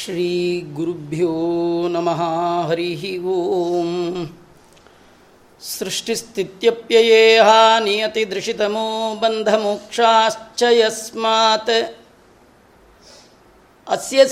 [0.00, 1.32] श्रीगुरुभ्यो
[1.92, 2.20] नमः
[2.68, 4.26] हरिः ॐ
[5.70, 7.48] सृष्टिस्थित्यप्ययेह
[7.84, 8.84] नियतिदृशितमो
[9.22, 11.72] बन्धमोक्षाश्च यस्मात्
[13.86, 14.26] अस्य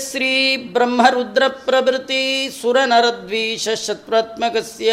[3.69, 4.91] श्रीब्रह्मरुद्रप्रभृतिसुरनरद्वीषशत्रुत्मकस्य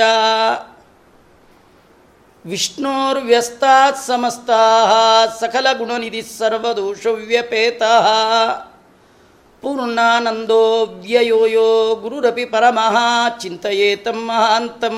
[2.45, 4.93] विष्णोर्व्यस्तात् समस्ताः
[5.41, 8.07] सकलगुणनिधिः सर्वदोषव्यपेतः
[9.62, 12.96] ಪೂರ್ಣಾನಂದೋ ವ್ಯಯೋಯೋ ಗುರುರಪಿ ಪರಮಃ
[13.40, 14.98] ಚಿಂತೆಯೇತಂ ಮಹಾಂತಂ.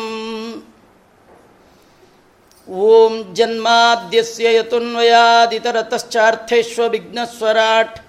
[2.69, 7.99] ಓಂ ಜನ್ಮಾದ್ಯಸ್ಯ ಯತುನ್ವಯಾದಿತರತಶ್ಚಾರ್ಥೇಶ್ವ ವಿಘ್ನಸ್ವರಾಟ್.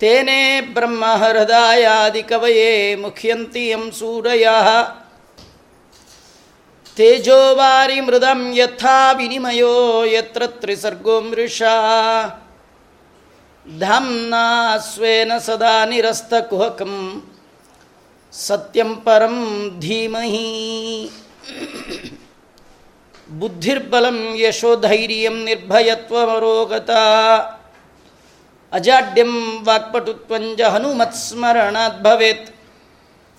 [0.00, 4.48] ತೇನೆ ಬ್ರಹ್ಮ ಹೃದಯಾದಿ ಕವಯೇ ಮುಖ್ಯಂತಿ ಯಂ ಸೂರಯ.
[6.96, 11.74] ತೇಜೋವಾರಿ ಮೃದಂ ಯಥಾ ವಿನಿಮಯೋ ಯತ್ರ ತ್ರಿಸರ್ಗೋ ಮೃಷಾ.
[13.76, 17.22] धाम्ना स्वेन सदा निरस्तकुहकं
[18.32, 21.10] सत्यं परं धीमहि।
[23.30, 27.02] बुद्धिर्बलं यशोधैर्यं निर्भयत्वमरोगता।
[28.72, 32.50] अजाड्यं वाक्पटुत्वञ्च हनुमत्स्मरणात् भवेत्।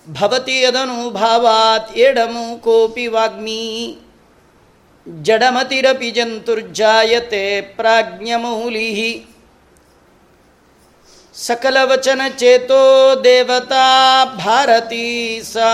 [0.08, 3.96] भवति यदनुभावात् एडमु कोऽपि वाग्मी।
[5.08, 9.29] जडमतिरपि जन्तुर्जायते प्राज्ञमौलिः।
[11.40, 13.84] ಸಕಲವಚನ ಚೇತೋ ದೇವತಾ
[14.36, 15.70] ಭಾರತೀ ಸಾ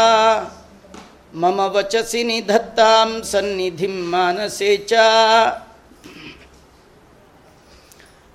[1.35, 4.93] ಮಮ ವಚಸಿ ನಿಧತ್ತಾಂ ಸನ್ನಿಧಿಂ ಮಾನಸೇ ಚ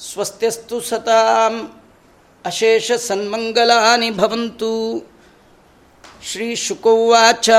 [0.07, 1.55] ಸ್ವಸ್ತ್ಯಸ್ತು ಸತಾಂ
[2.45, 4.73] ಅಶೇಷ ಸನ್ಮಂಗಲಾನಿ ಭವಂತು.
[6.23, 7.49] ಶ್ರೀ ಶುಕೌವಾಚ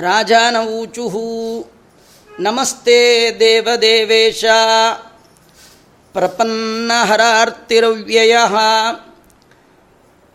[0.00, 1.16] ರಾಜಾನವೂಚುಃ
[2.40, 4.44] ನಮಸ್ತೆ ದೇವದೇವೇಶ.
[6.12, 8.38] ಪ್ರಪನ್ನಹರಾರ್ತಿರವ್ಯಯ.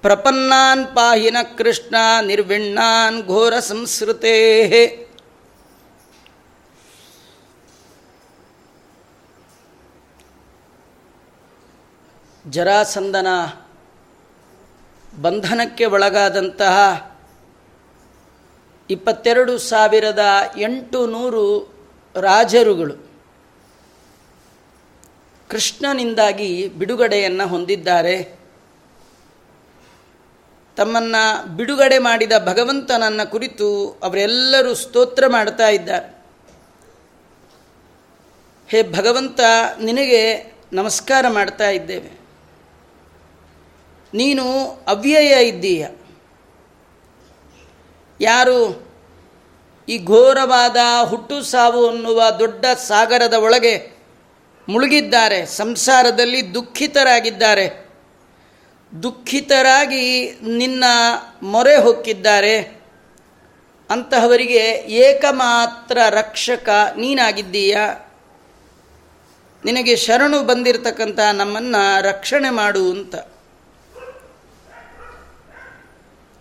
[0.01, 5.07] ಪ್ರಪನ್ನಾನ್ ಪಾಹಿನ ಕೃಷ್ಣ ನಿರ್ವಿಣ್ಣಾನ್ ಘೋರ ಸಂಸ್ಕೃತೆ
[12.49, 13.27] ಜರಾಸಂದನ
[15.21, 17.06] ಬಂಧನಕ್ಕೆ ಒಳಗಾದಂತಹ
[18.89, 20.19] ಇಪ್ಪತ್ತೆರಡು ಸಾವಿರದ
[20.57, 21.73] ಎಂಟು ನೂರು
[22.15, 23.07] ರಾಜರುಗಳು
[25.49, 28.39] ಕೃಷ್ಣನಿಂದಾಗಿ ಬಿಡುಗಡೆಯನ್ನು ಹೊಂದಿದ್ದಾರೆ.
[30.77, 36.17] ತಮ್ಮನ್ನು ಬಿಡುಗಡೆ ಮಾಡಿದ ಭಗವಂತನನ್ನು ಕುರಿತು ಅವರೆಲ್ಲರೂ ಸ್ತೋತ್ರ ಮಾಡ್ತಾ ಇದ್ದಾರೆ.
[38.69, 39.39] ಹೇ ಭಗವಂತ,
[39.81, 42.19] ನಿನಗೆ ನಮಸ್ಕಾರ ಮಾಡ್ತಾ ಇದ್ದೇವೆ.
[44.13, 44.45] ನೀನು
[44.87, 45.87] ಅವ್ಯಯ ಇದ್ದೀಯ.
[48.21, 48.87] ಯಾರು?
[49.89, 53.97] ಈ ಘೋರವಾದ ಹುಟ್ಟು ಸಾವು ಅನ್ನುವ ದೊಡ್ಡ ಸಾಗರದ ಒಳಗೆ
[54.69, 57.89] ಮುಳುಗಿದ್ದಾರೆ, ಸಂಸಾರದಲ್ಲಿ ದುಃಖಿತರಾಗಿದ್ದಾರೆ.
[59.03, 60.83] ದುಃಖಿತರಾಗಿ ನಿನ್ನ
[61.43, 62.81] ಮೊರೆ ಹೊಕ್ಕಿದ್ದಾರೆ.
[63.89, 67.77] ಅಂತಹವರಿಗೆ ಏಕಮಾತ್ರ ರಕ್ಷಕ ನೀನಾಗಿದ್ದೀಯ?
[69.65, 73.15] ನಿನಗೆ ಶರಣು ಬಂದಿರತಕ್ಕಂಥ ನಮ್ಮನ್ನು ರಕ್ಷಣೆ ಮಾಡು ಅಂತ.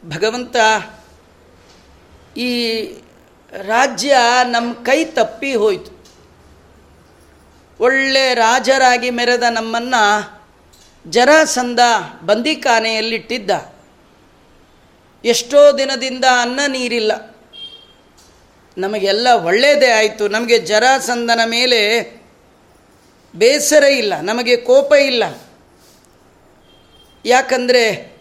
[0.06, 0.56] ಭಗವಂತ
[2.36, 2.84] ಈ
[3.62, 5.96] ರಾಜ್ಯ ನಮ್ಮ ಕೈ ತಪ್ಪಿ ಹೋಯಿತು.
[7.80, 10.36] ಒಳ್ಳೆ ರಾಜರಾಗಿ ಮೆರೆದ ನಮ್ಮನ್ನು
[11.10, 11.80] ಜರಾಸಂದ
[12.24, 13.50] ಬಂದಿಖಾನೆಯಲ್ಲಿಟ್ಟಿದ್ದ.
[15.24, 17.36] ಎಷ್ಟೋ ದಿನದಿಂದ ಅನ್ನ ನೀರಿಲ್ಲ.
[18.78, 20.28] ನಮಗೆಲ್ಲ ಒಳ್ಳೆಯದೇ ಆಯಿತು.
[20.28, 22.12] ನಮಗೆ ಜರಾಸಂದನ ಮೇಲೆ
[23.36, 24.20] ಬೇಸರ ಇಲ್ಲ.
[24.20, 25.24] ನಮಗೆ ಕೋಪ ಇಲ್ಲ.
[27.24, 28.15] ಯಾಕಂದರೆ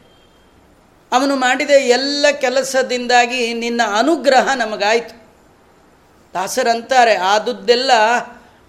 [1.15, 5.25] ಅವನು ಮಾಡಿದ ಎಲ್ಲ ಕೆಲಸದಿಂದಾಗಿ ನಿನ್ನ ಅನುಗ್ರಹ ನಮಗಾಯಿತು.
[6.33, 7.91] ದಾಸರಂತಾರೆ, ಆದುದ್ದೆಲ್ಲ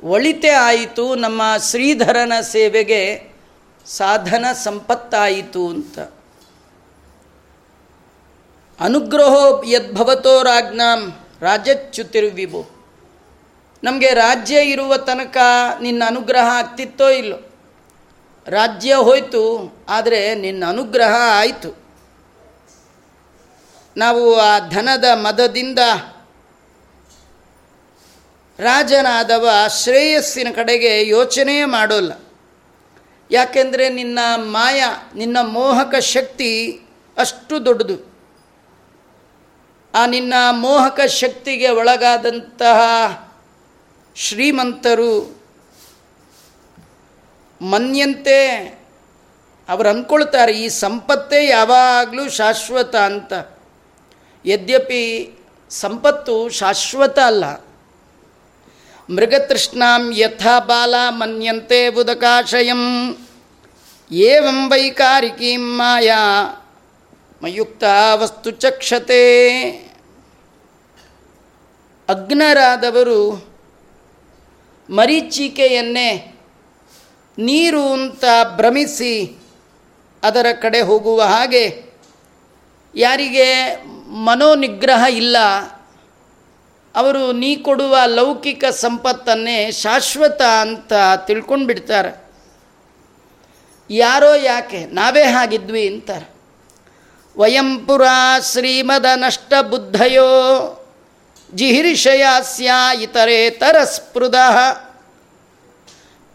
[0.03, 3.31] ಒಳಿತೆ ಆಯಿತು, ನಮ್ಮ ಶ್ರೀಧರನ ಸೇವೆಗೆ
[3.87, 5.99] ಸಾಧನ ಸಂಪತ್ತಾಯಿತು ಅಂತ.
[8.81, 12.71] ಅನುಗ್ರಹೋ ಯದ್ಭವತೋ ರಾಜ್ಞಾಂ, ರಾಜಚ್ಯುತಿರ್ವಿಭು.
[13.85, 15.37] ನಮಗೆ ರಾಜ್ಯ ಇರುವ ತನಕ
[15.83, 17.39] ನಿನ್ನ ಅನುಗ್ರಹ ಆಗ್ತಿತ್ತೋ ಇಲ್ಲೋ.
[18.49, 19.43] ರಾಜ್ಯ ಹೋಯಿತು,
[19.89, 21.86] ಆದರೆ ನಿನ್ನ ಅನುಗ್ರಹ ಆಯಿತು.
[23.97, 25.79] ನಾವು ಆ ಧನದ ಮದದಿಂದ
[28.59, 29.49] ರಾಜನಾದವ
[29.83, 32.13] ಶ್ರೇಯಸ್ಸಿನ ಕಡೆಗೆ ಯೋಚನೆ ಮಾಡೋಲ್ಲ.
[33.31, 34.85] ಯಾಕೆಂದರೆ ನಿನ್ನ ಮಾಯ,
[35.15, 36.81] ನಿನ್ನ ಮೋಹಕ ಶಕ್ತಿ
[37.19, 38.17] ಅಷ್ಟು ದೊಡ್ಡದು.
[39.95, 42.81] ಆ ನಿನ್ನ ಮೋಹಕ ಶಕ್ತಿಗೆ ಒಳಗಾದಂತಹ
[44.15, 45.43] ಶ್ರೀಮಂತರು
[47.63, 48.47] ಮನ್ಯಂತೆ
[49.69, 53.33] ಅವರು ಅಂದ್ಕೊಳ್ತಾರೆ ಈ ಸಂಪತ್ತೇ ಯಾವಾಗಲೂ ಶಾಶ್ವತ ಅಂತ.
[54.47, 55.39] ಯದ್ಯಪಿ
[55.71, 57.45] ಸಂಪತ್ತು ಶಾಶ್ವತ ಅಲ್ಲ.
[59.11, 63.17] ಮೃಗತೃಷ್ಣಾಂ ಯಥಾ ಬಾಲ ಮನ್ಯಂತೆ ಬುಧಕಾಶಯಂ
[64.11, 66.47] ಏವಂ ವೈಕಾರಿಕೀಂ ಮಾಯಾ.
[67.45, 67.85] ಮಯುಕ್ತ
[68.15, 69.47] ವಸ್ತು ಚಕ್ಷತೆ.
[72.09, 73.49] ಅಗ್ನರಾದವರು
[74.91, 76.41] ಮರೀಚಿಕೆಯನ್ನೇ
[77.39, 78.25] ನೀರು ಅಂತ
[78.57, 79.39] ಭ್ರಮಿಸಿ
[80.23, 81.86] ಅದರ ಕಡೆ ಹೋಗುವ ಹಾಗೆ
[82.97, 83.49] ಯಾರಿಗೆ
[84.27, 85.37] ಮನೋನಿಗ್ರಹ ಇಲ್ಲ,
[86.95, 90.93] ಅವರು ನೀ ಕೊಡುವ ಲೌಕಿಕ ಸಂಪತ್ತನ್ನೇ ಶಾಶ್ವತ ಅಂತ
[91.27, 92.13] ತಿಳ್ಕೊಂಡು ಬಿಡ್ತಾರೆ
[93.91, 94.81] ಯಾರೋ ಯಾಕೆ?
[94.93, 96.27] ನಾವೇ ಹಾಗಿದ್ವಿ ಅಂತಾರೆ.
[97.37, 98.05] ವಯಂಪುರ
[98.53, 100.31] ಶ್ರೀಮದ ನಷ್ಟ ಬುದ್ಧಯೋ
[101.53, 102.71] ಜಿಹಿರಿಷಯಾಸ್ಯ
[103.03, 103.77] ಇತರೇತರ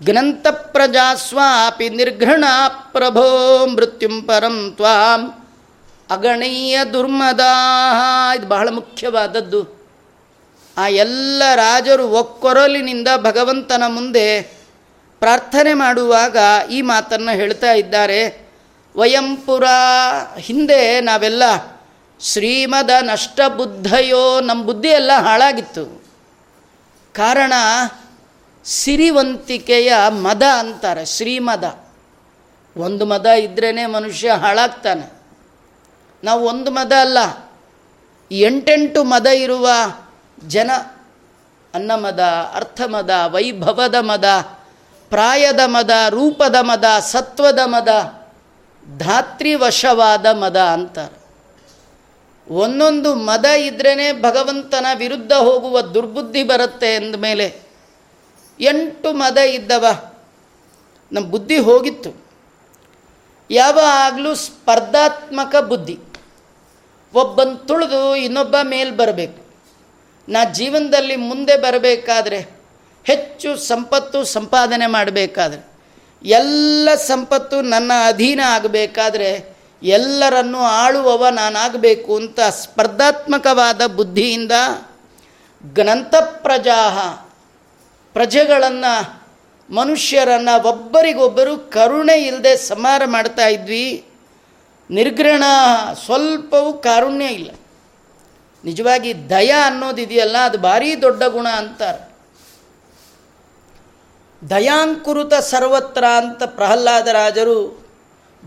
[0.01, 2.45] ಗ್ರಂಥ ಪ್ರಜಾಸ್ವಾಪಿ ನಿರ್ಘೃಣ
[2.93, 3.25] ಪ್ರಭೋ
[3.65, 5.21] ಮೃತ್ಯುಂ ಪರಂ ತ್ವಾಂ
[6.11, 7.53] ಅಗಣೀಯ ದುರ್ಮದಾ
[8.35, 9.81] ಇದು ಬಹಳ ಮುಖ್ಯವಾದದ್ದು.
[10.77, 14.41] ಆ ಎಲ್ಲ ರಾಜರು ಒಕ್ಕೊರಲಿನಿಂದ ಭಗವಂತನ ಮುಂದೆ
[15.19, 16.37] ಪ್ರಾರ್ಥನೆ ಮಾಡುವಾಗ
[16.71, 18.49] ಈ ಮಾತನ್ನು ಹೇಳ್ತಾ ಇದ್ದಾರೆ.
[18.97, 19.63] ವಯಂಪುರ
[20.37, 21.43] ಹಿಂದೆ ನಾವೆಲ್ಲ
[22.19, 26.05] ಶ್ರೀಮದ ನಷ್ಟ ಬುದ್ಧಯೋ ನಮ್ಮ ಬುದ್ಧಿ ಎಲ್ಲ ಹಾಳಾಗಿತ್ತು.
[27.13, 27.53] ಕಾರಣ
[28.65, 31.79] ಸಿರಿವಂತಿಕೆಯ ಮದ ಅಂತಾರೆ, ಶ್ರೀಮದ.
[32.77, 35.20] ಒಂದು ಮದ ಇದ್ರೇ ಮನುಷ್ಯ ಹಾಳಾಗ್ತಾನೆ.
[36.23, 37.17] ನಾವು ಒಂದು ಮದ ಅಲ್ಲ.
[38.31, 39.69] ಎಂಟೆಂಟು ಮದ ಇರುವ
[40.47, 40.71] ಜನ
[41.73, 42.19] ಅನ್ನಮದ
[42.53, 44.25] ಅರ್ಥಮದ ವೈಭವದ ಮದ,
[45.09, 47.87] ಪ್ರಾಯದ ಮದ, ರೂಪದ ಮದ, ಸತ್ವದ ಮದ,
[48.97, 51.21] ಧಾತ್ರಿವಶವಾದ ಮದ ಅಂತಾರೆ.
[52.53, 57.61] ಒಂದೊಂದು ಮದ ಇದ್ರೇ ಭಗವಂತನ ವಿರುದ್ಧ ಹೋಗುವ ದುರ್ಬುದ್ಧಿ ಬರುತ್ತೆ ಅಂದಮೇಲೆ
[58.59, 60.13] ಎಂಟು ಮದ ಇದ್ದವ.
[61.11, 62.25] ನಮ್ಮ ಬುದ್ಧಿ ಹೋಗಿತ್ತು.
[63.51, 65.99] ಯಾವಾಗಲೂ ಸ್ಪರ್ಧಾತ್ಮಕ ಬುದ್ಧಿ.
[67.13, 69.45] ಒಬ್ಬನ ತುಳಿದು ಇನ್ನೊಬ್ಬ ಮೇಲೆ ಬರಬೇಕು.
[70.29, 72.39] ನಾ ಜೀವನದಲ್ಲಿ ಮುಂದೆ ಬರಬೇಕಾದ್ರೆ
[73.03, 75.65] ಹೆಚ್ಚು ಸಂಪತ್ತು ಸಂಪಾದನೆ ಮಾಡಬೇಕಾದ್ರೆ,
[76.23, 84.51] ಎಲ್ಲ ಸಂಪತ್ತು ನನ್ನ ಅಧೀನ ಆಗಬೇಕಾದ್ರೆ ಎಲ್ಲರನ್ನೂ ಆಳುವವ ನಾನಾಗಬೇಕು ಅಂತ ಸ್ಪರ್ಧಾತ್ಮಕವಾದ ಬುದ್ಧಿಯಿಂದ
[85.65, 87.25] ಗ್ರಂಥ ಪ್ರಜಾಹ,
[88.13, 89.21] ಪ್ರಜೆಗಳನ್ನು,
[89.73, 94.05] ಮನುಷ್ಯರನ್ನು ಒಬ್ಬರಿಗೊಬ್ಬರು ಕರುಣೆ ಇಲ್ಲದೆ ಸಂಹಾರ ಮಾಡ್ತಾ ಇದ್ವಿ.
[94.91, 95.43] ನಿರ್ಗ್ರಹಣ
[96.05, 97.51] ಸ್ವಲ್ಪವೂ ಕಾರುಣ್ಯ ಇಲ್ಲ.
[98.65, 102.11] ನಿಜವಾಗಿ ದಯ ಅನ್ನೋದಿದೆಯಲ್ಲ ಅದು ಭಾರಿ ದೊಡ್ಡ ಗುಣ ಅಂತಾರೆ.
[104.49, 107.85] ದಯಾಂಕುರುತ ಸರ್ವತ್ರ ಅಂತ ಪ್ರಹ್ಲಾದರಾಜರು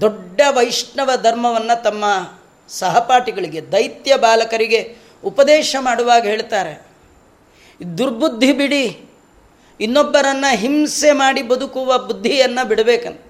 [0.00, 2.04] ದೊಡ್ಡ ವೈಷ್ಣವ ಧರ್ಮವನ್ನು ತಮ್ಮ
[2.68, 6.86] ಸಹಪಾಠಿಗಳಿಗೆ, ದೈತ್ಯ ಬಾಲಕರಿಗೆ ಉಪದೇಶ ಮಾಡುವಾಗ ಹೇಳ್ತಾರೆ.
[7.98, 9.10] ದುರ್ಬುದ್ಧಿ ಬಿಡಿ,
[9.80, 13.20] ಇನ್ನೊಬ್ಬರನ್ನು ಹಿಂಸೆ ಮಾಡಿ ಬದುಕುವ ಬುದ್ಧಿಯನ್ನು ಬಿಡಬೇಕಂತ.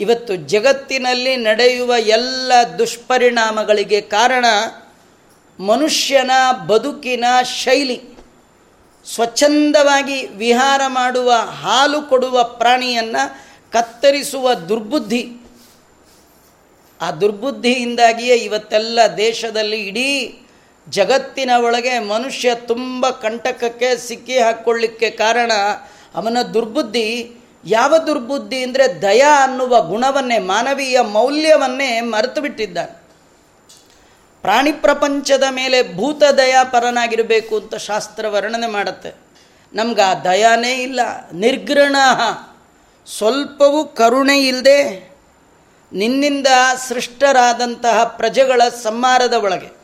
[0.00, 4.44] ಇವತ್ತು ಜಗತ್ತಿನಲ್ಲಿ ನಡೆಯುವ ಎಲ್ಲ ದುಷ್ಪರಿಣಾಮಗಳಿಗೆ ಕಾರಣ
[5.60, 6.30] ಮನುಷ್ಯನ
[6.66, 8.00] ಬದುಕಿನ ಶೈಲಿ.
[9.14, 13.34] ಸ್ವಚ್ಛಂದವಾಗಿ ವಿಹಾರ ಮಾಡುವ, ಹಾಲು ಕೊಡುವ ಪ್ರಾಣಿಯನ್ನು
[13.72, 15.32] ಕತ್ತರಿಸುವ ದುರ್ಬುದ್ಧಿ.
[17.00, 20.40] ಆ ದುರ್ಬುದ್ಧಿಯಿಂದಾಗಿಯೇ ಇವತ್ತೆಲ್ಲ ದೇಶದಲ್ಲಿ ಇಡೀ
[20.88, 25.52] ಜಗತ್ತಿನ ಒಳಗೆ ಮನುಷ್ಯ ತುಂಬ ಕಂಟಕಕ್ಕೆ ಸಿಕ್ಕಿ ಹಾಕ್ಕೊಳ್ಳಿಕ್ಕೆ ಕಾರಣ
[26.14, 27.39] ಅವನ ದುರ್ಬುದ್ಧಿ.
[27.64, 33.00] ಯಾವ ದುರ್ಬುದ್ಧಿ ಅಂದರೆ ದಯ ಅನ್ನುವ ಗುಣವನ್ನೇ, ಮಾನವೀಯ ಮೌಲ್ಯವನ್ನೇ ಮರೆತು ಬಿಟ್ಟಿದ್ದಾನೆ.
[34.42, 39.14] ಪ್ರಾಣಿ ಪ್ರಪಂಚದ ಮೇಲೆ ಭೂತ ದಯಾ ಪರನಾಗಿರಬೇಕು ಅಂತ ಶಾಸ್ತ್ರ ವರ್ಣನೆ ಮಾಡುತ್ತೆ.
[39.74, 41.00] ನಮ್ಗೆ ಆ ದಯಾನೇ ಇಲ್ಲ
[41.32, 41.96] ನಿರ್ಗ್ರಣ
[43.18, 45.10] ಸ್ವಲ್ಪವೂ ಕರುಣೆ ಇಲ್ಲದೆ
[45.92, 46.46] ನಿನ್ನಿಂದ
[46.88, 49.80] ಸೃಷ್ಟರಾದಂತಹ ಪ್ರಜೆಗಳ ಸಂಹಾರದ ಒಳಗೆ.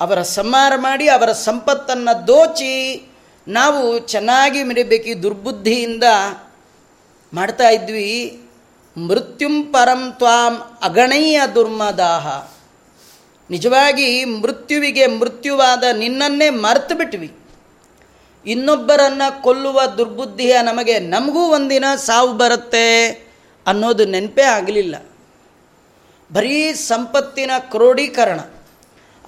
[0.00, 3.06] ಅವರ ಸಂಹಾರ ಮಾಡಿ ಅವರ ಸಂಪತ್ತನ್ನು ದೋಚಿ
[3.48, 6.04] ನಾವು ಚೆನ್ನಾಗಿ ಮಿಡಬೇಕು ದುರ್ಬುದ್ಧಿಯಿಂದ.
[7.34, 8.40] ಮಾಡ್ತಾ ಇದ್ವಿ,
[8.96, 12.48] ಮೃತ್ಯುಂ ಪರಂ ತ್ವಾಂ ಅಗಣಯ್ಯ ದುರ್ಮದಾಹ.
[13.50, 17.32] ನಿಜವಾಗಿ ಮೃತ್ಯುವಿಗೆ ಮೃತ್ಯುವಾದ ನಿನ್ನನ್ನೇ ಮರೆತು ಬಿಟ್ವಿ.
[18.46, 23.08] ಇನ್ನೊಬ್ಬರನ್ನು ಕೊಲ್ಲುವ ದುರ್ಬುದ್ಧಿಯ ನಮಗೆ ನಮಗೂ ಒಂದಿನ ಸಾವು ಬರುತ್ತೆ
[23.66, 24.94] ಅನ್ನೋದು ನೆನಪೇ ಆಗಲಿಲ್ಲ.
[26.32, 28.40] ಬರೀ ಸಂಪತ್ತಿನ ಕ್ರೋಢೀಕರಣ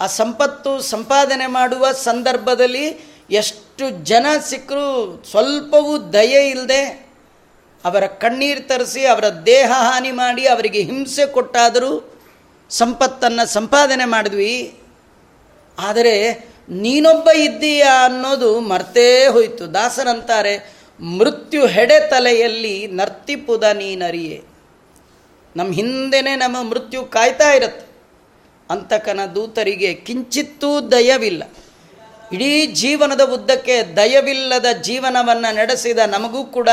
[0.00, 2.86] ಆ ಸಂಪತ್ತು ಸಂಪಾದನೆ ಮಾಡುವ ಸಂದರ್ಭದಲ್ಲಿ
[3.30, 7.03] ಎಷ್ಟು ಜನ ಸಿಕ್ಕರೂ ಸ್ವಲ್ಪವೂ ದಯೆ ಇಲ್ಲದೆ
[7.84, 12.20] ಅವರ ಕಣ್ಣೀರು ತರಿಸಿ, ಅವರ ದೇಹ ಹಾನಿ ಮಾಡಿ, ಅವರಿಗೆ ಹಿಂಸೆ ಕೊಟ್ಟಾದರೂ
[12.70, 14.78] ಸಂಪತ್ತನ್ನು ಸಂಪಾದನೆ ಮಾಡಿದ್ವಿ.
[15.78, 19.74] ಆದರೆ ನೀನೊಬ್ಬ ಇದ್ದೀಯ ಅನ್ನೋದು ಮರ್ತೇ ಹೋಯಿತು.
[19.74, 24.44] ದಾಸರಂತಾರೆ, ಮೃತ್ಯು ಹೆಡೆ ತಲೆಯಲ್ಲಿ ನರ್ತಿಪುದ ನೀನರಿಯೇ.
[25.56, 27.86] ನಮ್ಮ ಹಿಂದೆನೇ ನಮ್ಮ ಮೃತ್ಯು ಕಾಯ್ತಾ ಇರುತ್ತೆ.
[28.70, 31.42] ಅಂತಕನ ದೂತರಿಗೆ ಕಿಂಚಿತ್ತೂ ದಯವಿಲ್ಲ.
[32.32, 36.68] ಇಡೀ ಜೀವನದ ಉದ್ದಕ್ಕೆ ದಯವಿಲ್ಲದ ಜೀವನವನ್ನು ನಡೆಸಿದ ನಮಗೂ ಕೂಡ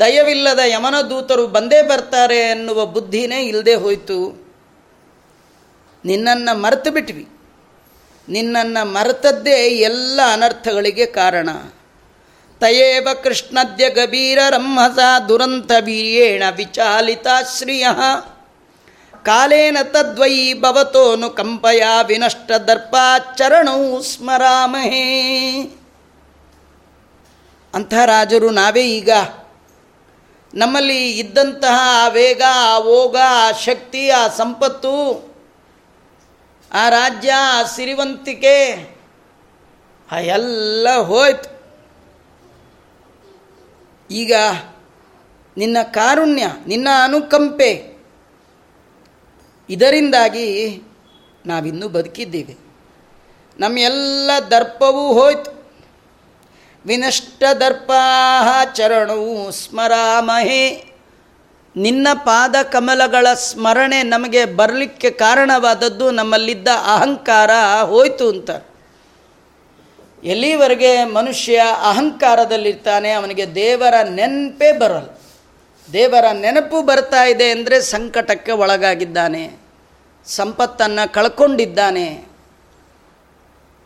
[0.00, 4.50] ದಯವಿಲ್ಲದ ಯಮನ ದೂತರು ಬಂದೇ ಬರ್ತಾರೆ ಎನ್ನುವ ಬುದ್ಧಿನೇ ಇಲ್ಲದೆ ಹೋಯಿತು.
[6.04, 7.28] ನಿನ್ನನ್ನು ಮರೆತು ಬಿಟ್ವಿ.
[8.28, 11.48] ನಿನ್ನನ್ನು ಮರೆತದ್ದೇ ಎಲ್ಲ ಅನರ್ಥಗಳಿಗೆ ಕಾರಣ.
[12.60, 17.86] ತಯೇವ ಕೃಷ್ಣದ್ಯ ಗಭೀರ ರಂಹಸ ದುರಂತ ವೀರ್ಯೇಣ ವಿಚಾಲಿತಾಶ್ರಿಯ
[19.24, 25.10] ಕಾಲೇನ ತದ್ವೈ ಭವತೋನು ಕಂಪಯ ವಿನಷ್ಟ ದರ್ಪಾಚರಣೌ ಸ್ಮರಾಮಹೇ.
[27.74, 29.10] ಅಂಥ ರಾಜರು ನಾವೇ ಈಗ
[30.54, 35.24] ನಮ್ಮಲ್ಲಿ ಇದ್ದಂತಹ ಆ ವೇಗ ಆ ಓಗ ಆ ಶಕ್ತಿ, ಆ ಸಂಪತ್ತು,
[36.72, 38.88] ಆ ರಾಜ್ಯ, ಆ ಸಿರಿವಂತಿಕೆ,
[40.12, 41.60] ಆ ಎಲ್ಲ ಹೋಯ್ತು.
[44.10, 44.32] ಈಗ
[45.56, 47.98] ನಿನ್ನ ಕಾರುಣ್ಯ, ನಿನ್ನ ಅನುಕಂಪೆ,
[49.70, 50.82] ಇದರಿಂದಾಗಿ
[51.46, 52.58] ನಾವಿನ್ನೂ ಬದುಕಿದ್ದೀವಿ.
[53.60, 55.59] ನಮ್ಮ ಎಲ್ಲ ದರ್ಪವೂ ಹೋಯ್ತು.
[56.86, 60.92] ವಿನಷ್ಟ ದರ್ಪಾ ಚರಣವು ಸ್ಮರಾಮಹೇ.
[61.76, 67.50] ನಿನ್ನ ಪಾದ ಕಮಲಗಳ ಸ್ಮರಣೆ ನಮಗೆ ಬರಲಿಕ್ಕೆ ಕಾರಣವಾದದ್ದು ನಮ್ಮಲ್ಲಿದ್ದ ಅಹಂಕಾರ
[67.84, 68.50] ಹೋಯಿತು ಅಂತ.
[70.24, 75.20] ಎಲ್ಲಿವರೆಗೆ ಮನುಷ್ಯ ಅಹಂಕಾರದಲ್ಲಿರ್ತಾನೆ ಅವನಿಗೆ ದೇವರ ನೆನಪೇ ಬರಲ್ಲ.
[75.92, 79.50] ದೇವರ ನೆನಪು ಬರ್ತಾ ಇದೆ ಅಂದರೆ ಸಂಕಟಕ್ಕೆ ಒಳಗಾಗಿದ್ದಾನೆ.
[80.26, 82.29] ಸಂಪತ್ತನ್ನು ಕಳ್ಕೊಂಡಿದ್ದಾನೆ.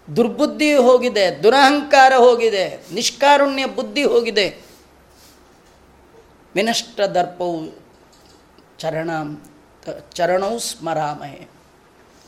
[0.09, 4.47] ದುರ್ಬುದ್ಧಿ ಹೋಗಿದೆ, ದುರಹಂಕಾರ ಹೋಗಿದೆ, ನಿಷ್ಕಾರುಣ್ಯ ಬುದ್ಧಿ ಹೋಗಿದೆ.
[6.55, 7.59] ವಿನಷ್ಟ ದರ್ಪವು
[8.79, 9.11] ಚರಣ,
[10.13, 11.49] ಚರಣವು ಸ್ಮರಾಮಹೆ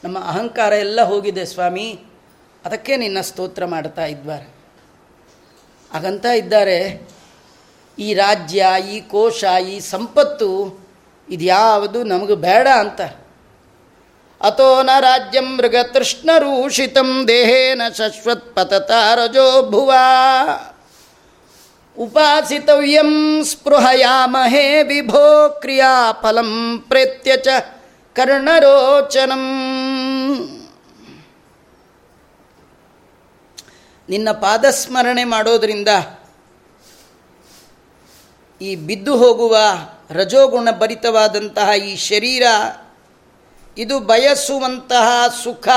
[0.04, 1.87] ನಮ್ಮ ಅಹಂಕಾರ ಎಲ್ಲ ಹೋಗಿದೆ ಸ್ವಾಮಿ,
[2.64, 4.49] ಅದಕ್ಕೆ ನಿನ್ನ ಸ್ತೋತ್ರ ಮಾಡ್ತಾ ಇದ್ದಾರೆ
[5.92, 6.78] ಹಾಗಂತ ಇದ್ದಾರೆ,
[7.99, 10.49] ಈ ರಾಜ್ಯ, ಈ ಕೋಶ, ಈ ಸಂಪತ್ತು,
[11.28, 13.00] ಇದ್ಯಾವುದು ನಮಗೆ ಬೇಡ ಅಂತ.
[14.40, 20.02] ಅಥೋ ನ ರಾಜ್ಯಂ ಮೃಗತೃಷ್ಣರೂಷಿತಂ ದೇಹೇನ ಶಶ್ವತ್ ಪತತಾರಜೋ ಭುವಾ
[21.97, 23.12] ಉಪಾಸಿತವ್ಯಂ
[23.45, 25.25] ಸ್ಪೃಹಯಾಮಹೇ ವಿಭೋ
[25.61, 26.52] ಕ್ರಿಯಾಫಲಂ
[26.88, 27.49] ಪ್ರೇತ್ಯ ಚ
[28.16, 29.45] ಕರ್ಣರೋಚನಂ
[34.09, 35.90] ನಿನ್ನ ಪಾದಸ್ಮರಣೆ ಮಾಡೋದರಿಂದ
[38.61, 39.55] ಈ ಬಿದ್ದು ಹೋಗುವ
[40.11, 42.45] ರಜೋಗುಣ ಭರಿತವಾದಂತಹ ಈ ಶರೀರ
[43.78, 45.09] ಇದು ಬಯಸುವಂತಹ
[45.42, 45.68] ಸುಖ.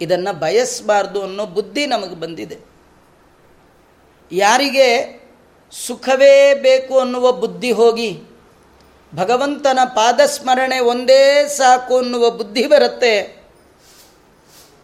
[0.00, 2.58] ಇದನ್ನು ಬಯಸಬಾರ್ದು ಅನ್ನೋ ಬುದ್ಧಿ ನಮಗೆ ಬಂದಿದೆ.
[4.32, 4.88] ಯಾರಿಗೆ
[5.72, 8.10] ಸುಖವೇ ಬೇಕು ಅನ್ನುವ ಬುದ್ಧಿ ಹೋಗಿ,
[9.12, 13.14] ಭಗವಂತನ ಪಾದಸ್ಮರಣೆ ಒಂದೇ ಸಾಕು ಅನ್ನುವ ಬುದ್ಧಿ ಬರುತ್ತೆ,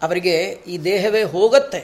[0.02, 0.36] ಅವರಿಗೆ
[0.66, 1.80] ಈ ದೇಹವೇ ಹೋಗುತ್ತೆ.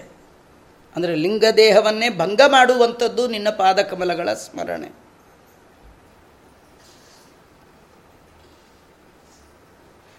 [0.96, 5.01] ಅಂದರೆ ಲಿಂಗ ದೇಹವನ್ನೇ ಭಂಗ ಮಾಡುವಂಥದ್ದು ನಿನ್ನ ಪಾದಕಮಲಗಳ ಸ್ಮರಣೆ.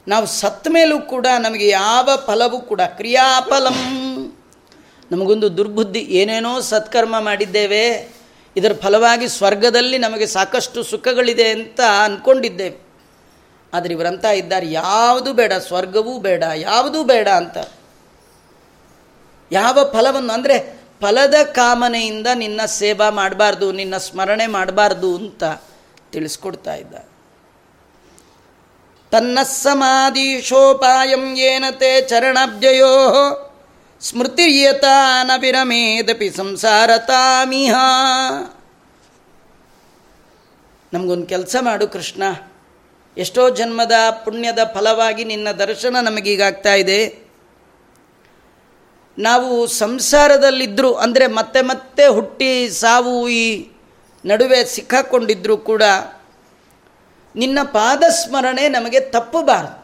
[0.08, 3.78] ನಾವು ಸತ್ತ ಮೇಲೂ ಕೂಡ ನಮಗೆ ಯಾವ ಫಲವೂ ಕೂಡ ಕ್ರಿಯಾಫಲಂ.
[5.12, 7.84] ನಮಗೊಂದು ದುರ್ಬುದ್ಧಿ, ಏನೇನೋ ಸತ್ಕರ್ಮ ಮಾಡಿದ್ದೇವೆ,
[8.56, 12.78] ಇದರ ಫಲವಾಗಿ ಸ್ವರ್ಗದಲ್ಲಿ ನಮಗೆ ಸಾಕಷ್ಟು ಸುಖಗಳಿದೆ ಅಂತ ಅಂದ್ಕೊಂಡಿದ್ದೇವೆ
[13.74, 17.58] ಆದರೆ ಇವರಂತ ಇದ್ದಾರೆ, ಯಾವುದು ಬೇಡ, ಸ್ವರ್ಗವೂ ಬೇಡ, ಯಾವುದೂ ಬೇಡ ಅಂತ.
[19.52, 20.58] ಯಾವ ಫಲವನ್ನು, ಅಂದರೆ
[21.02, 25.44] ಫಲದ ಕಾಮನೆಯಿಂದ ನಿನ್ನ ಸೇವಾ ಮಾಡಬಾರ್ದು, ನಿನ್ನ ಸ್ಮರಣೆ ಮಾಡಬಾರ್ದು ಅಂತ
[26.12, 26.96] ತಿಳಿಸ್ಕೊಡ್ತಾ ಇದ್ದ
[29.14, 32.94] ತನ್ನ ಸಮಾಧೀಶೋಪಾಯಂ ಏನತೆ ಚರಣಾಬ್ಜಯೋ
[34.02, 34.86] ಸ್ಮೃತಿಯತ
[35.24, 37.76] ನ ವಿರಮೇದಪಿ ಸಂಸಾರತಾಮಿಹ.
[40.94, 42.24] ನಮಗೊಂದು ಕೆಲಸ ಮಾಡು ಕೃಷ್ಣ.
[43.18, 43.92] ಎಷ್ಟೋ ಜನ್ಮದ
[44.26, 47.00] ಪುಣ್ಯದ ಫಲವಾಗಿ ನಿನ್ನ ದರ್ಶನ ನಮಗೀಗಾಗ್ತಾ ಇದೆ.
[49.18, 53.68] ನಾವು ಸಂಸಾರದಲ್ಲಿದ್ದರೂ ಅಂದರೆ ಮತ್ತೆ ಮತ್ತೆ ಹುಟ್ಟಿ ಸಾವು ಈ
[54.26, 55.84] ನಡುವೆ ಸಿಕ್ಕಾಕೊಂಡಿದ್ದರೂ ಕೂಡ
[57.36, 59.84] ನಿನ್ನ ಪಾದಸ್ಮರಣೆ ನಮಗೆ ತಪ್ಪಬಾರದು.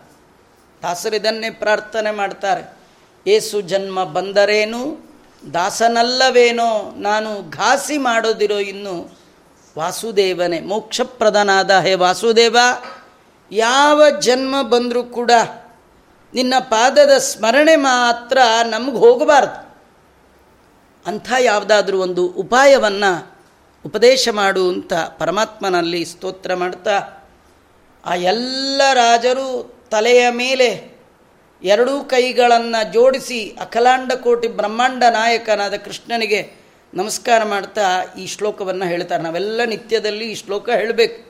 [0.82, 2.74] ದಾಸರಿದನ್ನೇ ಪ್ರಾರ್ಥನೆ ಮಾಡ್ತಾರೆ,
[3.28, 5.10] ಏಸು ಜನ್ಮ ಬಂದರೇನು?
[5.54, 6.96] ದಾಸನಲ್ಲವೇನೋ?
[6.98, 9.18] ನಾನು ಘಾಸಿ ಮಾಡೋದಿರೋ ಇನ್ನು
[9.78, 12.58] ವಾಸುದೇವನೇ, ಮೋಕ್ಷಪ್ರದನಾದ ಹೇ ವಾಸುದೇವ,
[13.52, 15.32] ಯಾವ ಜನ್ಮ ಬಂದರೂ ಕೂಡ
[16.34, 19.70] ನಿನ್ನ ಪಾದದ ಸ್ಮರಣೆ ಮಾತ್ರ ನಮಗೆ ಹೋಗಬಾರ್ದು.
[21.06, 23.40] ಅಂಥ ಯಾವುದಾದ್ರೂ ಒಂದು ಉಪಾಯವನ್ನು
[23.86, 27.19] ಉಪದೇಶ ಮಾಡು ಅಂತ ಪರಮಾತ್ಮನಲ್ಲಿ ಸ್ತೋತ್ರ ಮಾಡ್ತಾ
[28.06, 31.00] ಆ ಎಲ್ಲ ರಾಜರು ತಲೆಯ ಮೇಲೆ
[31.64, 36.54] ಎರಡೂ ಕೈಗಳನ್ನು ಜೋಡಿಸಿ ಅಖಲಾಂಡ ಕೋಟಿ ಬ್ರಹ್ಮಾಂಡ ನಾಯಕನಾದ ಕೃಷ್ಣನಿಗೆ
[36.94, 39.24] ನಮಸ್ಕಾರ ಮಾಡ್ತಾ ಈ ಶ್ಲೋಕವನ್ನು ಹೇಳ್ತಾರೆ.
[39.24, 41.30] ನಾವೆಲ್ಲ ನಿತ್ಯದಲ್ಲಿ ಈ ಶ್ಲೋಕ ಹೇಳಬೇಕು.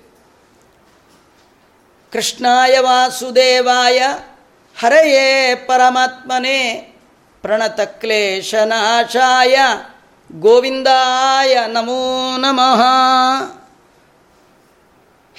[2.12, 4.00] ಕೃಷ್ಣಾಯ ವಾಸುದೇವಾಯ
[4.80, 6.94] ಹರೆಯೇ ಪರಮಾತ್ಮನೇ
[7.42, 9.58] ಪ್ರಣತ ಕ್ಲೇಶನಾಶಾಯ
[10.40, 12.82] ಗೋವಿಂದಾಯ ನಮೋ ನಮಃ.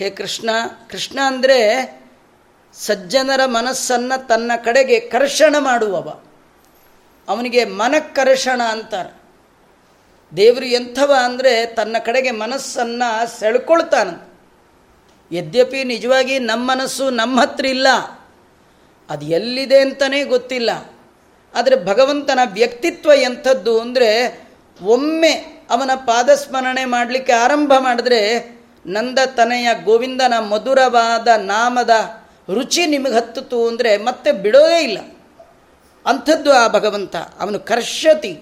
[0.00, 0.50] ಹೇ ಕೃಷ್ಣ
[0.90, 1.57] ಕೃಷ್ಣ ಅಂದರೆ
[2.75, 6.09] ಸಜ್ಜನರ ಮನಸ್ಸನ್ನು ತನ್ನ ಕಡೆಗೆ ಕರ್ಷಣ ಮಾಡುವವ.
[7.28, 9.12] ಅವನಿಗೆ ಮನಕರ್ಷಣ ಅಂತಾರೆ.
[10.37, 13.09] ದೇವರು ಎಂಥವ ಅಂದರೆ ತನ್ನ ಕಡೆಗೆ ಮನಸ್ಸನ್ನು
[13.40, 14.14] ಸೆಳ್ಕೊಳ್ತಾನೆ.
[15.30, 17.88] ಯದ್ಯಪಿ ನಿಜವಾಗಿ ನಮ್ಮ ಮನಸ್ಸು ನಮ್ಮ ಹತ್ರ ಇಲ್ಲ,
[19.09, 20.71] ಅದು ಎಲ್ಲಿದೆ ಅಂತಲೇ ಗೊತ್ತಿಲ್ಲ.
[21.54, 24.11] ಆದರೆ ಭಗವಂತನ ವ್ಯಕ್ತಿತ್ವ ಎಂಥದ್ದು ಅಂದರೆ
[24.80, 25.33] ಒಮ್ಮೆ
[25.71, 28.21] ಅವನ ಪಾದಸ್ಮರಣೆ ಮಾಡಲಿಕ್ಕೆ ಆರಂಭ ಮಾಡಿದ್ರೆ
[28.87, 31.90] ನಂದ ತನೆಯ ಗೋವಿಂದನ ಮಧುರವಾದ ನಾಮದ
[32.54, 34.99] ರುಚಿ ನಿಮಗೆ ಹತ್ತಿತು ಅಂದರೆ ಮತ್ತೆ ಬಿಡೋದೇ ಇಲ್ಲ.
[36.06, 37.16] ಅಂಥದ್ದು ಆ ಭಗವಂತ.
[37.16, 38.40] ಅವನು ಕರ್ಷತಿ.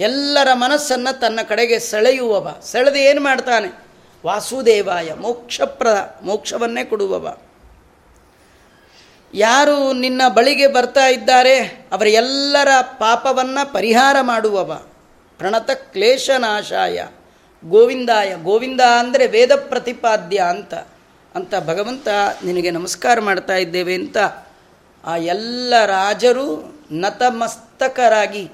[0.00, 2.60] ಎಲ್ಲರ ಮನಸ್ಸನ್ನು ತನ್ನ ಕಡೆಗೆ ಸೆಳೆಯುವವ.
[2.62, 3.84] ಸೆಳೆದು ಏನು ಮಾಡ್ತಾನೆ?
[4.26, 7.36] ವಾಸುದೇವಾಯ, ಮೋಕ್ಷಪ್ರದ, ಮೋಕ್ಷವನ್ನೇ ಕೊಡುವವ.
[9.34, 11.58] ಯಾರು ನಿನ್ನ ಬಳಿಗೆ ಬರ್ತಾ ಇದ್ದಾರೆ,
[11.92, 14.74] ಅವರ ಎಲ್ಲರ ಪಾಪವನ್ನು ಪರಿಹಾರ ಮಾಡುವವ.
[15.38, 17.06] ಪ್ರಣತ ಕ್ಲೇಶನಾಶಾಯ
[17.68, 20.74] ಗೋವಿಂದಾಯ, ಗೋವಿಂದ ಅಂದರೆ ವೇದ ಪ್ರತಿಪಾದ್ಯ ಅಂತ
[21.34, 22.08] ಅಂತ ಭಗವಂತ
[22.44, 24.16] ನಿನಗೆ ನಮಸ್ಕಾರ ಮಾಡ್ತಾ ಇದ್ದೇವೆ ಅಂತ
[25.04, 28.50] ಆ ಎಲ್ಲ ರಾಜರು ನತಮಸ್ತಕರಾಗಿ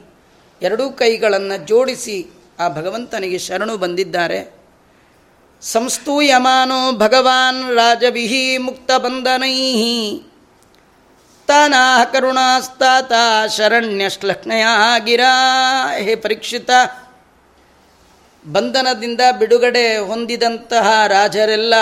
[0.63, 4.61] ಎರಡೂ ಕೈಗಳನ್ನು ಜೋಡಿಸಿ ಆ ಭಗವಂತನಿಗೆ ಶರಣು ಬಂದಿದ್ದಾರೆ.
[5.63, 9.57] ಸಂಸ್ತೂಯಮಾನೋ ಭಗವಾನ್ ರಾಜವಿಹಿ ಮುಕ್ತಬಂಧನೈ
[11.47, 13.13] ತಾನಾಹ ಕರುಣಾಸ್ತಾತ
[13.57, 14.65] ಶರಣ್ಯಶ್ಲಕ್ಷ್ಣಯ
[15.05, 15.35] ಗಿರಾ
[15.97, 16.71] ಹೇ ಪರೀಕ್ಷಿತ
[18.47, 21.75] ಬಂಧನದಿಂದ ಬಿಡುಗಡೆ ಹೊಂದಿದಂತಹ ರಾಜರೆಲ್ಲ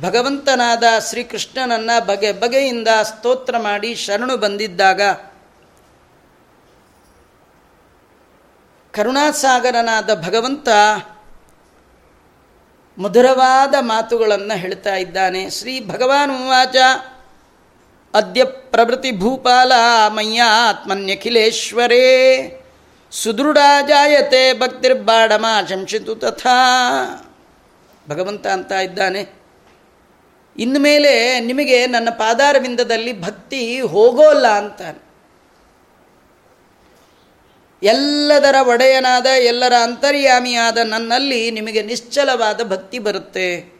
[0.00, 5.00] ಭಗವಂತನಾದ ಶ್ರೀಕೃಷ್ಣನನ್ನು ಬಗೆ ಬಗೆಯಿಂದ ಸ್ತೋತ್ರ ಮಾಡಿ ಶರಣು ಬಂದಿದ್ದಾಗ
[8.92, 10.68] ಕರುಣಾಸಾಗರನಾದ ಭಗವಂತ
[12.98, 15.50] ಮಧುರವಾದ ಮಾತುಗಳನ್ನು ಹೇಳ್ತಾ ಇದ್ದಾನೆ.
[15.50, 16.76] ಶ್ರೀ ಭಗವಾನ್ ವಾಚ
[18.14, 19.72] ಅದ್ಯ ಪ್ರಭೃತಿ ಭೂಪಾಲ
[20.08, 22.04] ಮಯ್ಯಾತ್ಮನ್ಯಖಿಲೇಶ್ವರೇ
[23.22, 26.56] ಸುದೃಢ ಜಾಯತೆ ಭಕ್ತಿರ್ಬಾಡಮ ಶಂಸಿತು ತಥಾ.
[28.08, 29.28] ಭಗವಂತ ಅಂತ ಇದ್ದಾನೆ.
[30.56, 35.06] ಇನ್ಮೇಲೆ ನಿಮಗೆ ನನ್ನ ಪಾದಾರವಿಂದದಲ್ಲಿ ಭಕ್ತಿ ಹೋಗೋಲ್ಲ ಅಂತಾನೆ.
[37.82, 43.78] ಎಲ್ಲದರ ಒಡೆಯನಾದ, ಎಲ್ಲರ ಅಂತರ್ಯಾಮಿಯಾದ ನನ್ನಲ್ಲಿ ನಿಮಗೆ ನಿಶ್ಚಲವಾದ ಭಕ್ತಿ ಬರುತ್ತೆ.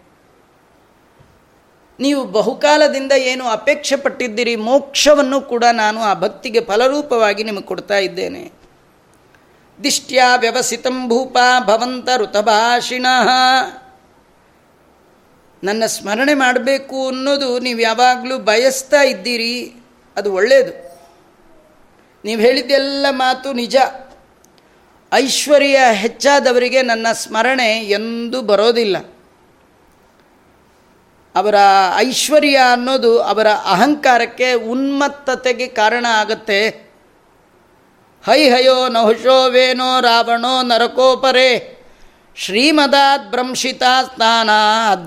[2.01, 8.65] ನೀವು ಬಹುಕಾಲದಿಂದ ಏನು ಅಪೇಕ್ಷೆ ಪಟ್ಟಿದ್ದೀರಿ, ಮೋಕ್ಷವನ್ನು ಕೂಡ ನಾನು ಆ ಭಕ್ತಿಗೆ ಫಲರೂಪವಾಗಿ ನಿಮಗೆ ಕೊಡ್ತಾ ಇದ್ದೇನೆ.
[9.83, 13.29] ದಿಷ್ಟ್ಯಾ ವ್ಯವಸಿತಂ ಭೂಪ ಭವಂತ ಋತಭಾಷಿಣಃ.
[15.65, 19.75] ನನ್ನ ಸ್ಮರಣೆ ಮಾಡಬೇಕು ಅನ್ನೋದು ನೀವು ಯಾವಾಗಲೂ ಬಯಸ್ತಾ ಇದ್ದೀರಿ,
[20.17, 21.01] ಅದು ಒಳ್ಳೆಯದು
[22.25, 23.77] ನೀವು ಹೇಳಿದ್ದೆಲ್ಲ ಮಾತು ನಿಜ.
[25.12, 28.97] ಐಶ್ವರ್ಯ ಹೆಚ್ಚಾದವರಿಗೆ ನನ್ನ ಸ್ಮರಣೆ ಎಂದೂ ಬರೋದಿಲ್ಲ.
[31.35, 31.55] ಅವರ
[31.97, 36.86] ಐಶ್ವರ್ಯ ಅನ್ನೋದು ಅವರ ಅಹಂಕಾರಕ್ಕೆ ಉನ್ಮತ್ತತೆಗೆ ಕಾರಣ ಆಗತ್ತೆ.
[38.27, 41.51] ಹೈ ಹಯೋ ನಹುಷೋ ವೇನೋ ರಾವಣೋ ನರಕೋಪರೇ.
[42.37, 44.51] ಶ್ರೀಮದಾತ್ ಭ್ರಂಶಿತಾ ಸ್ನಾನ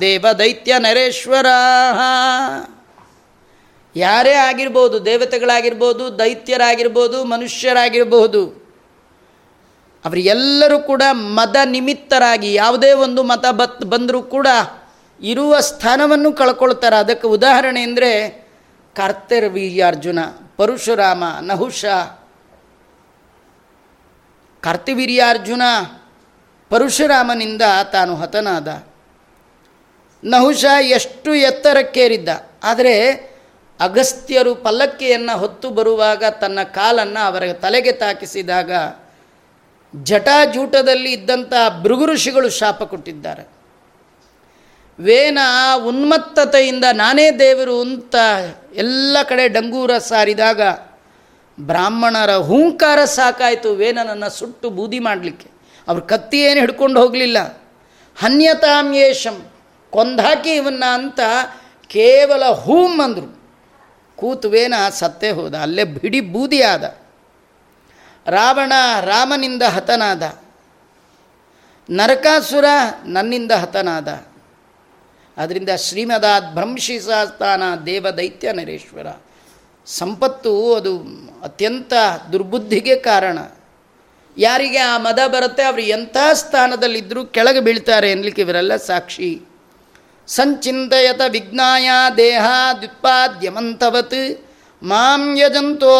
[0.01, 1.45] ದೇವದೈತ್ಯ ನರೇಶ್ವರ.
[3.95, 8.43] ಯಾರೇ ಆಗಿರ್ಬೋದು, ದೇವತೆಗಳಾಗಿರ್ಬೋದು, ದೈತ್ಯರಾಗಿರ್ಬೋದು, ಮನುಷ್ಯರಾಗಿರ್ಬೋದು
[10.05, 14.47] ಅವರೆಲ್ಲರೂ ಕೂಡ ಮದ ನಿಮಿತ್ತರಾಗಿ ಯಾವುದೇ ಒಂದು ಮತ ಬತ್, ಬಂದರೂ ಕೂಡ
[15.21, 16.95] ಇರುವ ಸ್ಥಾನವನ್ನು ಕಳ್ಕೊಳ್ತಾರೆ.
[16.95, 18.11] ಅದಕ್ಕೆ ಉದಾಹರಣೆ ಅಂದರೆ
[19.87, 20.19] ಅರ್ಜುನ
[20.57, 21.85] ಪರಶುರಾಮ, ನಹುಷ
[24.61, 25.61] ಕಾರ್ತಿವೀರ್ಯಾರ್ಜುನ
[26.69, 28.83] ಪರಶುರಾಮನಿಂದ ತಾನು ಹತನಾದ.
[30.23, 32.29] ನಹುಶ ಎಷ್ಟು ಎತ್ತರಕ್ಕೇರಿದ್ದ.
[32.63, 33.11] ಆದರೆ
[33.79, 38.71] ಅಗಸ್ತ್ಯರು ಪಲ್ಲಕ್ಕಿಯನ್ನು ಹೊತ್ತು ಬರುವಾಗ ತನ್ನ ಕಾಲನ್ನು ಅವರ ತಲೆಗೆ ತಾಕಿಸಿದಾಗ
[39.95, 43.47] ಜಟಾಜೂಟದಲ್ಲಿ ಇದ್ದಂಥ ಭೃಗು ಋಷಿಗಳು ಶಾಪ ಕೊಟ್ಟಿದ್ದಾರೆ.
[44.99, 45.39] ವೇನ
[45.87, 48.15] ಉನ್ಮತ್ತತೆಯಿಂದ ನಾನೇ ದೇವರು ಅಂತ
[48.75, 50.61] ಎಲ್ಲ ಕಡೆ ಡಂಗೂರ ಸಾರಿದಾಗ
[51.59, 55.51] ಬ್ರಾಹ್ಮಣರ ಹೂಂಕಾರ ಸಾಕಾಯಿತು ವೇನನನ್ನು ಸುಟ್ಟು ಬೂದಿ ಮಾಡಲಿಕ್ಕೆ.
[55.87, 57.61] ಅವ್ರ ಕತ್ತಿ ಏನು ಹಿಡ್ಕೊಂಡು ಹೋಗಲಿಲ್ಲ.
[58.17, 59.51] ಹನ್ಯತಾಮ್ಯೇಶಂ
[59.89, 61.19] ಕೊಂದಾಕಿ ಇವನ್ನ ಅಂತ
[61.87, 63.39] ಕೇವಲ ಹೂಂ ಅಂದರು.
[64.15, 65.55] ಕೂತುವೇನ ಸತ್ತೇ ಹೋದ.
[65.55, 66.97] ಅಲ್ಲೇ ಬಿಡಿ ಬೂದಿಯಾದ
[68.27, 70.39] ರಾವಣ ರಾಮನಿಂದ ಹತನಾದ.
[71.89, 72.65] ನರಕಾಸುರ
[73.05, 74.07] ನನ್ನಿಂದ ಹತನಾದ.
[75.37, 79.07] ಅದರಿಂದ ಶ್ರೀಮದಾತ್ ಭ್ರಂಶಿಸಾಸ್ತಾನ ದೇವ ದೈತ್ಯ ನರೇಶ್ವರ.
[79.85, 80.97] ಸಂಪತ್ತು ಅದು
[81.43, 81.93] ಅತ್ಯಂತ
[82.31, 83.37] ದುರ್ಬುದ್ಧಿಗೆ ಕಾರಣ.
[84.37, 89.41] ಯಾರಿಗೆ ಆ ಮದ ಬರುತ್ತೆ, ಅವರು ಎಂಥ ಸ್ಥಾನದಲ್ಲಿದ್ದರೂ ಕೆಳಗೆ ಬೀಳ್ತಾರೆ ಎನ್ಲಿಕ್ಕೆ ಇವರೆಲ್ಲ ಸಾಕ್ಷಿ.
[90.27, 92.45] ಸಂಚಿಂತಯತ ವಿಜ್ಞಾಯ ದೇಹ
[92.79, 94.45] ದ್ಯುತ್ಪಾದ್ಯಮಂತವತ್,
[94.83, 95.37] ಮಾಂ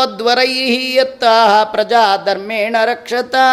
[0.02, 3.48] ಅದ್ವರೈಹಿ ಯತ್ತಾ ಪ್ರಜಾ ಧರ್ಮೇಣ ರಕ್ಷತಾ.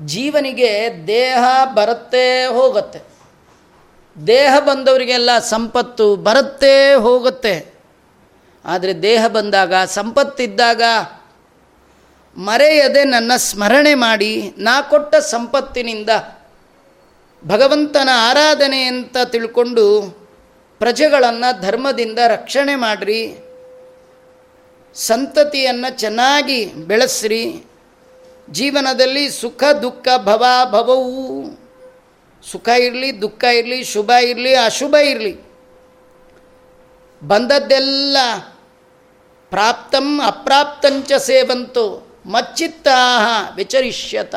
[0.00, 3.07] ಜೀವನಿಗೆ ದೇಹ ಬರುತ್ತೆ ಹೋಗುತ್ತೆ.
[4.26, 7.74] ದೇಹ ಬಂದವರಿಗೆಲ್ಲ ಸಂಪತ್ತು ಬರುತ್ತೆ ಹೋಗುತ್ತೆ.
[8.64, 10.82] ಆದರೆ ದೇಹ ಬಂದಾಗ ಸಂಪತ್ತಿದ್ದಾಗ
[12.36, 16.10] ಮರೆಯದೆ ನನ್ನ ಸ್ಮರಣೆ ಮಾಡಿ ನಾ ಕೊಟ್ಟ ಸಂಪತ್ತಿನಿಂದ
[17.46, 19.84] ಭಗವಂತನ ಆರಾಧನೆ ಅಂತ ತಿಳ್ಕೊಂಡು
[20.78, 23.44] ಪ್ರಜೆಗಳನ್ನು ಧರ್ಮದಿಂದ ರಕ್ಷಣೆ ಮಾಡಿರಿ,
[24.94, 27.64] ಸಂತತಿಯನ್ನು ಚೆನ್ನಾಗಿ ಬೆಳೆಸ್ರಿ,
[28.50, 31.67] ಜೀವನದಲ್ಲಿ ಸುಖ ದುಃಖ ಭವ ಭವವು.
[32.42, 35.48] ಸುಖ ಇರಲಿ, ದುಃಖ ಇರಲಿ, ಶುಭ ಇರಲಿ, ಅಶುಭ ಇರಲಿ.
[37.22, 38.16] ಬಂದದ್ದೆಲ್ಲ
[39.50, 44.34] ಪ್ರಾಪ್ತಂ ಅಪ್ರಾಪ್ತಂಚ ಸೇವಂತು ಮಚ್ಚಿತ್ತಾಹ ವಿಚರಿಷ್ಯತ.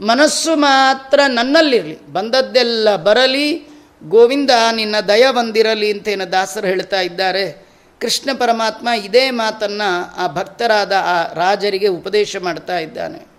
[0.00, 2.06] ಮನಸ್ಸು ಮಾತ್ರ ನನ್ನಲ್ಲಿರಲಿ.
[2.06, 3.68] ಬಂದದ್ದೆಲ್ಲ ಬರಲಿ,
[4.08, 7.66] ಗೋವಿಂದ ನಿನ್ನ ದಯ ಬಂದಿರಲಿ ಅಂತೇನು ದಾಸರು ಹೇಳ್ತಾ ಇದ್ದಾರೆ.
[8.00, 13.33] ಕೃಷ್ಣ ಪರಮಾತ್ಮ ಇದೇ ಮಾತನ್ನು ಆ ಭಕ್ತರಾದ ಆ ರಾಜರಿಗೆ ಉಪದೇಶ ಮಾಡ್ತಾ ಇದ್ದಾನೆ.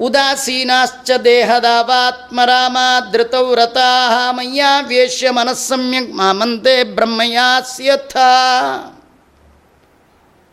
[0.00, 2.78] ಉದಾಸೀನಾಶ್ಚ ದೇಹದಾವಾತ್ಮರಾಮ
[3.12, 3.88] ಧೃತೌ ರಥಾ
[4.32, 8.16] ಮಯ್ಯಾವೇಶ್ಯ ಮನಸ್ಸಮ್ಯಕ್ ಮಾಮಂತೆ ಬ್ರಹ್ಮಯಾಸ್ಯಥ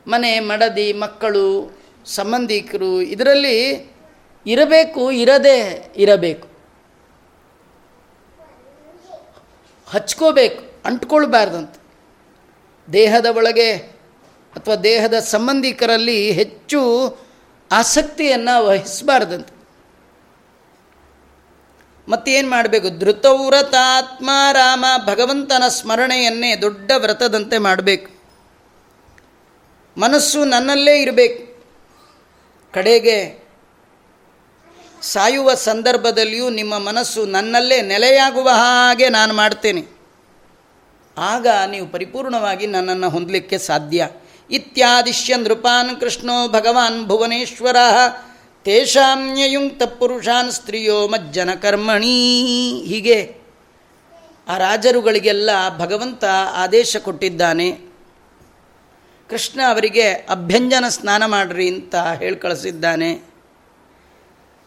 [0.07, 1.45] ಮನೆ, ಮಡದಿ, ಮಕ್ಕಳು,
[2.05, 3.57] ಸಂಬಂಧಿಕರು ಇದರಲ್ಲಿ
[4.45, 5.59] ಇರಬೇಕು, ಇರದೇ
[5.97, 6.47] ಇರಬೇಕು.
[9.87, 11.79] ಹಚ್ಕೋಬೇಕು, ಅಂಟ್ಕೊಳ್ಬಾರ್ದಂತೆ.
[12.93, 13.69] ದೇಹದ ಒಳಗೆ
[14.55, 16.81] ಅಥವಾ ದೇಹದ ಸಂಬಂಧಿಕರಲ್ಲಿ ಹೆಚ್ಚು
[17.71, 19.55] ಆಸಕ್ತಿಯನ್ನು ವಹಿಸಬಾರ್ದಂತೆ.
[22.07, 22.99] ಮತ್ತೇನು ಮಾಡಬೇಕು?
[22.99, 28.15] ಧೃತವ್ರತಾತ್ಮ ರಾಮ ಭಗವಂತನ ಸ್ಮರಣೆಯನ್ನೇ ದೊಡ್ಡ ವ್ರತದಂತೆ ಮಾಡಬೇಕು.
[29.97, 31.55] ಮನಸ್ಸು ನನ್ನಲ್ಲೇ ಇರಬೇಕು.
[32.71, 33.45] ಕಡೆಗೆ
[35.01, 39.95] ಸಾಯುವ ಸಂದರ್ಭದಲ್ಲಿಯೂ ನಿಮ್ಮ ಮನಸ್ಸು ನನ್ನಲ್ಲೇ ನೆಲೆಯಾಗುವ ಹಾಗೆ ನಾನು ಮಾಡ್ತೇನೆ.
[41.17, 44.09] ಆಗ ನೀವು ಪರಿಪೂರ್ಣವಾಗಿ ನನ್ನನ್ನು ಹೊಂದಲಿಕ್ಕೆ ಸಾಧ್ಯ.
[44.51, 47.75] ಇತ್ಯಾದಿಶ್ಯ ನೃಪಾನ್ ಕೃಷ್ಣೋ ಭಗವಾನ್ ಭುವನೇಶ್ವರ.
[48.63, 52.43] ತೇಷಾಮ್ಯಯುಂಕ್ತ ಪುರುಷಾನ್ ಸ್ತ್ರೀಯೋ ಮಜ್ಜನ ಕರ್ಮಣಿ.
[52.85, 53.37] ಹೀಗೆ
[54.47, 57.71] ಆ ರಾಜರುಗಳಿಗೆಲ್ಲ ಭಗವಂತ ಆದೇಶ ಕೊಟ್ಟಿದ್ದಾನೆ.
[59.29, 63.13] ಕೃಷ್ಣ ಅವರಿಗೆ ಅಭ್ಯಂಜನ ಸ್ನಾನ ಮಾಡ್ರಿ ಅಂತ ಹೇಳಿ ಕಳಿಸಿದ್ದಾನೆ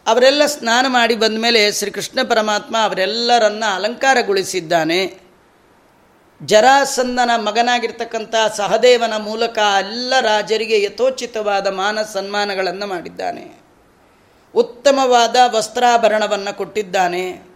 [0.07, 5.28] ಅವರೆಲ್ಲ ಸ್ನಾನ ಮಾಡಿ ಬಂದ ಮೇಲೆ ಶ್ರೀಕೃಷ್ಣ ಪರಮಾತ್ಮ ಅವರೆಲ್ಲರನ್ನ ಅಲಂಕಾರಗೊಳಿಸಿದ್ದಾನೆ.
[6.43, 13.63] ಜರಾಸಂದನ ಮಗನಾಗಿರ್ತಕ್ಕಂಥ ಸಹದೇವನ ಮೂಲಕ ಎಲ್ಲ ರಾಜರಿಗೆ ಯಥೋಚಿತವಾದ ಮಾನ ಸನ್ಮಾನಗಳನ್ನು ಮಾಡಿದ್ದಾನೆ.
[14.55, 17.49] ಉತ್ತಮವಾದ ವಸ್ತ್ರಾಭರಣವನ್ನು ಕೊಟ್ಟಿದ್ದಾನೆ.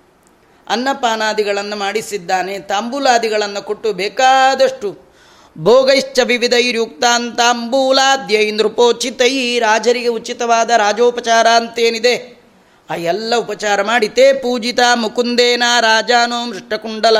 [0.68, 2.59] ಅನ್ನಪಾನಾದಿಗಳನ್ನು ಮಾಡಿಸಿದ್ದಾನೆ.
[2.59, 5.12] ತಾಂಬೂಲಾದಿಗಳನ್ನು ಕೊಟ್ಟು ಬೇಕಾದಷ್ಟು
[5.59, 12.42] ಭೋಗೈಶ್ಚ ವಿವಿಧೈರ್ಯುಕ್ತಾಂತಾಂಬೂಲಾದ್ಯೈ ನೃಪೋಚಿತೈ ರಾಜರಿಗೆ ಉಚಿತವಾದ ರಾಜೋಪಚಾರ ಅಂತೇನಿದೆ.
[12.90, 17.16] ಆ ಎಲ್ಲ ಉಪಚಾರ ಮಾಡಿ ತೇ ಪೂಜಿತ ಮುಕುಂದೇನ ರಾಜಾನೋ ಮೃಷ್ಟಕುಂಡಲ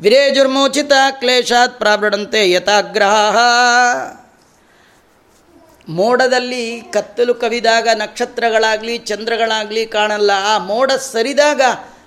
[0.00, 3.36] ವಿರೇಜುರ್ಮೋಚಿತ ಕ್ಲೇಶಾತ್ ಪ್ರಾವೃಢಂತೆ ಯಥಾಗ್ರಹ
[5.88, 10.30] ಮೋಡದಲ್ಲಿ ಕತ್ತಲು ಕವಿದಾಗ ನಕ್ಷತ್ರಗಳಾಗಲಿ ಚಂದ್ರಗಳಾಗಲಿ ಕಾಣಲ್ಲ.
[10.34, 11.62] ಆ ಮೋಡ ಸರಿದಾಗ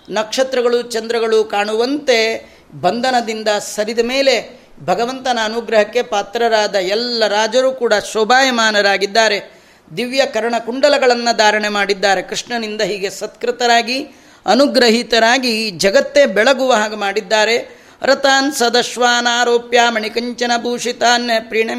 [0.10, 2.46] ನಕ್ಷತ್ರಗಳು ಚಂದ್ರಗಳು ಕಾಣುವಂತೆ
[2.82, 9.62] ಬಂಧನದಿಂದ ಸರಿದ ಮೇಲೆ ಭಗವಂತನ ಅನುಗ್ರಹಕ್ಕೆ ಪಾತ್ರರಾದ ಎಲ್ಲ ರಾಜರು ಕೂಡ ಶೋಭಾಯಮಾನರಾಗಿದ್ದಾರೆ.
[9.98, 12.22] ದಿವ್ಯ ಕರ್ಣಕುಂಡಲಗಳನ್ನು ಧಾರಣೆ ಮಾಡಿದ್ದಾರೆ.
[12.22, 14.04] ಕೃಷ್ಣನಿಂದ ಹೀಗೆ ಸತ್ಕೃತರಾಗಿ,
[14.46, 17.83] ಅನುಗ್ರಹಿತರಾಗಿ ಜಗತ್ತೇ ಬೆಳಗುವ ಹಾಗೆ ಮಾಡಿದ್ದಾರೆ.
[18.04, 21.70] ರಥಾನ್ ಸದಶ್ವಾನಾರೋಪ್ಯ ಮಣಿಕಂಚನ ಭೂಷಿತಾನ್ ಪ್ರೀಣ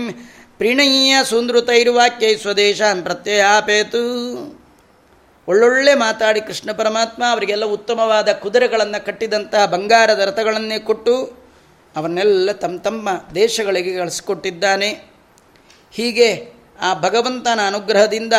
[0.58, 4.02] ಪ್ರೀಣಯ್ಯ ಸುಂದೃತೈರ್ವಾಕ್ಯೈ ಸ್ವದೇಶಾನ್ ಪ್ರತ್ಯಯಾಪೇತು.
[5.48, 11.38] ಒಳ್ಳೊಳ್ಳೆ ಮಾತಾಡಿ ಕೃಷ್ಣ ಪರಮಾತ್ಮ ಅವರಿಗೆಲ್ಲ ಉತ್ತಮವಾದ ಕುದುರೆಗಳನ್ನು ಕಟ್ಟಿದಂತಹ ಬಂಗಾರದ ರಥಗಳನ್ನೇ ಕೊಟ್ಟು
[11.96, 15.00] ಅವನ್ನೆಲ್ಲ ತಮ್ಮ ತಮ್ಮ ದೇಶಗಳಿಗೆ ಕಳಿಸಿಕೊಟ್ಟಿದ್ದಾನೆ.
[15.92, 18.32] ಹೀಗೆ ಆ ಭಗವಂತನ ಅನುಗ್ರಹದಿಂದ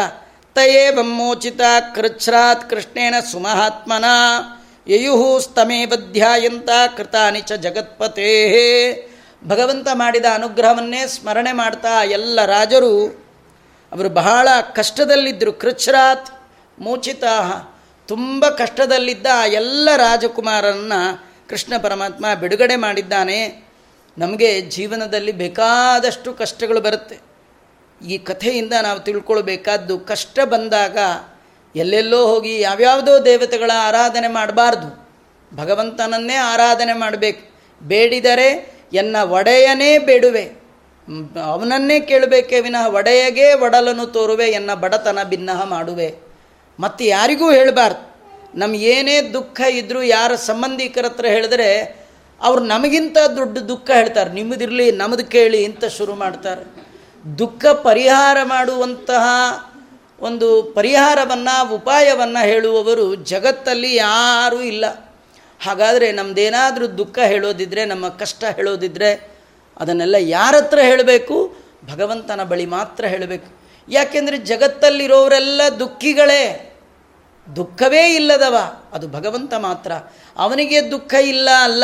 [0.56, 1.62] ತಯೇ ಬಮ್ಮೋಚಿತ
[1.96, 4.06] ಕೃಚ್ಛ್ರಾತ್ ಕೃಷ್ಣೇನ ಸುಮಹಾತ್ಮನ
[4.88, 8.28] ಯಯುಹು ಸ್ತಮೇವಧ್ಯಾಯಂತ ಕೃತಾನಿ ಚ ಜಗತ್ಪತೇ.
[9.48, 13.08] ಭಗವಂತ ಮಾಡಿದ ಅನುಗ್ರಹವನ್ನೇ ಸ್ಮರಣೆ ಮಾಡ್ತಾ ಎಲ್ಲ ರಾಜರು,
[13.92, 15.54] ಅವರು ಬಹಳ ಕಷ್ಟದಲ್ಲಿದ್ದರು.
[15.54, 16.30] ಕೃಚ್ರಾತ್
[16.80, 17.24] ಮೂಚಿತ
[18.08, 23.66] ತುಂಬ ಕಷ್ಟದಲ್ಲಿದ್ದ ಎಲ್ಲ ರಾಜಕುಮಾರರನ್ನು ಕೃಷ್ಣ ಪರಮಾತ್ಮ ಬಿಡುಗಡೆ ಮಾಡಿದ್ದಾನೆ.
[24.18, 27.18] ನಮಗೆ ಜೀವನದಲ್ಲಿ ಬೇಕಾದಷ್ಟು ಕಷ್ಟಗಳು ಬರುತ್ತೆ.
[28.08, 30.98] ಈ ಕಥೆಯಿಂದ ನಾವು ತಿಳ್ಕೊಳ್ಬೇಕಾದ್ದು ಕಷ್ಟ ಬಂದಾಗ
[31.76, 35.06] ಎಲ್ಲೆಲ್ಲೋ ಹೋಗಿ ಯಾವ್ಯಾವುದೋ ದೇವತೆಗಳ ಆರಾಧನೆ ಮಾಡಬಾರ್ದು.
[35.56, 37.56] ಭಗವಂತನನ್ನೇ ಆರಾಧನೆ ಮಾಡಬೇಕು.
[37.88, 40.44] ಬೇಡಿದರೆ ಎನ್ನ ಒಡೆಯನೇ ಬೇಡುವೆ.
[41.44, 46.16] ಅವನನ್ನೇ ಕೇಳಬೇಕೇ ವಿನಃ ಒಡೆಯಗೆ ಒಡಲನ್ನು ತೋರುವೆ ಎನ್ನ ಬಡತನ ಭಿನ್ನಹ ಮಾಡುವೆ.
[46.80, 48.16] ಮತ್ತು ಯಾರಿಗೂ ಹೇಳಬಾರ್ದು.
[48.56, 52.00] ನಮ್ಮ ಏನೇ ದುಃಖ ಇದ್ದರೂ ಯಾರ ಸಂಬಂಧಿಕರ ಹತ್ರ ಹೇಳಿದ್ರೆ
[52.42, 54.32] ಅವ್ರು ನಮಗಿಂತ ದೊಡ್ಡ ದುಃಖ ಹೇಳ್ತಾರೆ.
[54.32, 56.86] ನಿಮ್ಮದಿರಲಿ ನಮ್ಮದು ಕೇಳಿ ಅಂತ ಶುರು ಮಾಡ್ತಾರೆ.
[57.40, 59.26] ದುಃಖ ಪರಿಹಾರ ಮಾಡುವಂತಹ
[60.20, 65.14] ಒಂದು ಪರಿಹಾರವನ್ನು, ಉಪಾಯವನ್ನು ಹೇಳುವವರು ಜಗತ್ತಲ್ಲಿ ಯಾರೂ ಇಲ್ಲ.
[65.64, 69.32] ಹಾಗಾದರೆ ನಮ್ಮದೇನಾದರೂ ದುಃಖ ಹೇಳೋದಿದ್ರೆ, ನಮ್ಮ ಕಷ್ಟ ಹೇಳೋದಿದ್ರೆ,
[69.80, 71.56] ಅದನ್ನೆಲ್ಲ ಯಾರ ಹತ್ರ ಹೇಳಬೇಕು?
[71.94, 73.60] ಭಗವಂತನ ಬಳಿ ಮಾತ್ರ ಹೇಳಬೇಕು.
[73.90, 76.72] ಯಾಕೆಂದರೆ ಜಗತ್ತಲ್ಲಿರೋರೆಲ್ಲ ದುಃಖಿಗಳೇ.
[77.56, 78.58] ದುಃಖವೇ ಇಲ್ಲದವ,
[78.94, 79.92] ಅದು ಭಗವಂತ ಮಾತ್ರ.
[80.38, 81.84] ಅವನಿಗೆ ದುಃಖ ಇಲ್ಲ ಅಲ್ಲ.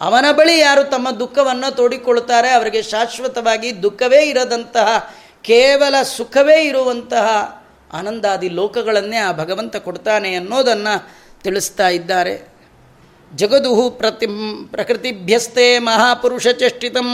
[0.00, 7.61] ಅವನ ಬಳಿ ಯಾರು ತಮ್ಮ ದುಃಖವನ್ನು ತೋಡಿಕೊಳ್ತಾರೆ, ಅವರಿಗೆ ಶಾಶ್ವತವಾಗಿ ದುಃಖವೇ ಇರದಂತಹ, ಕೇವಲ ಸುಖವೇ ಇರುವಂತಹ
[7.92, 11.08] ಆನಂದಾದಿ ಲೋಕಗಳನ್ನೇ ಆ ಭಗವಂತ ಕೊಡ್ತಾನೆ ಅನ್ನೋದನ್ನು
[11.42, 12.52] ತಿಳಿಸ್ತಾ ಇದ್ದಾರೆ.
[13.34, 14.26] ಜಗದುಹು ಪ್ರತಿ
[14.70, 17.08] ಪ್ರಕೃತಿಭ್ಯಸ್ತೆ ಮಹಾಪುರುಷ ಚಷ್ಟಿತಂ.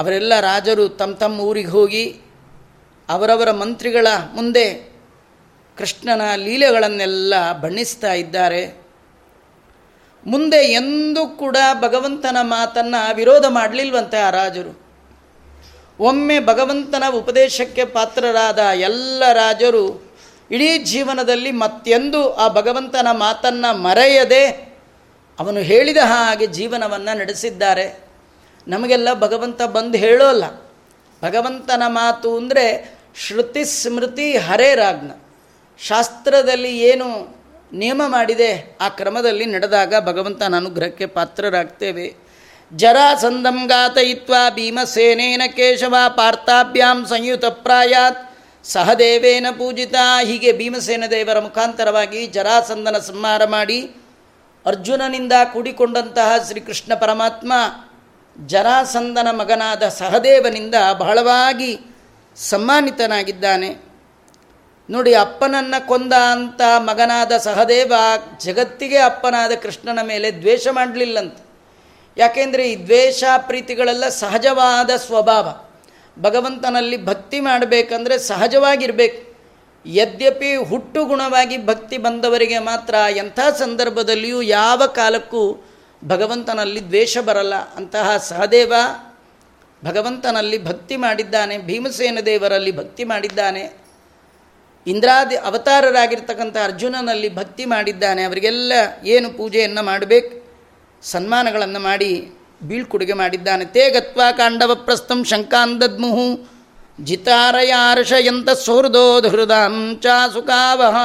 [0.00, 2.20] ಅವರೆಲ್ಲ ರಾಜರು ತಮ್ಮ ತಮ್ಮ ಊರಿಗೆ ಹೋಗಿ
[3.08, 4.96] ಅವರವರ ಮಂತ್ರಿಗಳ ಮುಂದೆ
[5.78, 8.86] ಕೃಷ್ಣನ ಲೀಲೆಗಳನ್ನೆಲ್ಲ ಬಣ್ಣಿಸ್ತಾ ಇದ್ದಾರೆ.
[10.26, 14.85] ಮುಂದೆ ಎಂದೂ ಕೂಡ ಭಗವಂತನ ಮಾತನ್ನು ವಿರೋಧ ಮಾಡಲಿಲ್ವಂತೆ ಆ ರಾಜರು.
[16.00, 20.06] ಒಮ್ಮೆ ಭಗವಂತನ ಉಪದೇಶಕ್ಕೆ ಪಾತ್ರರಾದ ಎಲ್ಲ ರಾಜರು
[20.50, 24.46] ಇಡೀ ಜೀವನದಲ್ಲಿ ಮತ್ತೆಂದು ಆ ಭಗವಂತನ ಮಾತನ್ನು ಮರೆಯದೆ
[25.38, 28.08] ಅವನು ಹೇಳಿದ ಹಾಗೆ ಜೀವನವನ್ನು ನಡೆಸಿದ್ದಾರೆ.
[28.68, 30.56] ನಮಗೆಲ್ಲ ಭಗವಂತ ಬಂದು ಹೇಳೋಲ್ಲ.
[31.24, 32.94] ಭಗವಂತನ ಮಾತು ಅಂದರೆ
[33.26, 35.10] ಶ್ರುತಿ ಸ್ಮೃತಿ ಹರೇ ರಾಜ್ಞ.
[35.78, 37.36] ಶಾಸ್ತ್ರದಲ್ಲಿ ಏನು
[37.72, 42.25] ನಿಯಮ ಮಾಡಿದೆ ಆ ಕ್ರಮದಲ್ಲಿ ನಡೆದಾಗ ಭಗವಂತನ ಅನುಗ್ರಹಕ್ಕೆ ಪಾತ್ರರಾಗ್ತೇವೆ.
[42.74, 48.30] ಜರಾಸಂದಂ ಘಾತಯಿತ್ವ ಭೀಮಸೇನೇನ ಕೇಶವ ಪಾರ್ಥಾಭ್ಯಾಂ ಸಂಯುತ ಪ್ರಾಯಾತ್.
[48.64, 53.90] ಸಹದೇವೇನ ಪೂಜಿತ, ಹೀಗೆ ಭೀಮಸೇನ ದೇವರ ಮುಖಾಂತರವಾಗಿ ಜರಾಸಂದನ ಸಂಹಾರ ಮಾಡಿ
[54.66, 57.52] ಅರ್ಜುನನಿಂದ ಕೂಡಿಕೊಂಡಂತಹ ಶ್ರೀಕೃಷ್ಣ ಪರಮಾತ್ಮ
[58.46, 61.80] ಜರಾಸಂದನ ಮಗನಾದ ಸಹದೇವನಿಂದ ಬಹಳವಾಗಿ
[62.36, 63.76] ಸಮ್ಮಾನಿತನಾಗಿದ್ದಾನೆ.
[64.90, 67.92] ನೋಡಿ, ಅಪ್ಪನನ್ನು ಕೊಂದ ಅಂತ ಮಗನಾದ ಸಹದೇವ
[68.40, 71.38] ಜಗತ್ತಿಗೆ ಅಪ್ಪನಾದ ಕೃಷ್ಣನ ಮೇಲೆ ದ್ವೇಷ ಮಾಡಲಿಲ್ಲಂತ.
[72.16, 75.60] ಯಾಕೆಂದರೆ ಈ ದ್ವೇಷ, ಪ್ರೀತಿಗಳೆಲ್ಲ ಸಹಜವಾದ ಸ್ವಭಾವ.
[76.22, 79.26] ಭಗವಂತನಲ್ಲಿ ಭಕ್ತಿ ಮಾಡಬೇಕಂದ್ರೆ ಸಹಜವಾಗಿರಬೇಕು.
[79.86, 85.66] ಯದ್ಯಪಿ ಹುಟ್ಟು ಗುಣವಾಗಿ ಭಕ್ತಿ ಬಂದವರಿಗೆ ಮಾತ್ರ ಎಂಥ ಸಂದರ್ಭದಲ್ಲಿಯೂ ಯಾವ ಕಾಲಕ್ಕೂ
[86.04, 87.54] ಭಗವಂತನಲ್ಲಿ ದ್ವೇಷ ಬರಲ್ಲ.
[87.74, 88.72] ಅಂತಹ ಸಹದೇವ
[89.84, 93.86] ಭಗವಂತನಲ್ಲಿ ಭಕ್ತಿ ಮಾಡಿದ್ದಾನೆ, ಭೀಮಸೇನ ದೇವರಲ್ಲಿ ಭಕ್ತಿ ಮಾಡಿದ್ದಾನೆ.
[94.86, 98.22] ಇಂದ್ರಾದಿ ಅವತಾರರಾಗಿರ್ತಕ್ಕಂಥ ಅರ್ಜುನನಲ್ಲಿ ಭಕ್ತಿ ಮಾಡಿದ್ದಾನೆ.
[98.22, 98.72] ಅವರಿಗೆಲ್ಲ
[99.04, 100.45] ಏನು ಪೂಜೆಯನ್ನು ಮಾಡಬೇಕು?
[101.02, 102.32] ಸನ್ಮಾನಗಳನ್ನು ಮಾಡಿ
[102.62, 103.64] ಬೀಳ್ಕೊಡುಗೆ ಮಾಡಿದ್ದಾನೆ.
[103.64, 106.56] ತೇ ಗತ್ವಾ ಕಾಂಡವ ಪ್ರಸ್ಥಂ ಶಂಕಾಂದದ್ಮುಹು
[107.04, 110.96] ಜಿತಾರಯಾರ್ಷಯಂತ ಸೌಹೃದೋ ಹೃದಾಂಚ ಸುಖಾವಹ.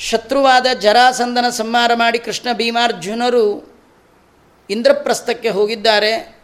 [0.00, 3.76] ಶತ್ರುವಾದ ಜರಾಸಂದನ ಸಂಹಾರ ಮಾಡಿ ಕೃಷ್ಣ ಭೀಮಾರ್ಜುನರು
[4.70, 6.36] ಇಂದ್ರಪ್ರಸ್ಥಕ್ಕೆ ಹೋಗಿದ್ದಾರೆ.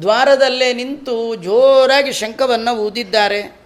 [0.00, 3.56] ದ್ವಾರದಲ್ಲೇ ನಿಂತು ಜೋರಾಗಿ ಶಂಖವನ್ನು ಊದಿದ್ದಾರೆ.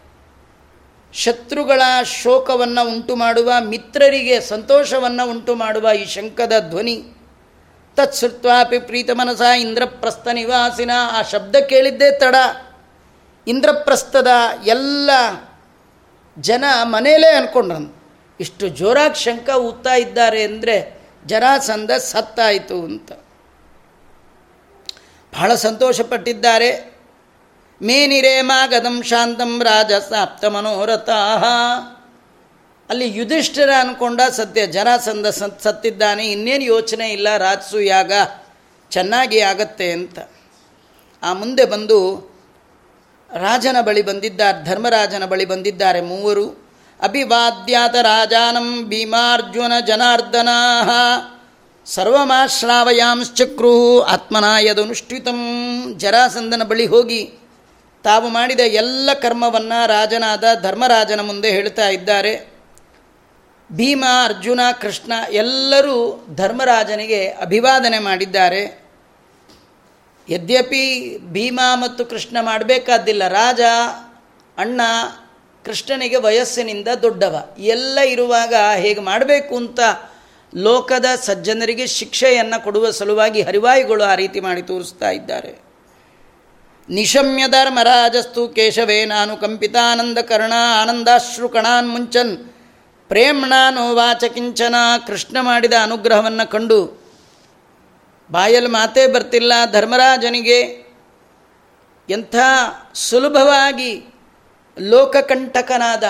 [1.13, 7.03] ಶತ್ರುಗಳ ಶೋಕವನ್ನು ಉಂಟು ಮಾಡುವ, ಮಿತ್ರರಿಗೆ ಸಂತೋಷವನ್ನು ಉಂಟು ಮಾಡುವ ಈ ಶಂಕದ ಧ್ವನಿ.
[7.97, 12.35] ತತ್ಸೃತ್ವಾಪಿ ಪ್ರೀತ ಮನಸ ಇಂದ್ರಪ್ರಸ್ಥ ನಿವಾಸಿನ, ಆ ಶಬ್ದ ಕೇಳಿದ್ದೇ ತಡ.
[13.47, 14.29] ಇಂದ್ರಪ್ರಸ್ಥದ
[14.67, 15.11] ಎಲ್ಲ
[16.39, 17.95] ಜನ ಮನೆಯಲ್ಲೇ ಅಂದ್ಕೊಂಡ್ರನ್
[18.41, 23.13] ಇಷ್ಟು ಜೋರಾಗಿ ಶಂಕ ಊದ್ತಾ ಇದ್ದಾರೆ ಅಂದರೆ ಜರಾಸಂಧ ಸತ್ತಾಯಿತು ಅಂತ.
[25.33, 27.00] ಬಹಳ ಸಂತೋಷಪಟ್ಟಿದ್ದಾರೆ.
[27.83, 31.09] ಮೇನಿರೇ ಮಾಗದಂ ಶಾಂತಂ ರಾಜ ಸಾಪ್ತ ಮನೋರಥ
[32.91, 38.13] ಅಲ್ಲಿ ಯುಧಿಷ್ಠಿರ ಅಂದ್ಕೊಂಡ ಸತ್ಯ ಜರಾಸಂದ ಸತ್ ಸತ್ತಿದ್ದಾನೆ, ಇನ್ನೇನು ಯೋಚನೆ ಇಲ್ಲ ರಾಜಸು ಯಾಗ
[38.91, 40.19] ಚೆನ್ನಾಗಿ ಆಗತ್ತೆ ಅಂತ.
[41.23, 42.31] ಆ ಮುಂದೆ ಬಂದು
[43.31, 46.71] ರಾಜನ ಬಳಿ ಬಂದಿದ್ದಾರೆ, ಧರ್ಮರಾಜನ ಬಳಿ ಬಂದಿದ್ದಾರೆ ಮೂವರು.
[47.01, 50.59] ಅಭಿವಾದ್ಯಾತ ರಾಜಾನಂ ಭೀಮಾರ್ಜುನ ಜನಾರ್ದನಾ
[51.87, 55.43] ಸರ್ವಮಾಶ್ರಾವಯಾಂಶ್ಚಕ್ರು ಆತ್ಮನಾಯದನುಷ್ಠಿತಂ.
[55.97, 57.40] ಜರಾಸಂದನ ಬಳಿ ಹೋಗಿ
[58.05, 62.51] ತಾವು ಮಾಡಿದ ಎಲ್ಲ ಕರ್ಮವನ್ನು ರಾಜನಾದ ಧರ್ಮರಾಜನ ಮುಂದೆ ಹೇಳ್ತಾ ಇದ್ದಾರೆ.
[63.73, 68.81] ಭೀಮ, ಅರ್ಜುನ, ಕೃಷ್ಣ ಎಲ್ಲರೂ ಧರ್ಮರಾಜನಿಗೆ ಅಭಿವಾದನೆ ಮಾಡಿದ್ದಾರೆ.
[70.29, 73.61] ಯದ್ಯಪಿ ಭೀಮ ಮತ್ತು ಕೃಷ್ಣ ಮಾಡಬೇಕಾದ್ದಿಲ್ಲ, ರಾಜ,
[74.59, 74.81] ಅಣ್ಣ,
[75.65, 79.81] ಕೃಷ್ಣನಿಗೆ ವಯಸ್ಸಿನಿಂದ ದೊಡ್ಡವ, ಎಲ್ಲ ಇರುವಾಗ ಹೇಗೆ ಮಾಡಬೇಕು ಅಂತ
[80.55, 85.70] ಲೋಕದ ಸಜ್ಜನರಿಗೆ ಶಿಕ್ಷೆಯನ್ನು ಕೊಡುವ ಸಲುವಾಗಿ ಹರಿವಾಯುಗಳು ಆ ರೀತಿ ಮಾಡಿ ತೋರಿಸ್ತಾ ಇದ್ದಾರೆ.
[86.91, 92.33] ನಿಶಮ್ಯ ಧರ್ಮರಾಜಸ್ತು ಕೇಶವೇ, ನಾನು ಕಂಪಿತಾನಂದ ಕರ್ಣ ಆನಂದಾಶ್ರು ಕಣಾನ್ ಮುಂಚನ್,
[93.09, 94.75] ಪ್ರೇಮ್ಣಾನು ವಾಚಕಿಂಚನ
[95.07, 96.81] ಕೃಷ್ಣ ಮಾಡಿದ ಅನುಗ್ರಹವನ್ನು ಕಂಡು,
[98.31, 100.61] ಬಾಯಲ್ಲಿ ಮಾತೇ ಬರ್ತಿಲ್ಲ ಧರ್ಮರಾಜನಿಗೆ.
[102.09, 102.37] ಎಂಥ
[102.95, 104.05] ಸುಲಭವಾಗಿ
[104.81, 106.05] ಲೋಕಕಂಠಕನಾದ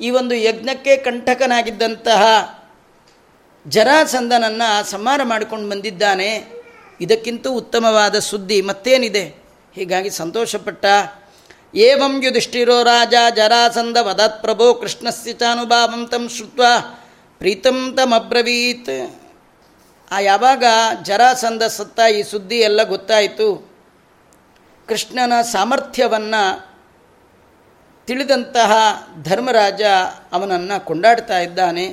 [0.00, 2.22] ಈ ಒಂದು ಯಜ್ಞಕ್ಕೆ ಕಂಠಕನಾಗಿದ್ದಂತಹ
[3.68, 6.46] ಜರಾಸಂದನನ್ನು ಸಂಹಾರ ಮಾಡಿಕೊಂಡು ಬಂದಿದ್ದಾನೆ.
[7.00, 9.47] ಇದಕ್ಕಿಂತ ಉತ್ತಮವಾದ ಸುದ್ದಿ ಮತ್ತೇನಿದೆ?
[9.78, 10.84] ಹೀಗಾಗಿ ಸಂತೋಷಪಟ್ಟ.
[11.74, 16.64] ಏವಂ ಯುಧಿಷ್ಠಿರೋ ರಾಜ ಜರಾಸಂದ ವದತ್ ಪ್ರಭೋ ಕೃಷ್ಣಸ್ಯ ಚಾನುಭಾವಂ ತಂ ಶ್ರುತ್ವ
[17.38, 19.20] ಪ್ರೀತಂ ತಮಬ್ರವೀತ್
[20.10, 20.64] ಆ ಯಾವಾಗ
[21.02, 23.48] ಜರಾಸಂದ ಸತ್ತ ಈ ಸುದ್ದಿ ಎಲ್ಲ ಗೊತ್ತಾಯಿತು.
[24.88, 26.44] ಕೃಷ್ಣನ ಸಾಮರ್ಥ್ಯವನ್ನು
[28.06, 28.72] ತಿಳಿದಂತಹ
[29.22, 29.82] ಧರ್ಮರಾಜ
[30.32, 31.86] ಅವನನ್ನು ಕೊಂಡಾಡ್ತಾ ಇದ್ದಾನೆ.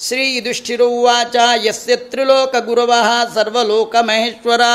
[0.00, 4.72] ಶ್ರೀ ಯುಧಿಷ್ಠಿರುವಾಚ ಯಸ್ಯ ತ್ರಿಲೋಕ ಗುರವಃ ಸರ್ವಲೋಕ ಮಹೇಶ್ವರಾ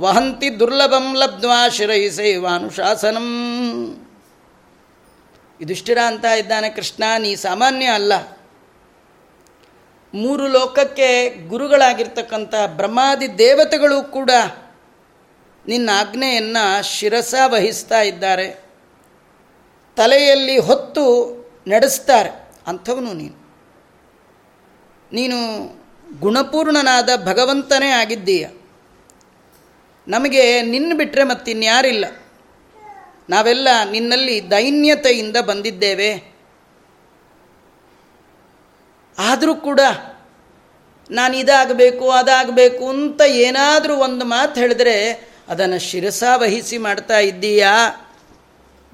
[0.00, 3.26] ವಹಂತಿ ದುರ್ಲಭಂ ಲಬ್ಧ್ವಾ ಶಿರೈಸೈವಾನುಶಾಸನಂ
[5.60, 8.12] ಯುಧಿಷ್ಠಿರ ಅಂತ ಇದ್ದಾನೆ ಕೃಷ್ಣ, ನೀ ಸಾಮಾನ್ಯ ಅಲ್ಲ.
[10.14, 14.30] ಮೂರು ಲೋಕಕ್ಕೆ ಗುರುಗಳಾಗಿರ್ತಕ್ಕಂಥ ಬ್ರಹ್ಮಾದಿ ದೇವತೆಗಳು ಕೂಡ
[15.66, 18.64] ನಿನ್ನ ಆಜ್ಞೆಯನ್ನು ಶಿರಸ ವಹಿಸ್ತಾ ಇದ್ದಾರೆ.
[19.96, 21.04] ತಲೆಯಲ್ಲಿ ಹೊತ್ತು
[21.68, 23.50] ನಡೆಸ್ತಾರೆ ಅಂಥವನು ನೀನು.
[25.12, 25.36] ನೀನು
[26.20, 28.48] ಗುಣಪೂರ್ಣನಾದ ಭಗವಂತನೇ ಆಗಿದ್ದೀಯ.
[30.08, 32.04] ನಮಗೆ ನಿನ್ನ ಬಿಟ್ಟರೆ ಮತ್ತಿನ್ಯಾರಿಲ್ಲ
[33.30, 36.34] ನಾವೆಲ್ಲ ನಿನ್ನಲ್ಲಿ ದೈನ್ಯತೆಯಿಂದ ಬಂದಿದ್ದೇವೆ.
[39.18, 39.80] ಆದರೂ ಕೂಡ
[41.10, 48.06] ನಾನು ಇದಾಗಬೇಕು, ಅದಾಗಬೇಕು ಅಂತ ಏನಾದರೂ ಒಂದು ಮಾತು ಹೇಳಿದ್ರೆ ಅದನ್ನು ಶಿರಸ ವಹಿಸಿ ಮಾಡ್ತಾ ಇದ್ದೀಯಾ?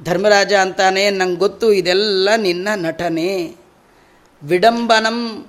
[0.03, 3.57] ಧರ್ಮರಾಜ ಅಂತಾನೆ, ನಂಗೆ ಗೊತ್ತು, ಇದೆಲ್ಲ ನಿನ್ನ ನಟನೆ.
[4.43, 5.47] ವಿಡಂಬನಂ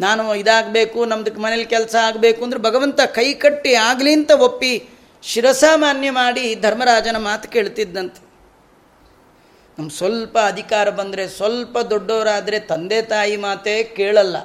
[0.00, 4.88] ನಾನು ಇದಾಗಬೇಕು ನಮ್ದಕ್ಕೆ ಮನೇಲಿ ಕೆಲಸ ಆಗಬೇಕು ಅಂದ್ರೆ ಭಗವಂತ ಕೈ ಕಟ್ಟಿ ಆಗಲಿ ಅಂತ ಒಪ್ಪಿ
[5.22, 8.30] ಶಿರಸಾಮಾನ್ಯ ಮಾಡಿ ಧರ್ಮರಾಜನ ಮಾತು ಕೇಳ್ತಿದ್ದಂತೆ.
[9.78, 14.36] ನಮ್ಮ ಸ್ವಲ್ಪ ಅಧಿಕಾರ ಬಂದರೆ, ಸ್ವಲ್ಪ ದೊಡ್ಡವರಾದರೆ ತಂದೆ ತಾಯಿ ಮಾತೇ ಕೇಳಲ್ಲ.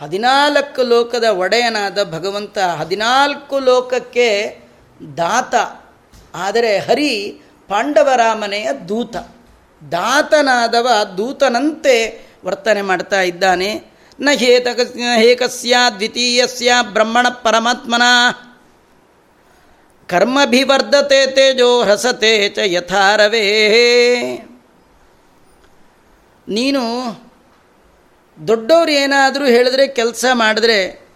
[0.00, 4.58] ಹದಿನಾಲ್ಕು ಲೋಕದ ಒಡೆಯನಾದ ಭಗವಂತ ಹದಿನಾಲ್ಕು ಲೋಕಕ್ಕೆ
[5.16, 5.54] ದಾತ.
[6.34, 9.16] ಆದರೆ ಹರಿ ಪಾಂಡವರಾಮನೆಯ ದೂತ.
[9.92, 13.89] ದಾತನಾದವ ದೂತನಂತೆ ವರ್ತನೆ ಮಾಡ್ತಾ ಇದ್ದಾನೆ.
[14.20, 18.02] ನ ಹೇತಕ, ಹೇಕಸ್ಯ, ದ್ವಿತೀಯಸ್ಯ, ಬ್ರಹ್ಮಣ ಪರಮಾತ್ಮನ.
[20.08, 23.68] ಕರ್ಮಭಿವರ್ಧತೆ ತೇಜೋ ಹಸತೆ ಚ ಯಥಾರವೇ.
[26.48, 26.80] ನೀನು
[28.48, 31.08] ದೊಡ್ಡವ್ರು ಏನಾದರೂ ಹೇಳಿದ್ರೆ ಕೆಲಸ ಮಾಡಿದ್ರೆ,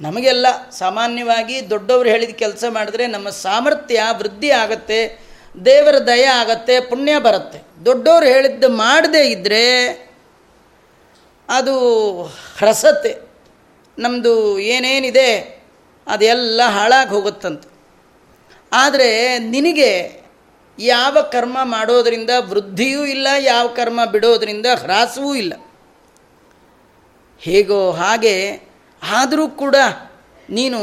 [0.00, 5.18] ನಮಗೆಲ್ಲ ಸಾಮಾನ್ಯವಾಗಿ ದೊಡ್ಡವರು ಹೇಳಿದ ಕೆಲಸ ಮಾಡಿದ್ರೆ ನಮ್ಮ ಸಾಮರ್ಥ್ಯ ವೃದ್ಧಿ ಆಗತ್ತೆ,
[5.64, 7.84] ದೇವರ ದಯ ಆಗತ್ತೆ, ಪುಣ್ಯ ಬರುತ್ತೆ.
[7.84, 10.03] ದೊಡ್ಡವರು ಹೇಳಿದ್ದು ಮಾಡದೇ ಇದ್ದರೆ
[11.48, 11.74] ಅದು
[12.58, 13.12] ಹ್ರಸತೆ
[13.98, 15.30] ನಮ್ಮದು ಏನೇನಿದೆ
[16.06, 17.68] ಅದೆಲ್ಲ ಹಾಳಾಗಿ ಹೋಗುತ್ತಂತೆ.
[18.72, 19.90] ಆದರೆ ನಿನಗೆ
[20.78, 25.54] ಯಾವ ಕರ್ಮ ಮಾಡೋದರಿಂದ ವೃದ್ಧಿಯೂ ಇಲ್ಲ, ಯಾವ ಕರ್ಮ ಬಿಡೋದರಿಂದ ಹ್ರಾಸವೂ ಇಲ್ಲ.
[27.40, 28.36] ಹೇಗೋ ಹಾಗೆ
[29.02, 29.76] ಆದರೂ ಕೂಡ
[30.50, 30.80] ನೀನು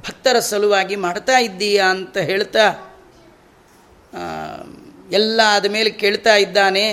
[0.00, 2.64] ಭಕ್ತರ ಸಲುವಾಗಿ ಮಾಡ್ತಾ ಇದ್ದೀಯಾ ಅಂತ ಹೇಳ್ತಾ
[5.10, 6.86] ಎಲ್ಲ ಆದಮೇಲೆ ಕೇಳ್ತಾ ಇದ್ದಾನೆ.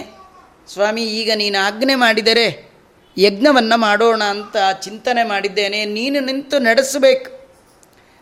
[0.68, 2.74] ಸ್ವಾಮಿ ಈಗ ನೀನು ಆಜ್ಞೆ ಮಾಡಿದರೆ
[3.18, 5.86] ಯಜ್ಞವನ್ನು ಮಾಡೋಣ ಅಂತ ಚಿಂತನೆ ಮಾಡಿದ್ದೇನೆ.
[5.86, 7.50] ನೀನು ನಿಂತು ನಡೆಸಬೇಕು.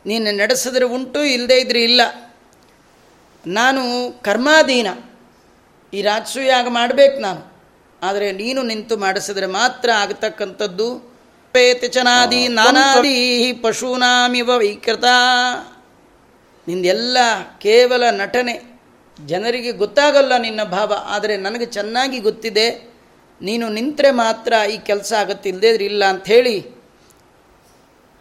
[0.05, 2.01] ನೀನು ನಡೆಸಿದ್ರೆ ಉಂಟು ಇಲ್ಲದೇ ಇದ್ರೆ ಇಲ್ಲ.
[3.47, 3.81] ನಾನು
[4.23, 4.87] ಕರ್ಮಾಧೀನ.
[5.93, 7.51] ಈ ರಾಜಸೂಯಾಗ ಮಾಡಬೇಕು ನಾನು.
[8.03, 11.19] ಆದರೆ ನೀನು ನಿಂತು ಮಾಡಿಸಿದ್ರೆ ಮಾತ್ರ ಆಗತಕ್ಕಂಥದ್ದು.
[11.51, 15.03] ಪೇತಿ ಚನಾದಿ ನಾನಾದಿ ಪಶೂನಾಮಿವ ವೈಕೃತ.
[16.67, 17.17] ನಿಂದೆಲ್ಲ
[17.59, 18.70] ಕೇವಲ ನಟನೆ.
[19.25, 22.67] ಜನರಿಗೆ ಗೊತ್ತಾಗಲ್ಲ ನಿನ್ನ ಭಾವ, ಆದರೆ ನನಗೆ ಚೆನ್ನಾಗಿ ಗೊತ್ತಿದೆ.
[23.41, 26.81] ನೀನು ನಿಂತರೆ ಮಾತ್ರ ಈ ಕೆಲಸ ಆಗತ್ತಿಲ್ಲದೆ ಇಲ್ಲ ಅಂಥೇಳಿ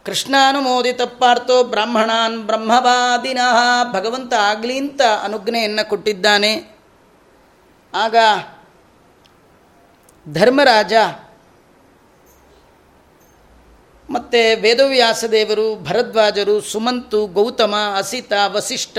[0.04, 3.58] ಕೃಷ್ಣಾನುಮೋದಿತ ಪಾರ್ಥೋ ಬ್ರಾಹ್ಮಣಾನ್ ಬ್ರಹ್ಮವಾದಿನಃ,
[3.92, 6.52] ಭಗವಂತ ಆಗಲಿ ಅಂತ ಅನುಜ್ಞೆಯನ್ನು ಕೊಟ್ಟಿದ್ದಾನೆ.
[7.94, 8.16] ಆಗ
[10.32, 10.92] ಧರ್ಮರಾಜ
[14.10, 18.98] ಮತ್ತು ವೇದವ್ಯಾಸದೇವರು, ಭರದ್ವಾಜರು, ಸುಮಂತು, ಗೌತಮ, ಅಸಿತ, ವಸಿಷ್ಠ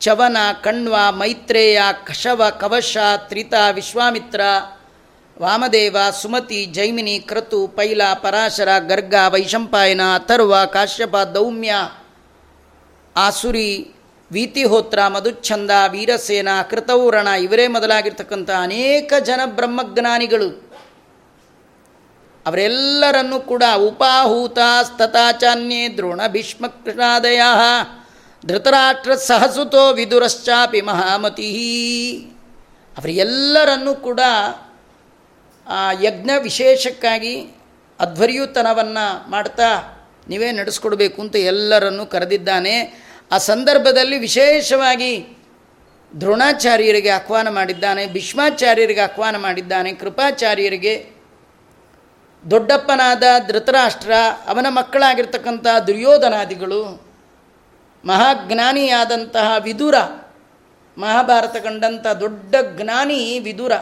[0.00, 4.40] ಚವನ, ಕಣ್ವ, ಮೈತ್ರೇಯ, ಕಶವ, ಕವಶ, ತ್ರಿತ, ವಿಶ್ವಾಮಿತ್ರ,
[5.42, 11.74] ವಾಮದೇವ, ಸುಮತಿ, ಜೈಮಿನಿ, ಕ್ರತು, ಪೈಲ, ಪರಾಶರ, ಗರ್ಗ, ವೈಶಂಪಾಯನ, ಅಥರ್ವ, ಕಾಶ್ಯಪ, ದೌಮ್ಯ,
[13.16, 13.94] ಆಸುರಿ,
[14.32, 20.66] ವೀತಿಹೋತ್ರ, ಮಧುಚ್ಛಂದ, ವೀರಸೇನ, ಕೃತೌರಣ ಇವರೇ ಮೊದಲಾಗಿರ್ತಕ್ಕಂಥ ಅನೇಕ ಜನ ಬ್ರಹ್ಮಜ್ಞಾನಿಗಳು.
[22.46, 27.40] ಅವರೆಲ್ಲರನ್ನೂ ಕೂಡ ಉಪಾಹೂತ ಸ್ತತಾಚಾನ್ಯೇ ದ್ರೋಣ ಭೀಷ್ಮ ಕೃಷ್ಣಾದಯ
[28.46, 31.48] ಧೃತರಾಷ್ಟ್ರ ಸಹಸುತೋ ವಿದುರಶ್ಚಾಪಿ ಮಹಾಮತಿ.
[32.98, 34.20] ಅವರೆಲ್ಲರನ್ನೂ ಕೂಡ
[35.66, 37.40] ಆ ಯಜ್ಞ ವಿಶೇಷಕ್ಕಾಗಿ
[38.00, 43.06] ಅಧ್ವರ್ಯುತನವನ್ನು ಮಾಡ್ತಾ ನೀವೇ ನಡೆಸ್ಕೊಡ್ಬೇಕು ಅಂತ ಎಲ್ಲರನ್ನೂ ಕರೆದಿದ್ದಾನೆ.
[43.32, 45.28] ಆ ಸಂದರ್ಭದಲ್ಲಿ ವಿಶೇಷವಾಗಿ
[46.20, 51.10] ದ್ರೋಣಾಚಾರ್ಯರಿಗೆ ಆಹ್ವಾನ ಮಾಡಿದ್ದಾನೆ, ಭೀಷ್ಮಾಚಾರ್ಯರಿಗೆ ಆಹ್ವಾನ ಮಾಡಿದ್ದಾನೆ, ಕೃಪಾಚಾರ್ಯರಿಗೆ.
[52.50, 54.12] ದೊಡ್ಡಪ್ಪನಾದ ಧೃತರಾಷ್ಟ್ರ,
[54.46, 57.05] ಅವನ ಮಕ್ಕಳಾಗಿರ್ತಕ್ಕಂಥ ದುರ್ಯೋಧನಾದಿಗಳು
[58.06, 59.94] ಮಹಾಜ್ಞಾನಿಯಾದಂತಹ ವಿದುರ,
[60.98, 63.72] ಮಹಾಭಾರತ ಕಂಡಂಥ ದೊಡ್ಡ ಜ್ಞಾನಿ ವಿದುರ.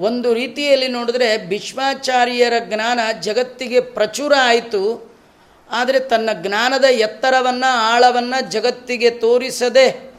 [0.00, 5.12] ಒಂದು ರೀತಿಯಲ್ಲಿ ನೋಡಿದ್ರೆ ಭೀಷ್ಮಾಚಾರ್ಯರ ಜ್ಞಾನ ಜಗತ್ತಿಗೆ ಪ್ರಚುರ ಆಯಿತು.
[5.70, 10.14] ಆದರೆ ತನ್ನ ಜ್ಞಾನದ ಎತ್ತರವನ್ನು, ಆಳವನ್ನು ಜಗತ್ತಿಗೆ ತೋರಿಸದೆ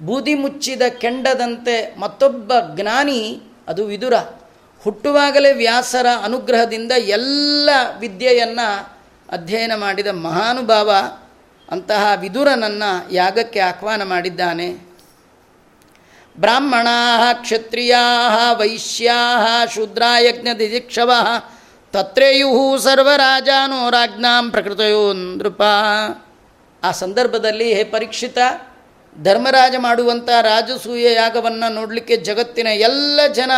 [0.00, 4.14] ಬೂದಿ ಮುಚ್ಚಿದ ಕೆಂಡದಂತೆ ಮತ್ತೊಬ್ಬ ಜ್ಞಾನಿ, ಅದು ವಿದುರ.
[4.84, 8.98] ಹುಟ್ಟುವಾಗಲೇ ವ್ಯಾಸರ ಅನುಗ್ರಹದಿಂದ ಎಲ್ಲ ವಿದ್ಯೆಯನ್ನು
[9.32, 10.90] ಅಧ್ಯಯನ ಮಾಡಿದ ಮಹಾನುಭಾವ
[11.70, 14.90] ಅಂತಹ ವಿದುರನನ್ನು ಯಾಗಕ್ಕೆ ಆಹ್ವಾನ ಮಾಡಿದ್ದಾನೆ.
[16.40, 21.12] ಬ್ರಾಹ್ಮಣಾ ಕ್ಷತ್ರಿಯಾ ವೈಶ್ಯಾ ಶೂದ್ರಾಯಜ್ಞದಿದಿಕ್ಷವ
[21.92, 25.62] ತತ್ರೇಯು ಸರ್ವರಾಜಾನೋ ರಾಜ್ಞಾಂ ಪ್ರಕೃತಯೋ ನೃಪ.
[26.82, 28.38] ಆ ಸಂದರ್ಭದಲ್ಲಿ ಹೇ ಪರೀಕ್ಷಿತ,
[29.22, 33.50] ಧರ್ಮರಾಜ ಮಾಡುವಂಥ ರಾಜಸೂಯ ಯಾಗವನ್ನು ನೋಡಲಿಕ್ಕೆ ಜಗತ್ತಿನ ಎಲ್ಲ ಜನ,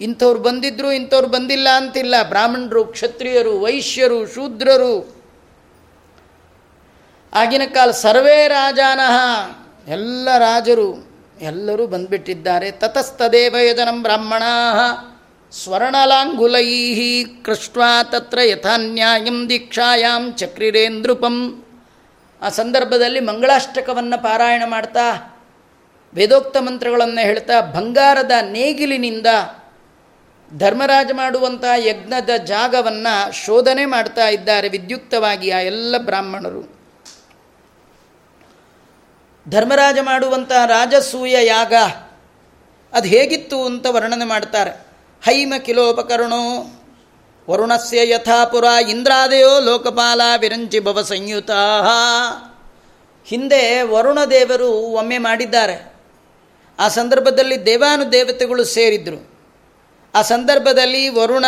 [0.00, 2.14] ಇಂಥವ್ರು ಬಂದಿದ್ರು ಇಂಥವ್ರು ಬಂದಿಲ್ಲ ಅಂತಿಲ್ಲ.
[2.28, 5.19] ಬ್ರಾಹ್ಮಣರು, ಕ್ಷತ್ರಿಯರು, ವೈಶ್ಯರು, ಶೂದ್ರರು
[7.32, 9.50] ಆಗಿನ ಕಾಲ ಸರ್ವೇ ರಾಜಾನಃ.
[9.90, 11.10] ಎಲ್ಲ ರಾಜರು,
[11.40, 12.70] ಎಲ್ಲರೂ ಬಂದ್ಬಿಟ್ಟಿದ್ದಾರೆ.
[12.70, 14.52] ತತಸ್ತದೇವ ಯಜನಂ ಬ್ರಾಹ್ಮಣಾ.
[15.52, 21.64] ಸ್ವರ್ಣಲಾಂಗುಲೈ ಕೃಷ್ಣ ತತ್ರ ಯಥಾನ್ಯಾಯಂ ದೀಕ್ಷಾಯಾಂ ಚಕ್ರಿರೇಂದ್ರುಪಂ.
[22.42, 25.38] ಆ ಸಂದರ್ಭದಲ್ಲಿ ಮಂಗಳಾಷ್ಟಕವನ್ನು ಪಾರಾಯಣ ಮಾಡ್ತಾ,
[26.14, 29.26] ವೇದೋಕ್ತ ಮಂತ್ರಗಳನ್ನು ಹೇಳ್ತಾ, ಬಂಗಾರದ ನೇಗಿಲಿನಿಂದ
[30.58, 36.79] ಧರ್ಮರಾಜ ಮಾಡುವಂಥ ಯಜ್ಞದ ಜಾಗವನ್ನು ಶೋಧನೆ ಮಾಡ್ತಾ ಇದ್ದಾರೆ ವಿದ್ಯುಕ್ತವಾಗಿ ಆ ಎಲ್ಲ ಬ್ರಾಹ್ಮಣರು.
[39.50, 41.74] ಧರ್ಮರಾಜ ಮಾಡುವಂಥ ರಾಜಸೂಯ ಯಾಗ,
[42.92, 44.86] ಅದು ಹೇಗಿತ್ತು ಅಂತ ವರ್ಣನೆ ಮಾಡ್ತಾರೆ.
[45.24, 46.80] ಹೈಮ ಕಿಲೋಪಕರಣೋ,
[47.50, 51.50] ವರುಣಸ್ಯ ಯಥಾಪುರ, ಇಂದ್ರಾದಯೋ ಲೋಕಪಾಲ ವಿರಂಚಿ ಭವ ಸಂಯುತ
[53.24, 55.94] ಹಿಂದೆ ವರುಣ ದೇವರು ಒಮ್ಮೆ ಮಾಡಿದ್ದಾರೆ.
[56.78, 59.40] ಆ ಸಂದರ್ಭದಲ್ಲಿ ದೇವಾನು ದೇವತೆಗಳು ಸೇರಿದ್ರು.
[60.14, 61.44] ಆ ಸಂದರ್ಭದಲ್ಲಿ ವರುಣ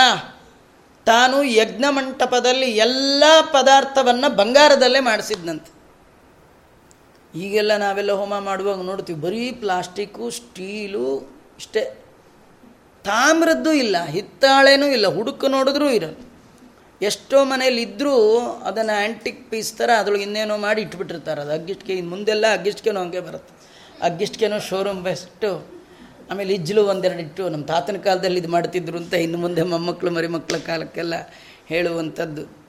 [1.07, 5.82] ತಾನು ಯಜ್ಞ ಮಂಟಪದಲ್ಲಿ ಎಲ್ಲ ಪದಾರ್ಥವನ್ನು ಬಂಗಾರದಲ್ಲೇ ಮಾಡಿಸಿದ್ನಂತೆ.
[7.35, 11.20] ಈಗೆಲ್ಲ ನಾವೆಲ್ಲ ಹೋಮ ಮಾಡುವಾಗ ನೋಡ್ತೀವಿ, ಬರೀ ಪ್ಲಾಸ್ಟಿಕ್ಕು, ಸ್ಟೀಲು
[11.59, 11.99] ಇಷ್ಟೇ.
[13.05, 16.14] ತಾಮ್ರದ್ದು ಇಲ್ಲ, ಹಿತ್ತಾಳೆನೂ ಇಲ್ಲ, ಹುಡುಕು ನೋಡಿದ್ರೂ ಇರಲ್ಲ.
[17.03, 21.41] ಎಷ್ಟೋ ಮನೇಲಿ ಇದ್ದರೂ ಅದನ್ನು ಆ್ಯಂಟಿಕ್ ಪೀಸ್ ಥರ ಅದ್ರೊಳಗೆ ಇನ್ನೇನೋ ಮಾಡಿ ಇಟ್ಬಿಟ್ಟಿರ್ತಾರೆ.
[21.41, 23.55] ಅದು ಅಗ್ಗಿಷ್ಟಿಗೆ ಮುಂದೆಲ್ಲ ಅಗ್ಗಿಷ್ಟಿಗೆನೋ ಹಂಗೆ ಬರುತ್ತೆ.
[24.03, 25.83] ಅಗ್ಗಿಷ್ಟಿಗೆನೋ ಶೋರೂಮ್ ಬೆಸ್ಟು
[26.30, 31.14] ಆಮೇಲೆ ಇಜ್ಜಲು ಒಂದೆರಡು ಇಟ್ಟು, ನಮ್ಮ ತಾತನ ಕಾಲದಲ್ಲಿ ಇದು ಮಾಡ್ತಿದ್ರು ಅಂತ ಇನ್ನು ಮುಂದೆ ಮೊಮ್ಮಕ್ಕಳು ಮರಿಮಕ್ಕಳ ಕಾಲಕ್ಕೆಲ್ಲ
[31.66, 32.62] ಹೇಳುವಂಥದ್ದು.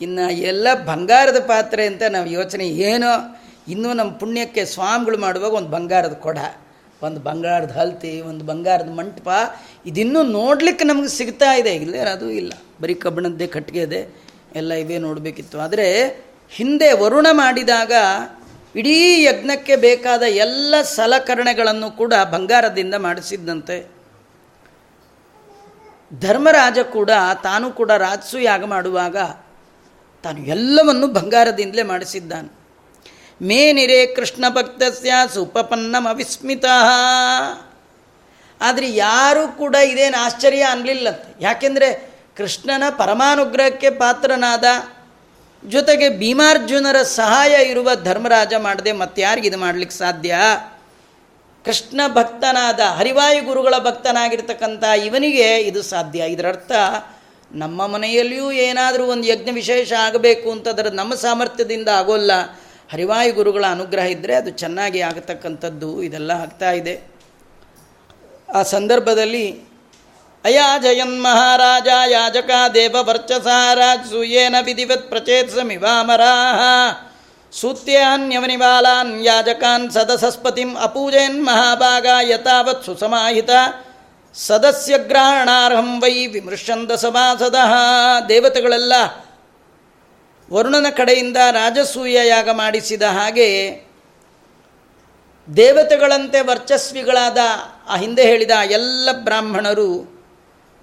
[0.00, 3.39] ಇನ್ನು ಎಲ್ಲ ಬಂಗಾರದ ಪಾತ್ರೆ ಅಂತ ನಾವು ಯೋಚನೆ ಏನೋ
[3.70, 6.38] ಇನ್ನೂ ನಮ್ಮ ಪುಣ್ಯಕ್ಕೆ ಸ್ವಾಮಿಗಳು ಮಾಡುವಾಗ ಒಂದು ಬಂಗಾರದ ಕೊಡ,
[7.02, 9.28] ಒಂದು ಬಂಗಾರದ ಹಲ್ತಿ, ಒಂದು ಬಂಗಾರದ ಮಂಟಪ,
[9.86, 11.74] ಇದಿನ್ನೂ ನೋಡಲಿಕ್ಕೆ ನಮಗೆ ಸಿಗ್ತಾ ಇದೆ.
[11.74, 12.52] ಇಲ್ಲ, ಅದು ಇಲ್ಲ.
[12.80, 14.22] ಬರೀ ಕಬ್ಬಿಣದ್ದೇ ಕಟ್ಟಿಗೆ ಇದೆ.
[14.54, 15.58] ಎಲ್ಲ ಇವೇ ನೋಡಬೇಕಿತ್ತು.
[15.58, 16.16] ಆದರೆ
[16.50, 17.92] ಹಿಂದೆ ವರುಣ ಮಾಡಿದಾಗ
[18.76, 23.90] ಇಡೀ ಯಜ್ಞಕ್ಕೆ ಬೇಕಾದ ಎಲ್ಲ ಸಲಕರಣೆಗಳನ್ನು ಕೂಡ ಬಂಗಾರದಿಂದ ಮಾಡಿಸಿದ್ದಂತೆ.
[26.20, 27.10] ಧರ್ಮರಾಜ ಕೂಡ,
[27.42, 29.16] ತಾನು ಕೂಡ ರಾಜಸು ಯಾಗ ಮಾಡುವಾಗ
[30.22, 32.59] ತಾನು ಎಲ್ಲವನ್ನು ಬಂಗಾರದಿಂದಲೇ ಮಾಡಿಸಿದ್ದಾನೆ.
[33.42, 36.64] ಮೇನಿರೆ ಕೃಷ್ಣ ಭಕ್ತಸ್ಯ ಸುಪಪನ್ನಮ ಅವಿಸ್ಮಿತ
[38.60, 44.64] ಆದರೆ ಯಾರೂ ಕೂಡ ಇದೇನು ಆಶ್ಚರ್ಯ ಅನ್ನಲಿಲ್ಲಂತೆ ಯಾಕೆಂದರೆ ಕೃಷ್ಣನ ಪರಮಾನುಗ್ರಹಕ್ಕೆ ಪಾತ್ರನಾದ
[45.68, 50.36] ಜೊತೆಗೆ ಭೀಮಾರ್ಜುನರ ಸಹಾಯ ಇರುವ ಧರ್ಮರಾಜ ಮಾಡದೆ ಮತ್ತಾರಿಗೆ ಇದು ಮಾಡಲಿಕ್ಕೆ ಸಾಧ್ಯ?
[51.64, 56.20] ಕೃಷ್ಣ ಭಕ್ತನಾದ ಹರಿವಾಯು ಗುರುಗಳ ಭಕ್ತನಾಗಿರ್ತಕ್ಕಂಥ ಇವನಿಗೆ ಇದು ಸಾಧ್ಯ.
[56.20, 56.72] ಇದರರ್ಥ
[57.52, 62.32] ನಮ್ಮ ಮನೆಯಲ್ಲಿಯೂ ಏನಾದರೂ ಒಂದು ಯಜ್ಞ ವಿಶೇಷ ಆಗಬೇಕು ಅಂತಂದ್ರೆ ನಮ್ಮ ಸಾಮರ್ಥ್ಯದಿಂದ ಆಗೋಲ್ಲ.
[62.90, 66.94] ಹರಿವಾಯು ಗುರುಗಳ ಅನುಗ್ರಹ ಇದ್ದರೆ ಅದು ಚೆನ್ನಾಗಿ ಆಗತಕ್ಕಂಥದ್ದು ಇದೆಲ್ಲ ಆಗ್ತಾ ಇದೆ.
[68.54, 69.46] ಆ ಸಂದರ್ಭದಲ್ಲಿ
[70.44, 76.60] ಅಯಾಜಯನ್ ಮಹಾರಾಜ ಯಾಜಕ ದೇವ ವರ್ಚಸಾರಾಜ್ ಸೂಯೇನ ವಿಧಿವತ್ ಪ್ರಚೇತ್ಸಮಿವಾಮರಾಹ
[77.52, 83.50] ಸೂತ್ಯಾನ್ಯವನಿವಾಲಾನ್ ಯಾಜಕಾನ್ ಸದಸಸ್ಪತಿಂ ಅಪೂಜಯನ್ ಮಹಾಭಾಗ ಯಥಾವತ್ ಸುಸಮಾಹಿತ
[84.34, 87.54] ಸದಸ್ಯ ಗ್ರಹಣಾರ್ಹಂ ವೈ ವಿಮೃಶಂದ ಸಭಾಸದ
[88.28, 88.92] ದೇವತೆಗಳೆಲ್ಲ
[90.52, 93.80] ವರುಣನ ಕಡೆಯಿಂದ ರಾಜಸೂಯ ಯಾಗ ಮಾಡಿಸಿದ ಹಾಗೆ
[95.56, 97.38] ದೇವತೆಗಳಂತೆ ವರ್ಚಸ್ವಿಗಳಾದ,
[97.88, 100.20] ಆ ಹಿಂದೆ ಹೇಳಿದ ಎಲ್ಲ ಬ್ರಾಹ್ಮಣರು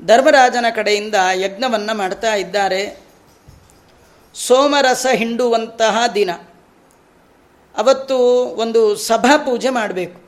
[0.05, 2.99] ಧರ್ಮರಾಜನ ಕಡೆಯಿಂದ ಯಜ್ಞವನ್ನು ಮಾಡ್ತಾ ಇದ್ದಾರೆ.
[4.33, 6.31] ಸೋಮರಸ ಹಿಂಡುವಂತಹ ದಿನ.
[7.77, 10.27] ಅವತ್ತು ಒಂದು ಸಭಾ ಪೂಜೆ ಮಾಡಬೇಕು.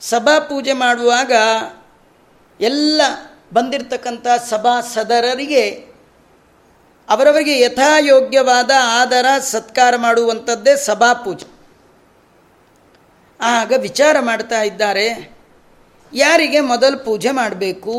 [0.00, 1.32] ಸಭಾ ಪೂಜೆ ಮಾಡುವಾಗ
[2.60, 3.02] ಎಲ್ಲ
[3.52, 5.91] ಬಂದಿರತಕ್ಕಂಥ ಸಭಾಸದರರಿಗೆ
[7.08, 11.48] ಅವರವರಿಗೆ ಯಥಾಯೋಗ್ಯವಾದ ಆದರ, ಸತ್ಕಾರ ಮಾಡುವಂಥದ್ದೇ ಸಭಾ ಪೂಜೆ
[13.40, 15.06] ಆಗ ವಿಚಾರ ಮಾಡ್ತಾ ಇದ್ದಾರೆ,
[16.14, 17.94] ಯಾರಿಗೆ ಮೊದಲು ಪೂಜೆ ಮಾಡಬೇಕು?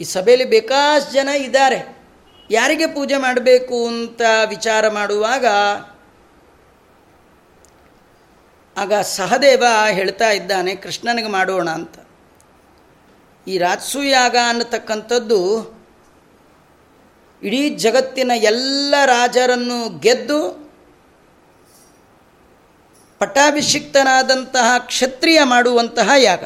[0.00, 1.80] ಈ ಸಭೆಯಲ್ಲಿ ಬೇಕಾಷ್ಟು ಜನ ಇದ್ದಾರೆ,
[2.50, 5.46] ಯಾರಿಗೆ ಪೂಜೆ ಮಾಡಬೇಕು ಅಂತ ವಿಚಾರ ಮಾಡುವಾಗ,
[8.76, 11.94] ಆಗ ಸಹದೇವ ಹೇಳ್ತಾ ಇದ್ದಾನೆ, ಕೃಷ್ಣನಿಗೆ ಮಾಡೋಣ ಅಂತ.
[13.46, 15.40] ಈ ರಾಜಸೂಯಾಗ ಅನ್ನತಕ್ಕಂಥದ್ದು
[17.42, 20.70] ಇಡೀ ಜಗತ್ತಿನ ಎಲ್ಲ ರಾಜರನ್ನು ಗೆದ್ದು
[23.18, 26.44] ಪಟ್ಟಾಭಿಷಿಕ್ತನಾದಂತಹ ಕ್ಷತ್ರಿಯ ಮಾಡುವಂತಹ ಯಾಗ.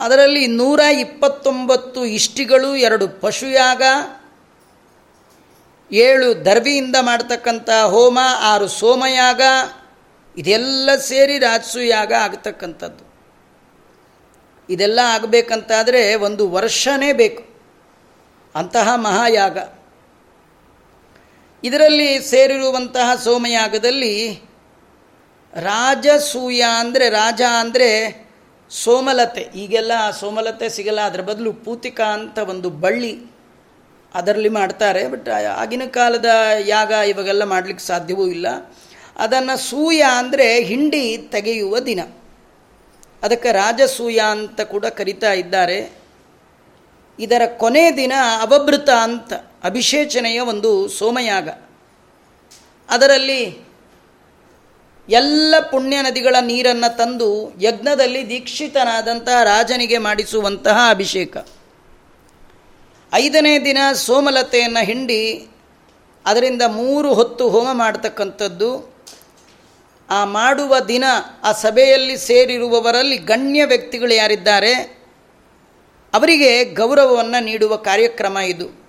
[0.00, 3.82] ಅದರಲ್ಲಿ ನೂರ ಇಪ್ಪತ್ತೊಂಬತ್ತು ಇಷ್ಟಿಗಳು, ಎರಡು ಪಶುಯಾಗ
[5.92, 9.40] ಏಳು ದರ್ವಿಯಿಂದ ಮಾಡ್ತಕ್ಕಂಥ ಹೋಮ, ಆರು ಸೋಮಯಾಗ,
[10.36, 13.04] ಇದೆಲ್ಲ ಸೇರಿ ರಾಜಸೂಯಾಗ ಆಗತಕ್ಕಂಥದ್ದು.
[14.68, 17.51] ಇದೆಲ್ಲ ಆಗಬೇಕಂತಾದರೆ ಒಂದು ವರ್ಷನೇ ಬೇಕು.
[18.54, 19.58] ಅಂತಹ ಮಹಾಯಾಗ.
[21.62, 24.14] ಇದರಲ್ಲಿ ಸೇರಿರುವಂತಹ ಸೋಮಯಾಗದಲ್ಲಿ
[25.54, 27.88] ರಾಜಸೂಯ ಅಂದರೆ ರಾಜ ಅಂದರೆ
[28.70, 29.44] ಸೋಮಲತೆ.
[29.62, 33.12] ಈಗೆಲ್ಲ ಸೋಮಲತೆ ಸಿಗಲ್ಲ, ಅದರ ಬದಲು ಪೂತಿಕಾ ಅಂತ ಒಂದು ಬಳ್ಳಿ
[34.14, 35.02] ಅದರಲ್ಲಿ ಮಾಡ್ತಾರೆ.
[35.12, 35.28] ಬಟ್
[35.62, 36.30] ಆಗಿನ ಕಾಲದ
[36.74, 38.48] ಯಾಗ ಇವಾಗೆಲ್ಲ ಮಾಡಲಿಕ್ಕೆ ಸಾಧ್ಯವೂ ಇಲ್ಲ.
[39.24, 42.00] ಅದನ್ನು ಸೂಯ ಅಂದರೆ ಹಿಂಡಿ ತೆಗೆಯುವ ದಿನ.
[43.26, 45.78] ಅದಕ್ಕೆ ರಾಜಸೂಯ ಅಂತ ಕೂಡ ಕರಿತಾ ಇದ್ದಾರೆ.
[47.18, 49.32] ಇದರ ಕೊನೆ ದಿನ ಅವಭೃತ ಅಂತ
[49.64, 51.48] ಅಭಿಷೇಚನೆಯ ಒಂದು ಸೋಮಯಾಗ.
[52.90, 53.72] ಅದರಲ್ಲಿ
[55.08, 61.36] ಎಲ್ಲ ಪುಣ್ಯ ನದಿಗಳ ನೀರನ್ನು ತಂದು ಯಜ್ಞದಲ್ಲಿ ದೀಕ್ಷಿತನಾದಂತಹ ರಾಜನಿಗೆ ಮಾಡಿಸುವಂತಹ ಅಭಿಷೇಕ.
[63.14, 65.48] ಐದನೇ ದಿನ ಸೋಮಲತೆಯನ್ನು ಹಿಂಡಿ
[66.26, 68.94] ಅದರಿಂದ ಮೂರು ಹೊತ್ತು ಹೋಮ ಮಾಡತಕ್ಕಂಥದ್ದು.
[70.10, 71.04] ಆ ಮಾಡುವ ದಿನ
[71.42, 75.01] ಆ ಸಭೆಯಲ್ಲಿ ಸೇರಿರುವವರಲ್ಲಿ ಗಣ್ಯ ವ್ಯಕ್ತಿಗಳು ಯಾರಿದ್ದಾರೆ?
[76.14, 78.82] ಅವರಿಗೆ ಗೌರವವನ್ನು ನೀಡುವ ಕಾರ್ಯಕ್ರಮ ಇದು.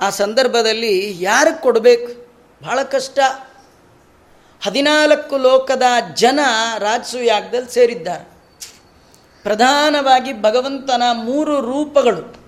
[0.00, 2.30] ಆ ಸಂದರ್ಭದಲ್ಲಿ ಯಾರು ಕೊಡಬೇಕು?
[2.62, 3.18] ಬಹಳ ಕಷ್ಟ.
[4.62, 5.82] ಹದಿನಾಲ್ಕು ಲೋಕದ
[6.14, 6.40] ಜನ
[6.78, 8.30] ರಾಜಸೂಯಾಗದಲ್ಲಿ ಸೇರಿದ್ದಾರೆ.
[9.42, 12.40] ಪ್ರಧಾನವಾಗಿ ಭಗವಂತನ ಮೂರು ರೂಪಗಳು.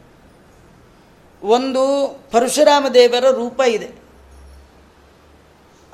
[1.43, 3.91] ಒಂದು ಪರಶುರಾಮ ದೇವರ ರೂಪ ಇದೆ.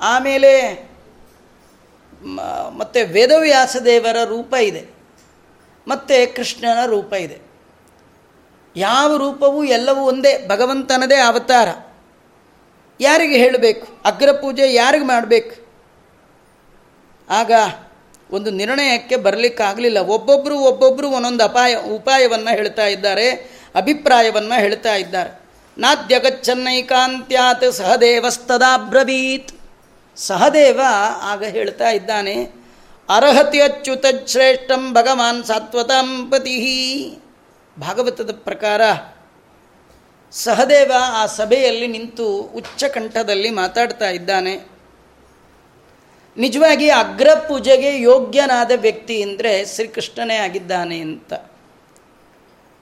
[0.00, 0.88] ಆಮೇಲೆ
[2.70, 4.97] ಮತ್ತು ವೇದವ್ಯಾಸ ದೇವರ ರೂಪ ಇದೆ.
[5.88, 7.38] ಮತ್ತು ಕೃಷ್ಣನ ರೂಪ ಇದೆ.
[8.76, 11.68] ಯಾವ ರೂಪವೂ ಎಲ್ಲವೂ ಒಂದೇ, ಭಗವಂತನದೇ ಅವತಾರ.
[13.00, 13.86] ಯಾರಿಗೆ ಹೇಳಬೇಕು?
[14.04, 15.68] ಅಗ್ರಪೂಜೆ ಯಾರಿಗೆ ಮಾಡಬೇಕು?
[17.30, 17.52] ಆಗ
[18.30, 19.98] ಒಂದು ನಿರ್ಣಯಕ್ಕೆ ಬರಲಿಕ್ಕಾಗಲಿಲ್ಲ.
[19.98, 23.30] ಒಬ್ಬೊಬ್ಬರು ಒಬ್ಬೊಬ್ಬರು ಒಂದೊಂದು ಅಪಾಯ, ಉಪಾಯವನ್ನು ಹೇಳ್ತಾ ಇದ್ದಾರೆ,
[23.74, 25.40] ಅಭಿಪ್ರಾಯವನ್ನು ಹೇಳ್ತಾ ಇದ್ದಾರೆ.
[25.78, 29.52] ನಾದ್ಯಗಚ್ಚನ್ನೈಕಾಂತ್ಯಾತ್ ಸಹದೇವಸ್ತದಾಬ್ರವೀತ್.
[30.16, 30.80] ಸಹದೇವ
[31.22, 32.57] ಆಗ ಹೇಳ್ತಾ ಇದ್ದಾನೆ
[33.08, 36.56] ಅರ್ಹತಿ ಅಚ್ಯುತ ಶ್ರೇಷ್ಠಂ ಭಗವಾನ್ ಸಾತ್ವತಾಂಪತಿ
[37.80, 38.80] ಭಾಗವತದ ಪ್ರಕಾರ
[40.32, 44.54] ಸಹದೇವ ಆ ಸಭೆಯಲ್ಲಿ ನಿಂತು ಉಚ್ಚಕಂಠದಲ್ಲಿ ಮಾತಾಡ್ತಾ ಇದ್ದಾನೆ.
[46.36, 51.32] ನಿಜವಾಗಿ ಅಗ್ರ ಪೂಜೆಗೆ ಯೋಗ್ಯನಾದ ವ್ಯಕ್ತಿ ಅಂದರೆ ಶ್ರೀಕೃಷ್ಣನೇ ಆಗಿದ್ದಾನೆ ಅಂತ.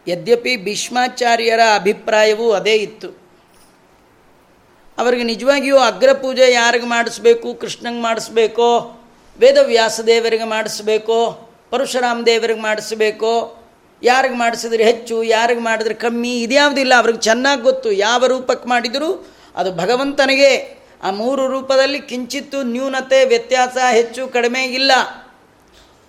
[0.09, 3.09] ಯದ್ಯಪಿ ಭೀಷ್ಮಾಚಾರ್ಯರ ಅಭಿಪ್ರಾಯವೂ ಅದೇ ಇತ್ತು.
[4.99, 8.71] ಅವರಿಗೆ ನಿಜವಾಗಿಯೂ ಅಗ್ರ ಪೂಜೆ ಯಾರಿಗೆ ಮಾಡಿಸ್ಬೇಕು, ಕೃಷ್ಣಂಗೆ ಮಾಡಿಸ್ಬೇಕೋ
[9.41, 13.63] ವೇದವ್ಯಾಸ ದೇವರಿಗೆ ಮಾಡಿಸ್ಬೇಕೋ, ಪರಶುರಾಮ ದೇವರಿಗೆ ಮಾಡಿಸ್ಬೇಕೋ,
[14.03, 19.27] ಯಾರಿಗೆ ಮಾಡಿಸಿದ್ರೆ ಹೆಚ್ಚು, ಯಾರಿಗೆ ಮಾಡಿದ್ರೆ ಕಮ್ಮಿ, ಇದ್ಯಾವುದಿಲ್ಲ, ಅವ್ರಿಗೆ ಚೆನ್ನಾಗಿ ಗೊತ್ತು, ಯಾವ ರೂಪಕ್ಕೆ ಮಾಡಿದರೂ,
[19.57, 20.79] ಅದು ಭಗವಂತನಿಗೆ.
[21.03, 24.93] ಆ ಮೂರು ರೂಪದಲ್ಲಿ ಕಿಂಚಿತ್ತು ನ್ಯೂನತೆ, ವ್ಯತ್ಯಾಸ ಹೆಚ್ಚು, ಕಡಿಮೆ ಇಲ್ಲ.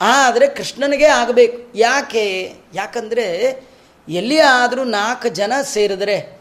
[0.01, 1.78] ಆದರೆ ಕೃಷ್ಣನಿಗೆ ಆಗಬೇಕು.
[1.78, 2.53] ಯಾಕೆ?
[2.73, 3.59] ಯಾಕಂದರೆ
[4.09, 6.39] ಎಲ್ಲಿ ಆದರೂ ನಾಲ್ಕು ಜನ ಸೇರಿದ್ರೆ,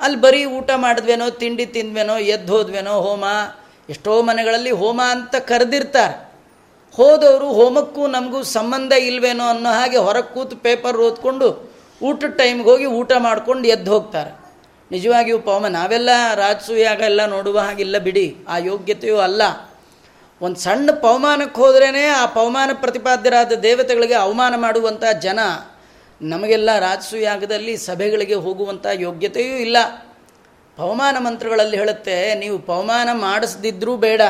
[0.00, 3.24] ಅಲ್ಲಿ ಬರೀ ಊಟ ಮಾಡಿದ್ವೇನೋ, ತಿಂಡಿ ತಿಂದ್ವೇನೋ, ಎದ್ದು ಹೋದ್ವೇನೋ, ಹೋಮ
[3.88, 6.32] ಎಷ್ಟೋ ಮನೆಗಳಲ್ಲಿ ಹೋಮ ಅಂತ ಕರೆದಿರ್ತಾರೆ.
[6.96, 11.72] ಹೋದವರು ಹೋಮಕ್ಕೂ ನಮಗೂ ಸಂಬಂಧ ಇಲ್ವೇನೋ ಅನ್ನೋ ಹಾಗೆ ಹೊರಗೆ ಕೂತು ಪೇಪರ್ ಓದ್ಕೊಂಡು
[12.02, 14.30] ಊಟದ ಟೈಮ್ಗೆ ಹೋಗಿ ಊಟ ಮಾಡ್ಕೊಂಡು ಎದ್ದು ಹೋಗ್ತಾರೆ.
[14.90, 19.42] ನಿಜವಾಗಿಯೂ ಪವಮ, ನಾವೆಲ್ಲ ರಾಜಸೂಯಾಗ ಎಲ್ಲ ನೋಡುವ ಹಾಗಿಲ್ಲ ಬಿಡಿ, ಆ ಯೋಗ್ಯತೆಯೂ ಅಲ್ಲ.
[20.40, 25.40] ಒಂದು ಸಣ್ಣ ಪವಮಾನಕ್ಕೆ ಹೋದ್ರೇ ಆ ಪವಮಾನ ಪ್ರತಿಪಾದ್ಯರಾದ ದೇವತೆಗಳಿಗೆ ಅವಮಾನ ಮಾಡುವಂಥ ಜನ
[26.22, 29.76] ನಮಗೆಲ್ಲ ರಾಜಸೂಯಾಗದಲ್ಲಿ ಸಭೆಗಳಿಗೆ ಹೋಗುವಂಥ ಯೋಗ್ಯತೆಯೂ ಇಲ್ಲ.
[30.78, 34.22] ಪವಮಾನ ಮಂತ್ರಗಳಲ್ಲಿ ಹೇಳುತ್ತೆ, ನೀವು ಪವಮಾನ ಮಾಡಿಸ್ದಿದ್ರೂ ಬೇಡ.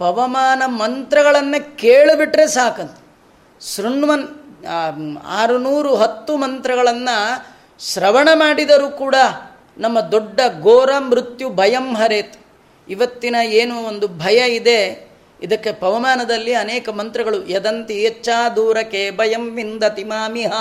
[0.00, 2.96] ಪವಮಾನ ಮಂತ್ರಗಳನ್ನು ಕೇಳಿಬಿಟ್ರೆ ಸಾಕಂತ.
[3.60, 4.26] ಶೃಣ್ವನ್
[5.40, 7.16] ಆರುನೂರು ಹತ್ತು ಮಂತ್ರಗಳನ್ನು
[7.80, 9.16] ಶ್ರವಣ ಮಾಡಿದರೂ ಕೂಡ
[9.78, 12.36] ನಮ್ಮ ದೊಡ್ಡ ಘೋರ ಮೃತ್ಯು ಭಯಂ ಹರೇತ್.
[12.88, 14.80] ಇವತ್ತಿನ ಏನು ಒಂದು ಭಯ ಇದೆ,
[15.42, 20.52] ಇದಕ್ಕೆ ಪವಮಾನದಲ್ಲಿ ಅನೇಕ ಮಂತ್ರಗಳು, ಯದಂತಿ ಹೆಚ್ಚಾ ದೂರಕ್ಕೆ ಭಯಂ ವಿಂದತಿ ಮಾಮಿಹ.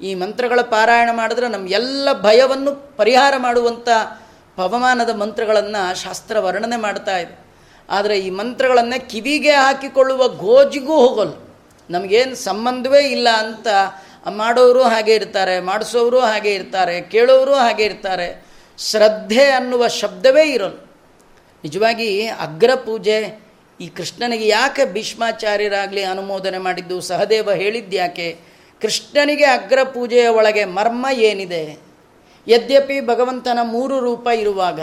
[0.00, 3.88] ಈ ಮಂತ್ರಗಳ ಪಾರಾಯಣ ಮಾಡಿದ್ರೆ ನಮ್ಮ ಎಲ್ಲ ಭಯವನ್ನು ಪರಿಹಾರ ಮಾಡುವಂಥ
[4.56, 7.46] ಪವಮಾನದ ಮಂತ್ರಗಳನ್ನು ಶಾಸ್ತ್ರ ವರ್ಣನೆ ಮಾಡ್ತಾ ಇದೆ.
[7.90, 11.34] ಆದರೆ ಈ ಮಂತ್ರಗಳನ್ನು ಕಿವಿಗೆ ಹಾಕಿಕೊಳ್ಳುವ ಗೋಜಿಗೂ ಹೋಗಲ್ಲ.
[11.90, 13.66] ನಮಗೇನು ಸಂಬಂಧವೇ ಇಲ್ಲ ಅಂತ
[14.30, 18.46] ಮಾಡೋರು ಹಾಗೆ ಇರ್ತಾರೆ, ಮಾಡಿಸೋರು ಹಾಗೆ ಇರ್ತಾರೆ, ಕೇಳೋರು ಹಾಗೆ ಇರ್ತಾರೆ.
[18.78, 20.78] ಶ್ರದ್ಧೆ ಅನ್ನುವ ಶಬ್ದವೇ ಇರೋಲ್ಲ.
[21.64, 23.46] ನಿಜವಾಗಿ ಅಗ್ರ ಪೂಜೆ
[23.80, 27.00] ಈ ಕೃಷ್ಣನಿಗೆ ಯಾಕೆ ಭೀಷ್ಮಾಚಾರ್ಯರಾಗಲಿ ಅನುಮೋದನೆ ಮಾಡಿದ್ದು?
[27.00, 31.78] ಸಹದೇವ ಹೇಳಿದ್ಯಾಕೆ ಕೃಷ್ಣನಿಗೆ ಅಗ್ರ ಪೂಜೆಯ ಒಳಗೆ ಮರ್ಮ ಏನಿದೆ?
[32.48, 34.80] ಯದ್ಯಪಿ ಭಗವಂತನ ಮೂರು ರೂಪ ಇರುವಾಗ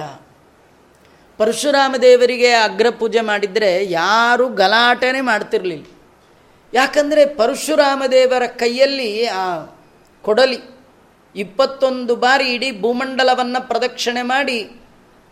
[1.37, 5.85] ಪರಶುರಾಮ ದೇವರಿಗೆ ಅಗ್ರ ಪೂಜೆ ಮಾಡಿದರೆ ಯಾರೂ ಗಲಾಟೆನೇ ಮಾಡ್ತಿರಲಿಲ್ಲ.
[6.73, 9.65] ಯಾಕಂದರೆ ಪರಶುರಾಮ ದೇವರ ಕೈಯಲ್ಲಿ ಆ
[10.21, 10.59] ಕೊಡಲಿ,
[11.35, 14.57] ಇಪ್ಪತ್ತೊಂದು ಬಾರಿ ಇಡೀ ಭೂಮಂಡಲವನ್ನು ಪ್ರದಕ್ಷಿಣೆ ಮಾಡಿ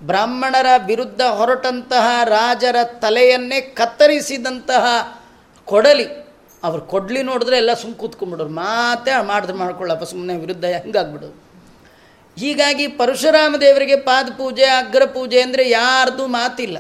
[0.04, 4.86] ಬ್ರಾಹ್ಮಣರ ವಿರುದ್ಧ ಹೊರಟಂತಹ ರಾಜರ ತಲೆಯನ್ನೇ ಕತ್ತರಿಸಿದಂತಹ
[5.66, 6.31] ಕೊಡಲಿ
[6.64, 8.50] ಅವ್ರು ಕೊಡ್ಲಿ ನೋಡಿದ್ರೆ ಎಲ್ಲ ಸುಮ್ಮ ಕೂತ್ಕೊಂಡ್ಬಿಡೋರು.
[8.50, 11.52] ಮಾತೇ ಮಾಡಿದ್ರೆ ಮಾಡ್ಕೊಳ್ಳಪ್ಪ ಸುಮ್ಮನೆ ವಿರುದ್ಧ ಹೆಂಗಾಗ್ಬಿಡೋದು?
[12.38, 16.78] ಹೀಗಾಗಿ ಪರಶುರಾಮ ದೇವರಿಗೆ ಪಾದ ಪೂಜೆ ಅಗ್ರ ಪೂಜೆ ಅಂದರೆ ಯಾರ್ದು ಮಾತಿಲ್ಲ.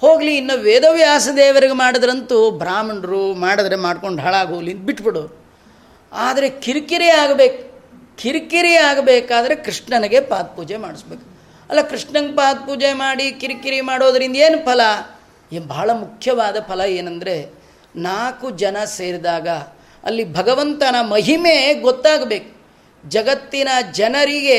[0.00, 5.38] ಹೋಗಲಿ, ಇನ್ನು ವೇದವ್ಯಾಸ ದೇವರಿಗೆ ಮಾಡಿದ್ರಂತೂ ಬ್ರಾಹ್ಮಣರು ಮಾಡಿದ್ರೆ ಮಾಡ್ಕೊಂಡು ಹಾಳಾಗೋಲಿ ಬಿಟ್ಬಿಡೋರು.
[6.12, 7.68] ಆದರೆ ಕಿರಿಕಿರಿ ಆಗಬೇಕು.
[8.16, 11.22] ಕಿರಿಕಿರಿ ಆಗಬೇಕಾದ್ರೆ ಕೃಷ್ಣನಿಗೆ ಪಾದ ಪೂಜೆ ಮಾಡಿಸ್ಬೇಕು.
[11.70, 14.80] ಅಲ್ಲ, ಕೃಷ್ಣಂಗೆ ಪಾದ ಪೂಜೆ ಮಾಡಿ, ಕಿರಿಕಿರಿ ಮಾಡೋದರಿಂದ ಏನು ಫಲ?
[15.52, 17.57] ಈ ಬಹಳ ಮುಖ್ಯವಾದ ಫಲ ಏನಂದರೆ
[18.06, 19.48] ನಾಲ್ಕು ಜನ ಸೇರಿದಾಗ
[20.04, 22.50] ಅಲ್ಲಿ ಭಗವಂತನ ಮಹಿಮೆ ಗೊತ್ತಾಗಬೇಕು.
[23.04, 24.58] ಜಗತ್ತಿನ ಜನರಿಗೆ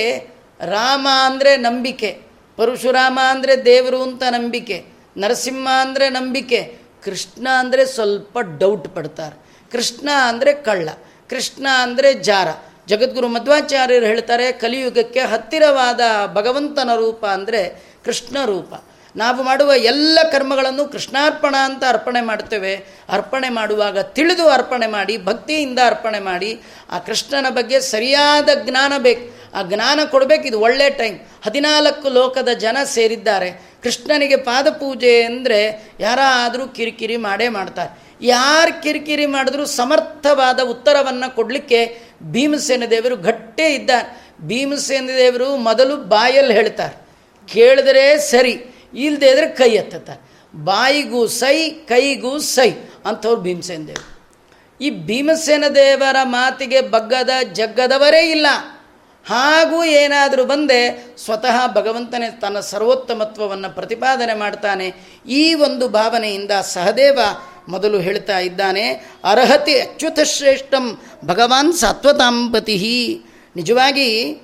[0.66, 2.10] ರಾಮ ಅಂದರೆ ನಂಬಿಕೆ,
[2.58, 4.78] ಪರಶುರಾಮ ಅಂದರೆ ದೇವರು ಅಂತ ನಂಬಿಕೆ,
[5.18, 6.60] ನರಸಿಂಹ ಅಂದರೆ ನಂಬಿಕೆ,
[7.04, 9.36] ಕೃಷ್ಣ ಅಂದರೆ ಸ್ವಲ್ಪ ಡೌಟ್ ಪಡ್ತಾರೆ.
[9.72, 10.90] ಕೃಷ್ಣ ಅಂದರೆ ಕಳ್ಳ,
[11.30, 12.50] ಕೃಷ್ಣ ಅಂದರೆ ಜಾರ.
[12.88, 16.02] ಜಗದ್ಗುರು ಮಧ್ವಾಚಾರ್ಯರು ಹೇಳ್ತಾರೆ, ಕಲಿಯುಗಕ್ಕೆ ಹತ್ತಿರವಾದ
[16.34, 17.62] ಭಗವಂತನ ರೂಪ ಅಂದರೆ
[18.06, 18.74] ಕೃಷ್ಣ ರೂಪ.
[19.20, 22.74] ನಾವು ಮಾಡುವ ಎಲ್ಲ ಕರ್ಮಗಳನ್ನು ಕೃಷ್ಣಾರ್ಪಣ ಅಂತ ಅರ್ಪಣೆ ಮಾಡ್ತೇವೆ.
[23.10, 26.52] ಅರ್ಪಣೆ ಮಾಡುವಾಗ ತಿಳಿದು ಅರ್ಪಣೆ ಮಾಡಿ, ಭಕ್ತಿಯಿಂದ ಅರ್ಪಣೆ ಮಾಡಿ,
[26.90, 29.26] ಆ ಕೃಷ್ಣನ ಬಗ್ಗೆ ಸರಿಯಾದ ಜ್ಞಾನ ಬೇಕು.
[29.58, 31.20] ಆ ಜ್ಞಾನ ಕೊಡಬೇಕು, ಇದು ಒಳ್ಳೆ ಟೈಮ್.
[31.46, 33.50] ಹದಿನಾಲ್ಕು ಲೋಕದ ಜನ ಸೇರಿದ್ದಾರೆ.
[33.84, 35.60] ಕೃಷ್ಣನಿಗೆ ಪಾದಪೂಜೆ ಅಂದರೆ
[36.00, 37.92] ಯಾರಾದರೂ ಕಿರಿಕಿರಿ ಮಾಡೇ ಮಾಡ್ತಾರೆ.
[38.22, 41.82] ಯಾರು ಕಿರಿಕಿರಿ ಮಾಡಿದ್ರೂ ಸಮರ್ಥವಾದ ಉತ್ತರವನ್ನು ಕೊಡಲಿಕ್ಕೆ
[42.24, 44.10] ಭೀಮಸೇನ ದೇವರು ಗಟ್ಟೇ ಇದ್ದಾರೆ.
[44.42, 46.96] ಭೀಮಸೇನ ದೇವರು ಮೊದಲು ಬಾಯಲ್ಲಿ ಹೇಳ್ತಾರೆ.
[47.54, 48.54] ಕೇಳಿದ್ರೆ ಸರಿ
[48.94, 50.30] ಇಲ್ಲದೆ ಇದ್ರೆ ಕೈ ಎತ್ತುತ್ತಾರೆ.
[50.64, 52.72] ಬಾಯಿಗೂ ಸೈ, ಕೈಗೂ ಸೈ
[53.06, 54.20] ಅಂಥವ್ರು ಭೀಮಸೇನ ದೇವರು.
[54.82, 58.48] ಈ ಭೀಮಸೇನ ದೇವರ ಮಾತಿಗೆ ಬಗ್ಗದ ಜಗ್ಗದವರೇ ಇಲ್ಲ.
[59.28, 64.94] ಹಾಗೂ ಏನಾದರೂ ಬಂದೆ ಸ್ವತಃ ಭಗವಂತನೇ ತನ್ನ ಸರ್ವೋತ್ತಮತ್ವವನ್ನು ಪ್ರತಿಪಾದನೆ ಮಾಡ್ತಾನೆ.
[65.30, 67.20] ಈ ಒಂದು ಭಾವನೆಯಿಂದ ಸಹದೇವ
[67.68, 68.90] ಮೊದಲು ಹೇಳ್ತಾ ಇದ್ದಾನೆ,
[69.24, 73.22] ಅರ್ಹತಿ ಅಚ್ಯುತ ಶ್ರೇಷ್ಠಂ ಭಗವಾನ್ ಸತ್ವತಾಂಪತಿ
[73.56, 74.42] ನಿಜವಾಗಿ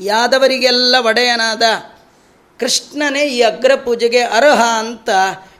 [0.00, 1.62] ಯಾದವರಿಗೆಲ್ಲ ಒಡೆಯನಾದ
[2.60, 5.10] ಕೃಷ್ಣನೇ ಈ ಅಗ್ರ ಪೂಜೆಗೆ ಅರ್ಹ ಅಂತ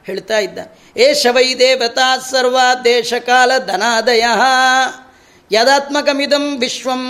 [0.06, 0.58] ಹೇಳ್ತಾ ಇದ್ದ.
[0.96, 4.24] ಏಷ ವೈ ದೇವತಾ ಸರ್ವ ದೇಶಕಾಲ ಧನಾದಯ.
[5.50, 7.02] ಯದಾತ್ಮಕಮಿದಂ ವಿಶ್ವಂ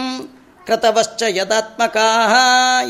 [0.66, 2.08] ಕೃತವಶ್ಚ ಯದಾತ್ಮಕಾ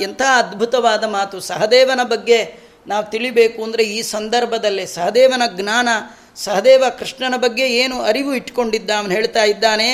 [0.02, 1.40] ಎಂಥ ಅದ್ಭುತವಾದ ಮಾತು.
[1.40, 2.38] ಸಹದೇವನ ಬಗ್ಗೆ
[2.86, 5.88] ನಾವು ತಿಳಿಬೇಕು ಅಂದರೆ ಈ ಸಂದರ್ಭದಲ್ಲೇ ಸಹದೇವನ ಜ್ಞಾನ,
[6.36, 9.88] ಸಹದೇವ ಕೃಷ್ಣನ ಬಗ್ಗೆ ಏನು ಅರಿವು ಇಟ್ಕೊಂಡಿದ್ದ ಅವನು ಹೇಳ್ತಾ ಇದ್ದಾನೆ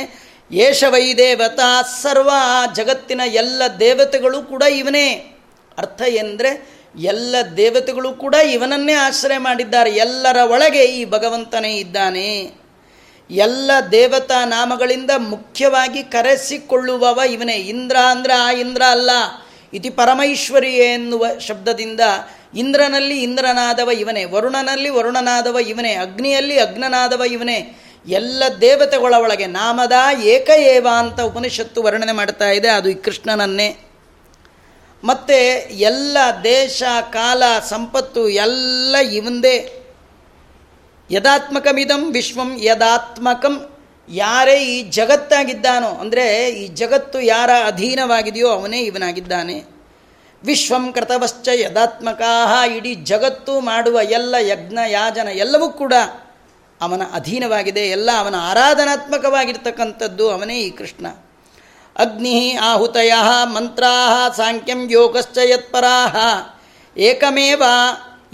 [0.53, 2.30] ಏಷ ವೈ ದೇವತಾ ಸರ್ವ
[2.76, 5.09] ಜಗತ್ತಿನ ಎಲ್ಲ ದೇವತೆಗಳು ಕೂಡ ಇವನೇ.
[5.78, 6.51] ಅರ್ಥ ಎಂದರೆ
[6.99, 9.91] ಎಲ್ಲ ದೇವತೆಗಳು ಕೂಡ ಇವನನ್ನೇ ಆಶ್ರಯ ಮಾಡಿದ್ದಾರೆ.
[9.91, 12.51] ಎಲ್ಲರ ಒಳಗೆ ಈ ಭಗವಂತನೇ ಇದ್ದಾನೆ.
[13.30, 17.55] ಎಲ್ಲ ದೇವತಾ ನಾಮಗಳಿಂದ ಮುಖ್ಯವಾಗಿ ಕರೆಸಿಕೊಳ್ಳುವವ ಇವನೇ.
[17.55, 19.11] ಇಂದ್ರ ಅಂದ್ರೆ ಆ ಇಂದ್ರ ಅಲ್ಲ.
[19.74, 22.01] ಇತಿ ಪರಮೈಶ್ವರಿ ಎನ್ನುವ ಶಬ್ದದಿಂದ
[22.55, 24.24] ಇಂದ್ರನಲ್ಲಿ ಇಂದ್ರನಾದವ ಇವನೇ.
[24.24, 25.95] ವರುಣನಲ್ಲಿ ವರುಣನಾದವ ಇವನೇ.
[25.95, 27.78] ಅಗ್ನಿಯಲ್ಲಿ ಅಗ್ನನಾದವ ಇವನೇ.
[28.09, 32.68] ಎಲ್ಲ ದೇವತೆಗಳ ಒಳಗೆ ನಾಮದ ಏಕ ಏವ ಅಂತ ಉಪನಿಷತ್ತು ವರ್ಣನೆ ಮಾಡ್ತಾ ಇದೆ.
[32.68, 33.76] ಅದು ಈ ಕೃಷ್ಣನನ್ನೇ.
[35.05, 36.82] ಮತ್ತು ಎಲ್ಲ ದೇಶ,
[37.12, 39.72] ಕಾಲ, ಸಂಪತ್ತು ಎಲ್ಲ ಇವಂದೇ.
[41.11, 43.78] ಯದಾತ್ಮಕಮಿದಂ ವಿಶ್ವಂ ಯದಾತ್ಮಕಂ.
[44.09, 49.64] ಯಾರೇ ಈ ಜಗತ್ತಾಗಿದ್ದಾನೋ, ಅಂದರೆ ಈ ಜಗತ್ತು ಯಾರ ಅಧೀನವಾಗಿದೆಯೋ ಅವನೇ ಇವನಾಗಿದ್ದಾನೆ.
[50.44, 55.92] ವಿಶ್ವಂ ಕೃತವಶ್ಚ ಯದಾತ್ಮಕಾ ಇಡೀ ಜಗತ್ತು ಮಾಡುವ ಎಲ್ಲ ಯಜ್ಞ, ಯಾಜನ ಎಲ್ಲವೂ ಕೂಡ
[56.80, 57.80] ಅವನ ಅಧೀನವಾಗಿದೆ.
[57.80, 61.07] ಎಲ್ಲ ಅವನ ಆರಾಧನಾತ್ಮಕವಾಗಿರ್ತಕ್ಕಂಥದ್ದು ಅವನೇ ಈ ಕೃಷ್ಣ.
[61.97, 63.12] ಅಗ್ನಿ ಆಹುತಯ
[63.43, 63.82] ಮಂತ್ರ
[64.36, 66.07] ಸಾಂಖ್ಯಂ ಯೋಗಶ್ಚ ಯತ್ಪರಾ.
[66.97, 67.62] ಏಕಮೇವ,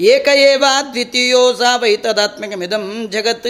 [0.00, 3.46] ಏಕ ಏವ ದ್ವಿತೀಯೋ ಸಾ ವೈತದಾತ್ಮಕಮಿದಂ ಜಗತ್.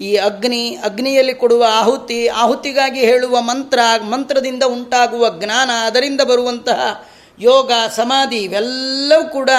[0.00, 7.04] ಈ ಅಗ್ನಿ, ಅಗ್ನಿಯಲ್ಲಿ ಕೊಡುವ ಆಹುತಿ, ಆಹುತಿಗಾಗಿ ಹೇಳುವ ಮಂತ್ರ, ಮಂತ್ರದಿಂದ ಉಂಟಾಗುವ ಜ್ಞಾನ, ಅದರಿಂದ ಬರುವಂತಹ
[7.38, 9.50] ಯೋಗ, ಸಮಾಧಿ ಇವೆಲ್ಲವೂ ಕೂಡ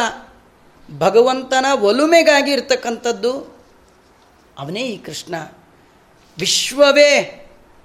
[0.97, 3.59] ಭಗವಂತನ ಒಲುಮೆಗಾಗಿ ಇರ್ತಕ್ಕಂಥದ್ದು.
[4.59, 5.35] ಅವನೇ ಈ ಕೃಷ್ಣ.
[6.39, 7.38] ವಿಶ್ವವೇ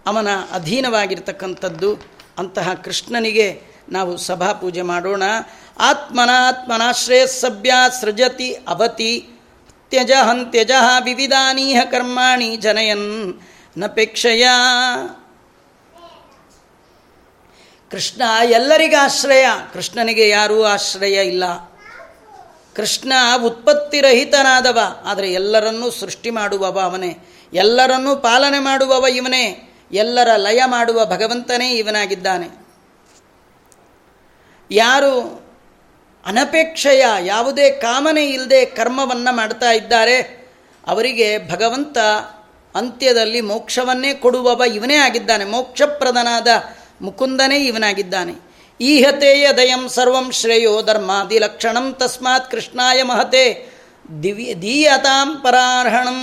[0.07, 1.97] ಅವನ ಅಧೀನವಾಗಿರ್ತಕ್ಕಂಥದ್ದು,
[2.39, 5.23] ಅಂತಹ ಕೃಷ್ಣನಿಗೆ ನಾವು ಸಭಾ ಪೂಜೆ ಮಾಡೋಣ.
[5.79, 9.29] ಆತ್ಮನಾತ್ಮನಾಶ್ರೇಯಸ್ಸಭ್ಯ ಸೃಜತಿ ಅವತಿ
[9.91, 10.71] ತ್ಯಜ ಹಂತ್ಯಜ
[11.05, 13.41] ವಿವಿಧಾನೀಹ ಕರ್ಮಾಣಿ ಜನಯನ್
[13.79, 14.49] ನಪೇಕ್ಷೆಯ.
[17.91, 21.75] ಕೃಷ್ಣ ಎಲ್ಲರಿಗೂ ಆಶ್ರಯ, ಕೃಷ್ಣನಿಗೆ ಯಾರೂ ಆಶ್ರಯ ಇಲ್ಲ.
[22.75, 23.13] ಕೃಷ್ಣ
[23.45, 27.19] ಉತ್ಪತ್ತಿರಹಿತನಾದವ ಆದರೆ ಎಲ್ಲರನ್ನೂ ಸೃಷ್ಟಿ ಮಾಡುವವ ಅವನೇ.
[27.53, 29.74] ಎಲ್ಲರನ್ನೂ ಪಾಲನೆ ಮಾಡುವವ ಇವನೇ.
[29.93, 32.49] ಎಲ್ಲರ ಲಯ ಮಾಡುವ ಭಗವಂತನೇ ಇವನಾಗಿದ್ದಾನೆ.
[34.71, 35.45] ಯಾರು
[36.27, 40.47] ಅನಪೇಕ್ಷೆಯ ಯಾವುದೇ ಕಾಮನೆ ಇಲ್ಲದೆ ಕರ್ಮವನ್ನು ಮಾಡ್ತಾ ಇದ್ದಾರೆ,
[40.87, 41.99] ಅವರಿಗೆ ಭಗವಂತ
[42.75, 45.45] ಅಂತ್ಯದಲ್ಲಿ ಮೋಕ್ಷವನ್ನೇ ಕೊಡುವವ ಇವನೇ ಆಗಿದ್ದಾನೆ.
[45.45, 46.49] ಮೋಕ್ಷಪ್ರದನಾದ
[47.01, 48.35] ಮುಕುಂದನೇ ಇವನಾಗಿದ್ದಾನೆ.
[48.81, 53.67] ಈಹತೆಯ ದಯಂ ಸರ್ವಂ ಶ್ರೇಯೋ ಧರ್ಮಾದಿಲಕ್ಷಣಂ ತಸ್ಮಾತ್ ಕೃಷ್ಣಾಯ ಮಹತೆ
[54.23, 56.21] ದಿವ್ಯ ದೀಯತಾಂ ಪರಾರ್ಹಣಂ.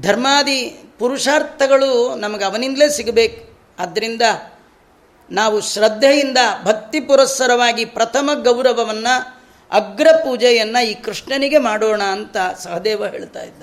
[0.00, 3.58] ಧರ್ಮಾದಿ ಪುರುಷಾರ್ಥಗಳು ನಮಗೆ ಅವನಿಂದಲೇ ಸಿಗಬೇಕು.
[3.78, 4.22] ಆದ್ದರಿಂದ
[5.30, 13.62] ನಾವು ಶ್ರದ್ಧೆಯಿಂದ ಭಕ್ತಿ ಪುರಸ್ಸರವಾಗಿ ಪ್ರಥಮ ಗೌರವವನ್ನು, ಅಗ್ರ ಪೂಜೆಯನ್ನು ಈ ಕೃಷ್ಣನಿಗೆ ಮಾಡೋಣ ಅಂತ ಸಹದೇವ ಹೇಳ್ತಾ ಇದ್ದ.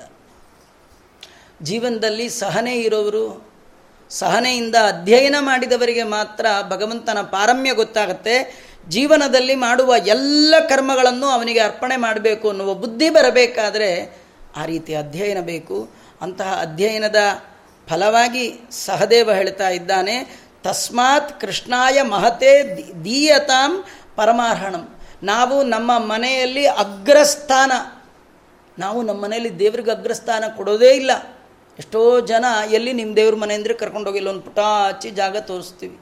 [1.62, 3.56] ಜೀವನದಲ್ಲಿ ಸಹನೆ ಇರೋರು
[4.10, 8.66] ಸಹನೆಯಿಂದ ಅಧ್ಯಯನ ಮಾಡಿದವರಿಗೆ ಮಾತ್ರ ಭಗವಂತನ ಪಾರಮ್ಯ ಗೊತ್ತಾಗುತ್ತೆ.
[8.90, 14.18] ಜೀವನದಲ್ಲಿ ಮಾಡುವ ಎಲ್ಲ ಕರ್ಮಗಳನ್ನು ಅವನಿಗೆ ಅರ್ಪಣೆ ಮಾಡಬೇಕು ಅನ್ನುವ ಬುದ್ಧಿ ಬರಬೇಕಾದರೆ
[14.56, 16.05] ಆ ರೀತಿ ಅಧ್ಯಯನ ಬೇಕು.
[16.22, 17.16] ಅಂತಹ ಅಧ್ಯಯನದ
[17.90, 23.86] ಫಲವಾಗಿ ಸಹದೇವ ಹೇಳ್ತಾ ಇದ್ದಾನೆ, ತಸ್ಮಾತ್ ಕೃಷ್ಣಾಯ ಮಹತೆ ದೀಯತಾಂ
[24.16, 24.96] ಪರಮಾರ್ಹಣಂ.
[25.24, 27.72] ನಾವು ನಮ್ಮ ಮನೆಯಲ್ಲಿ ಅಗ್ರಸ್ಥಾನ.
[28.80, 31.12] ನಾವು ನಮ್ಮ ಮನೆಯಲ್ಲಿ ದೇವ್ರಿಗೆ ಅಗ್ರಸ್ಥಾನ ಕೊಡೋದೇ ಇಲ್ಲ.
[31.80, 36.00] ಎಷ್ಟೋ ಜನ, ಎಲ್ಲಿ ನಿಮ್ಮ ದೇವ್ರ ಮನೆ ಅಂದರೆ ಕರ್ಕೊಂಡೋಗಿ ಒಂದು ಪುಟ ಹಚ್ಚಿ ಜಾಗ ತೋರಿಸ್ತೀವಿ.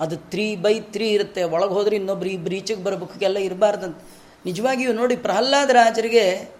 [0.00, 1.42] ಅದು ತ್ರೀ ಬೈ ತ್ರೀ ಇರುತ್ತೆ.
[1.42, 3.98] ಒಳಗೆ ಹೋದ್ರೆ ಇನ್ನೊಬ್ರು ಈ ಬ್ರೀಚಿಗೆ ಬರಬೇಕೆಲ್ಲ ಇರಬಾರ್ದಂತ.
[4.44, 6.50] ನಿಜವಾಗಿಯೂ ನೋಡಿ ಪ್ರಹ್ಲಾದ ರಾಜರಿಗೆ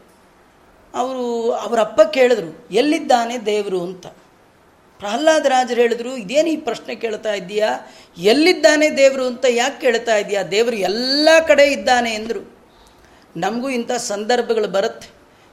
[0.95, 4.07] ಅವರು ಅವರ ಅಪ್ಪ ಕೇಳಿದ್ರು, ಎಲ್ಲಿದ್ದಾನೆ ದೇವರು ಅಂತ?
[4.99, 7.81] ಪ್ರಹ್ಲಾದ ರಾಜರು ಹೇಳಿದ್ರು, ಇದೇನು ಈ ಪ್ರಶ್ನೆ ಕೇಳ್ತಾ ಇದ್ದೀಯಾ?
[8.19, 12.57] ಎಲ್ಲಿದ್ದಾನೆ ದೇವರು ಅಂತ ಯಾಕೆ ಕೇಳ್ತಾ ಇದೆಯಾ ದೇವರು ಎಲ್ಲ ಕಡೆ ಇದ್ದಾನೆ ಎಂದರು.
[13.37, 15.09] ನಮಗೂ ಇಂಥ ಸಂದರ್ಭಗಳು ಬರುತ್ತೆ.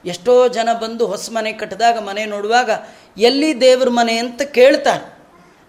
[0.08, 2.70] ಎಷ್ಟೋ ಜನ ಬಂದು ಹೊಸ ಮನೆ ಕಟ್ಟಿದಾಗ ಮನೆ ನೋಡುವಾಗ,
[3.16, 5.18] ಎಲ್ಲಿ ದೇವ್ರ ಮನೆ ಅಂತ ಕೇಳ್ತಾರೆ.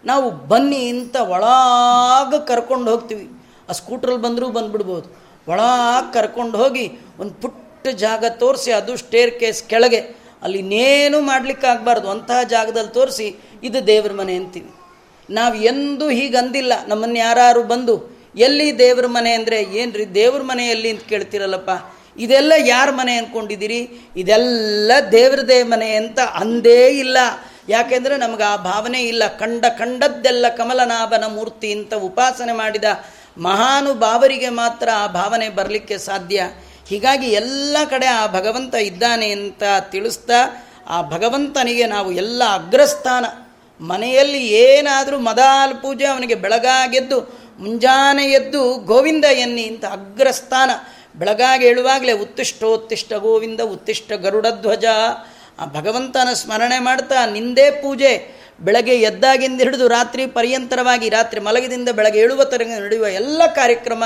[0.06, 3.30] ನಾವು ಬನ್ನಿ ಅಂತ ಒಳಾಗ ಕರ್ಕೊಂಡು ಹೋಗ್ತೀವಿ.
[3.70, 5.22] ಆ ಸ್ಕೂಟ್ರಲ್ಲಿ ಬಂದರೂ ಬಂದ್ಬಿಡ್ಬೋದು.
[5.48, 10.00] ಒಳಾಗ ಕರ್ಕೊಂಡು ಹೋಗಿ ಒಂದು ಪುಟ್ಟ ಜಾಗ ತೋರಿಸಿ ಅದು ಸ್ಟೇರ್ ಕೇಸ್ ಕೆಳಗೆ.
[10.42, 12.10] ಅಲ್ಲಿ ಇನ್ನೇನು ಮಾಡಲಿಕ್ಕೆ ಆಗಬಾರ್ದು.
[12.10, 14.72] ಅಂತಹ ಜಾಗದಲ್ಲಿ ತೋರಿಸಿ, ಇದು ದೇವ್ರ ಮನೆ ಅಂತೀವಿ.
[15.30, 16.74] ನಾವು ಎಂದೂ ಹೀಗೆ ಅಂದಿಲ್ಲ.
[16.88, 21.70] ನಮ್ಮನ್ನು ಯಾರು ಬಂದು, ಎಲ್ಲಿ ದೇವ್ರ ಮನೆ ಅಂದರೆ ಏನು ರೀ ದೇವ್ರ ಮನೆಯಲ್ಲಿ ಅಂತ ಕೇಳ್ತಿರಲ್ಲಪ್ಪ?
[22.18, 27.18] ಇದೆಲ್ಲ ಯಾರ ಮನೆ ಅಂದ್ಕೊಂಡಿದ್ದೀರಿ ಇದೆಲ್ಲ ದೇವ್ರದೇ ಮನೆ ಅಂತ ಅಂದೇ ಇಲ್ಲ.
[27.70, 29.28] ಯಾಕೆಂದರೆ ನಮಗೆ ಆ ಭಾವನೆ ಇಲ್ಲ.
[29.28, 32.84] ಕಂಡ ಕಂಡದ್ದೆಲ್ಲ ಕಮಲನಾಭನ ಮೂರ್ತಿ ಅಂತ ಉಪಾಸನೆ ಮಾಡಿದ
[33.38, 36.44] ಮಹಾನುಭಾವರಿಗೆ ಮಾತ್ರ ಆ ಭಾವನೆ ಬರಲಿಕ್ಕೆ ಸಾಧ್ಯ.
[36.92, 40.40] ಹೀಗಾಗಿ ಎಲ್ಲ ಕಡೆ ಆ ಭಗವಂತ ಇದ್ದಾನೆ ಅಂತ ತಿಳಿಸ್ತಾ
[40.88, 43.26] ಆ ಭಗವಂತನಿಗೆ ನಾವು ಎಲ್ಲ ಅಗ್ರಸ್ಥಾನ.
[43.80, 47.20] ಮನೆಯಲ್ಲಿ ಏನಾದರೂ ಮದಾಲ್ ಪೂಜೆ ಅವನಿಗೆ ಬೆಳಗಾಗೆದ್ದು,
[47.60, 50.72] ಮುಂಜಾನೆ ಎದ್ದು ಗೋವಿಂದ ಎನ್ನಿ ಇಂಥ ಅಗ್ರಸ್ಥಾನ.
[51.16, 54.86] ಬೆಳಗಾಗಿ ಹೇಳುವಾಗಲೇ ಉತ್ತಿಷ್ಟೋತ್ತಿಷ್ಟ ಗೋವಿಂದ ಉತ್ತಿಷ್ಟ ಗರುಡಧ್ವಜ
[55.60, 58.14] ಆ ಭಗವಂತನ ಸ್ಮರಣೆ ಮಾಡ್ತಾ ನಿಂದೇ ಪೂಜೆ.
[58.62, 64.04] ಬೆಳಗ್ಗೆ ಎದ್ದಾಗಿಂದ ಹಿಡಿದು ರಾತ್ರಿ ಪರ್ಯಂತರವಾಗಿ ರಾತ್ರಿ ಮಲಗಿದಿಂದ ಬೆಳಗ್ಗೆ ಏಳುವ ತರಗ ನಡೆಯುವ ಎಲ್ಲ ಕಾರ್ಯಕ್ರಮ,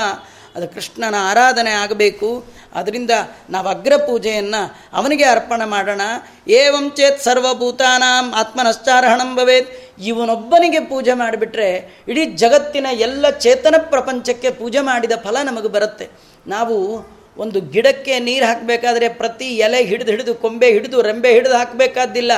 [0.56, 2.28] ಅದು ಕೃಷ್ಣನ ಆರಾಧನೆ ಆಗಬೇಕು.
[2.74, 3.10] ಅದರಿಂದ
[3.50, 6.00] ನಾವು ಅಗ್ರ ಪೂಜೆಯನ್ನು ಅವನಿಗೆ ಅರ್ಪಣೆ ಮಾಡೋಣ.
[6.48, 9.68] ಏವಂ ಚೇತ್ ಸರ್ವಭೂತಾನಾಂ ಆತ್ಮನಶ್ಚಾರಹಣಂ ಭವೇತ್.
[10.04, 11.68] ಇವನೊಬ್ಬನಿಗೆ ಪೂಜೆ ಮಾಡಿಬಿಟ್ರೆ
[12.08, 16.08] ಇಡೀ ಜಗತ್ತಿನ ಎಲ್ಲ ಚೇತನ ಪ್ರಪಂಚಕ್ಕೆ ಪೂಜೆ ಮಾಡಿದ ಫಲ ನಮಗೆ ಬರುತ್ತೆ.
[16.46, 16.76] ನಾವು
[17.38, 22.32] ಒಂದು ಗಿಡಕ್ಕೆ ನೀರು ಹಾಕಬೇಕಾದ್ರೆ ಪ್ರತಿ ಎಲೆ ಹಿಡಿದು ಹಿಡಿದು ಕೊಂಬೆ ಹಿಡಿದು ರೆಂಬೆ ಹಿಡಿದು ಹಾಕಬೇಕಾದ್ದಿಲ್ಲ.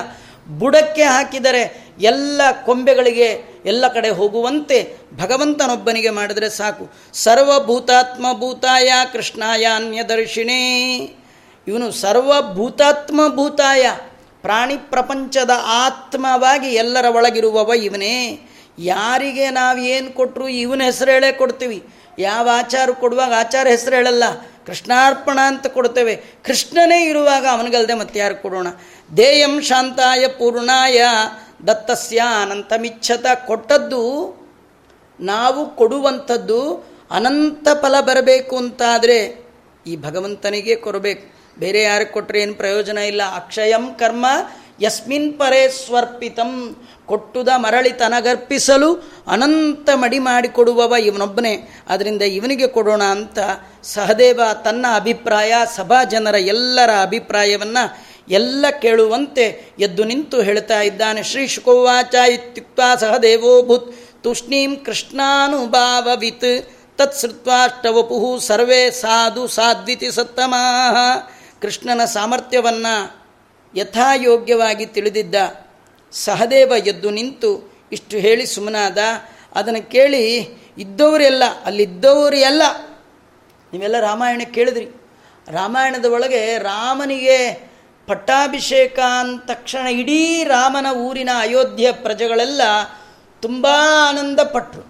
[0.49, 6.93] ಬುಡಕ್ಕೆ ಹಾಕಿದರೆ ಎಲ್ಲ ಕೊಂಬೆಗಳಿಗೆ ಎಲ್ಲ ಕಡೆ ಹೋಗುವಂತೆ ಭಗವಂತನೊಬ್ಬನಿಗೆ ಮಾಡಿದರೆ ಸಾಕು.
[7.13, 10.89] ಸರ್ವಭೂತಾತ್ಮ ಭೂತಾಯ ಕೃಷ್ಣಾಯ ಅನ್ಯದರ್ಶಿಣೇ.
[11.69, 13.91] ಇವನು ಸರ್ವಭೂತಾತ್ಮ ಭೂತಾಯ
[14.43, 18.49] ಪ್ರಾಣಿ ಪ್ರಪಂಚದ ಆತ್ಮವಾಗಿ ಎಲ್ಲರ ಒಳಗಿರುವವ ಇವನೇ.
[18.79, 21.85] ಯಾರಿಗೆ ನಾವು ಏನು ಕೊಟ್ಟರು ಇವನ ಹೆಸರು ಹೇಳೇ ಕೊಡ್ತೀವಿ.
[22.19, 24.25] ಯಾವ ಆಚಾರ ಕೊಡುವಾಗ ಆಚಾರ ಹೆಸರು ಹೇಳಲ್ಲ.
[24.67, 26.17] ಕೃಷ್ಣಾರ್ಪಣ ಅಂತ ಕೊಡ್ತೇವೆ.
[26.17, 28.67] ಕೃಷ್ಣನೇ ಇರುವಾಗ ಅವನಿಗಲ್ದೆ ಮತ್ತೆ ಯಾರು ಕೊಡೋಣ.
[29.17, 31.03] ದೇಯಂ ಶಾಂತಾಯ ಪೂರ್ಣಾಯ
[31.67, 34.03] ದತ್ತಸ್ಯ ಅನಂತಮಿಚ್ಛತ ಕೊಟ್ಟದ್ದು
[35.21, 39.45] ನಾವು ಕೊಡುವಂಥದ್ದು ಅನಂತ ಫಲ ಬರಬೇಕು ಅಂತಾದರೆ
[39.87, 43.23] ಈ ಭಗವಂತನಿಗೆ ಕೊರಬೇಕು ಬೇರೆ ಯಾರು ಕೊಟ್ಟರೆ ಏನು ಪ್ರಯೋಜನ ಇಲ್ಲ.
[43.35, 44.27] ಅಕ್ಷಯಂ ಕರ್ಮ
[44.81, 46.77] ಯಸ್ಮಿನ್ ಪರೇ ಸ್ವರ್ಪಿತಂ.
[47.07, 48.95] ಕೊಟ್ಟುದ ಮರಳಿ ತನಗರ್ಪಿಸಲು
[49.27, 51.69] ಅನಂತ ಮಡಿ ಮಾಡಿಕೊಡುವವ ಇವನೊಬ್ಬನೇ.
[51.89, 53.39] ಅದರಿಂದ ಇವನಿಗೆ ಕೊಡೋಣ ಅಂತ
[53.83, 61.23] ಸಹದೇವ ತನ್ನ ಅಭಿಪ್ರಾಯ, ಸಭಾ ಜನರ ಎಲ್ಲರ ಅಭಿಪ್ರಾಯವನ್ನು ಎಲ್ಲ ಕೇಳುವಂತೆ ಎದ್ದು ನಿಂತು ಹೇಳ್ತಾ ಇದ್ದಾನೆ.
[61.23, 66.71] ಶ್ರೀ ಶುಕೋವಾಚ ಇತ್ಯುಕ್ತ ಸಹ ದೇವೋಭೂತ್ ತೂಷ್ಣೀಂ ಕೃಷ್ಣಾನುಭಾವವಿತ್.
[66.99, 70.61] ತತ್ಸೃತ್ವಾಷ್ಟವಪುಹು ಸರ್ವೇ ಸಾಧು ಸಾಧ್ವಿತಿ ಸತ್ತಮಾ
[71.63, 73.27] ಕೃಷ್ಣನ ಸಾಮರ್ಥ್ಯವನ್ನು
[73.75, 75.35] ಯಥಾಯೋಗ್ಯವಾಗಿ ತಿಳಿದಿದ್ದ
[76.13, 78.99] ಸಹದೇವ ಎದ್ದು ನಿಂತು ಇಷ್ಟು ಹೇಳಿ ಸುಮ್ಮನಾದ
[79.55, 80.39] ಅದನ್ನು ಕೇಳಿ
[80.79, 82.63] ಇದ್ದವರೆಲ್ಲ ಅಲ್ಲಿದ್ದವರು ಎಲ್ಲ
[83.73, 84.85] ನೀವೆಲ್ಲ ರಾಮಾಯಣ ಕೇಳಿದ್ರಿ.
[85.51, 87.68] ರಾಮಾಯಣದ ಒಳಗೆ ರಾಮನಿಗೆ
[88.09, 92.63] ಪಟ್ಟಾಭಿಷೇಕ ಅಂದ ತಕ್ಷಣ ಇಡೀ ರಾಮನ ಊರಿನ ಅಯೋಧ್ಯೆ ಪ್ರಜೆಗಳೆಲ್ಲ
[93.43, 93.67] ತುಂಬ
[94.09, 94.85] ಆನಂದಪಟ್ಟರು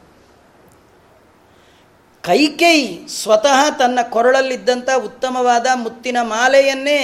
[2.25, 7.01] ಕೈಕೇಯಿ ಸ್ವತಃ ತನ್ನ ಕೊರಳಲ್ಲಿದ್ದಂಥ ಉತ್ತಮವಾದ ಮುತ್ತಿನ ಮಾಲೆಯನ್ನೇ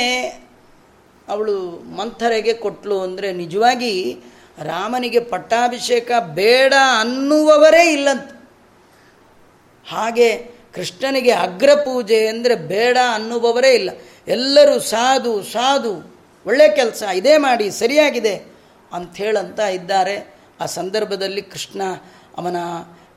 [1.29, 1.55] ಅವಳು
[1.97, 4.17] ಮಂಥರೆಗೆ ಕೊಟ್ಟಳು ಅಂದರೆ ನಿಜವಾಗಿ
[4.63, 8.29] ರಾಮನಿಗೆ ಪಟ್ಟಾಭಿಷೇಕ ಬೇಡ ಅನ್ನುವವರೇ ಇಲ್ಲಂತ.
[9.87, 10.29] ಹಾಗೆ
[10.75, 13.91] ಕೃಷ್ಣನಿಗೆ ಅಗ್ರಪೂಜೆ ಅಂದರೆ ಬೇಡ ಅನ್ನುವವರೇ ಇಲ್ಲ.
[14.29, 16.15] ಎಲ್ಲರೂ ಸಾಧು ಸಾಧು,
[16.47, 18.35] ಒಳ್ಳೆ ಕೆಲಸ, ಇದೇ ಮಾಡಿ, ಸರಿಯಾಗಿದೆ
[18.93, 20.35] ಅಂಥೇಳಂತ ಇದ್ದಾರೆ.
[20.61, 21.83] ಆ ಸಂದರ್ಭದಲ್ಲಿ ಕೃಷ್ಣ
[22.39, 22.57] ಅವನ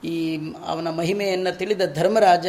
[0.06, 0.38] ಈ
[0.68, 2.48] ಅವನ ಮಹಿಮೆಯನ್ನು ತಿಳಿದ ಧರ್ಮರಾಜ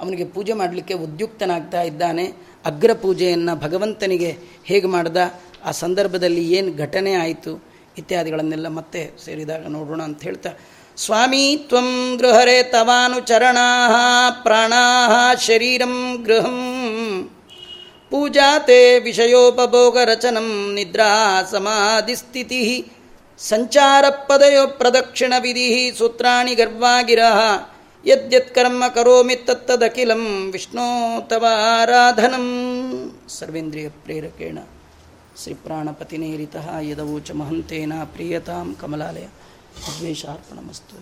[0.00, 2.32] ಅವನಿಗೆ ಪೂಜೆ ಮಾಡಲಿಕ್ಕೆ ಉದ್ಯುಕ್ತನಾಗ್ತಾ ಇದ್ದಾನೆ.
[2.64, 5.16] ಅಗ್ರ ಪೂಜೆಯನ್ನು ಭಗವಂತನಿಗೆ ಹೇಗೆ ಮಾಡ್ದ,
[5.64, 7.64] ಆ ಸಂದರ್ಭದಲ್ಲಿ ಏನು ಘಟನೆ ಆಯಿತು
[7.98, 10.50] ಇತ್ಯಾದಿಗಳನ್ನೆಲ್ಲ ಮತ್ತೆ ಸೇರಿದಾಗ ನೋಡೋಣ ಅಂತ ಹೇಳ್ತಾ,
[10.96, 13.66] ಸ್ವಾಮಿ, ತ್ವಂ ಗೃಹರೆ ತವಾನುಚರಣಾ
[14.42, 16.58] ಪ್ರಾಣಾ ಶರೀರಂ ಗೃಹಂ
[18.10, 22.92] ಪೂಜಾತೆ ವಿಷಯೋಪಭೋಗರಚನಂ ನಿದ್ರಾ ಸಮಾಧಿಸ್ಥಿತಿ.
[23.38, 27.18] ಸಂಚಾರಪದಯೋ ಪ್ರದಕ್ಷಿಣ ವಿಧಿ ಸೂತ್ರಾಣಿ ಗರ್ವಾಗಿರ
[28.06, 32.46] ಯದ್ಯತ್ಕರ್ಮ ಕರೋಮಿ ತತ್ತದಖಿಲಂ ವಿಷ್ಣೋ ತವಾರಾಧನಂ
[33.28, 34.58] ಸರ್ವೇಂದ್ರಿಯ ಪ್ರೇರಕೇಣ
[35.42, 39.26] ಶ್ರೀ ಪ್ರಾಣಪತಿನೇರಿತಃ ಯದವೋಚ ಮಹಂತೇನ ಪ್ರಿಯತಾಂ ಕಮಲಾಲಯ.
[39.88, 40.96] ಅದ್ವೇಷಾರ್ಪಣಮಸ್ತು.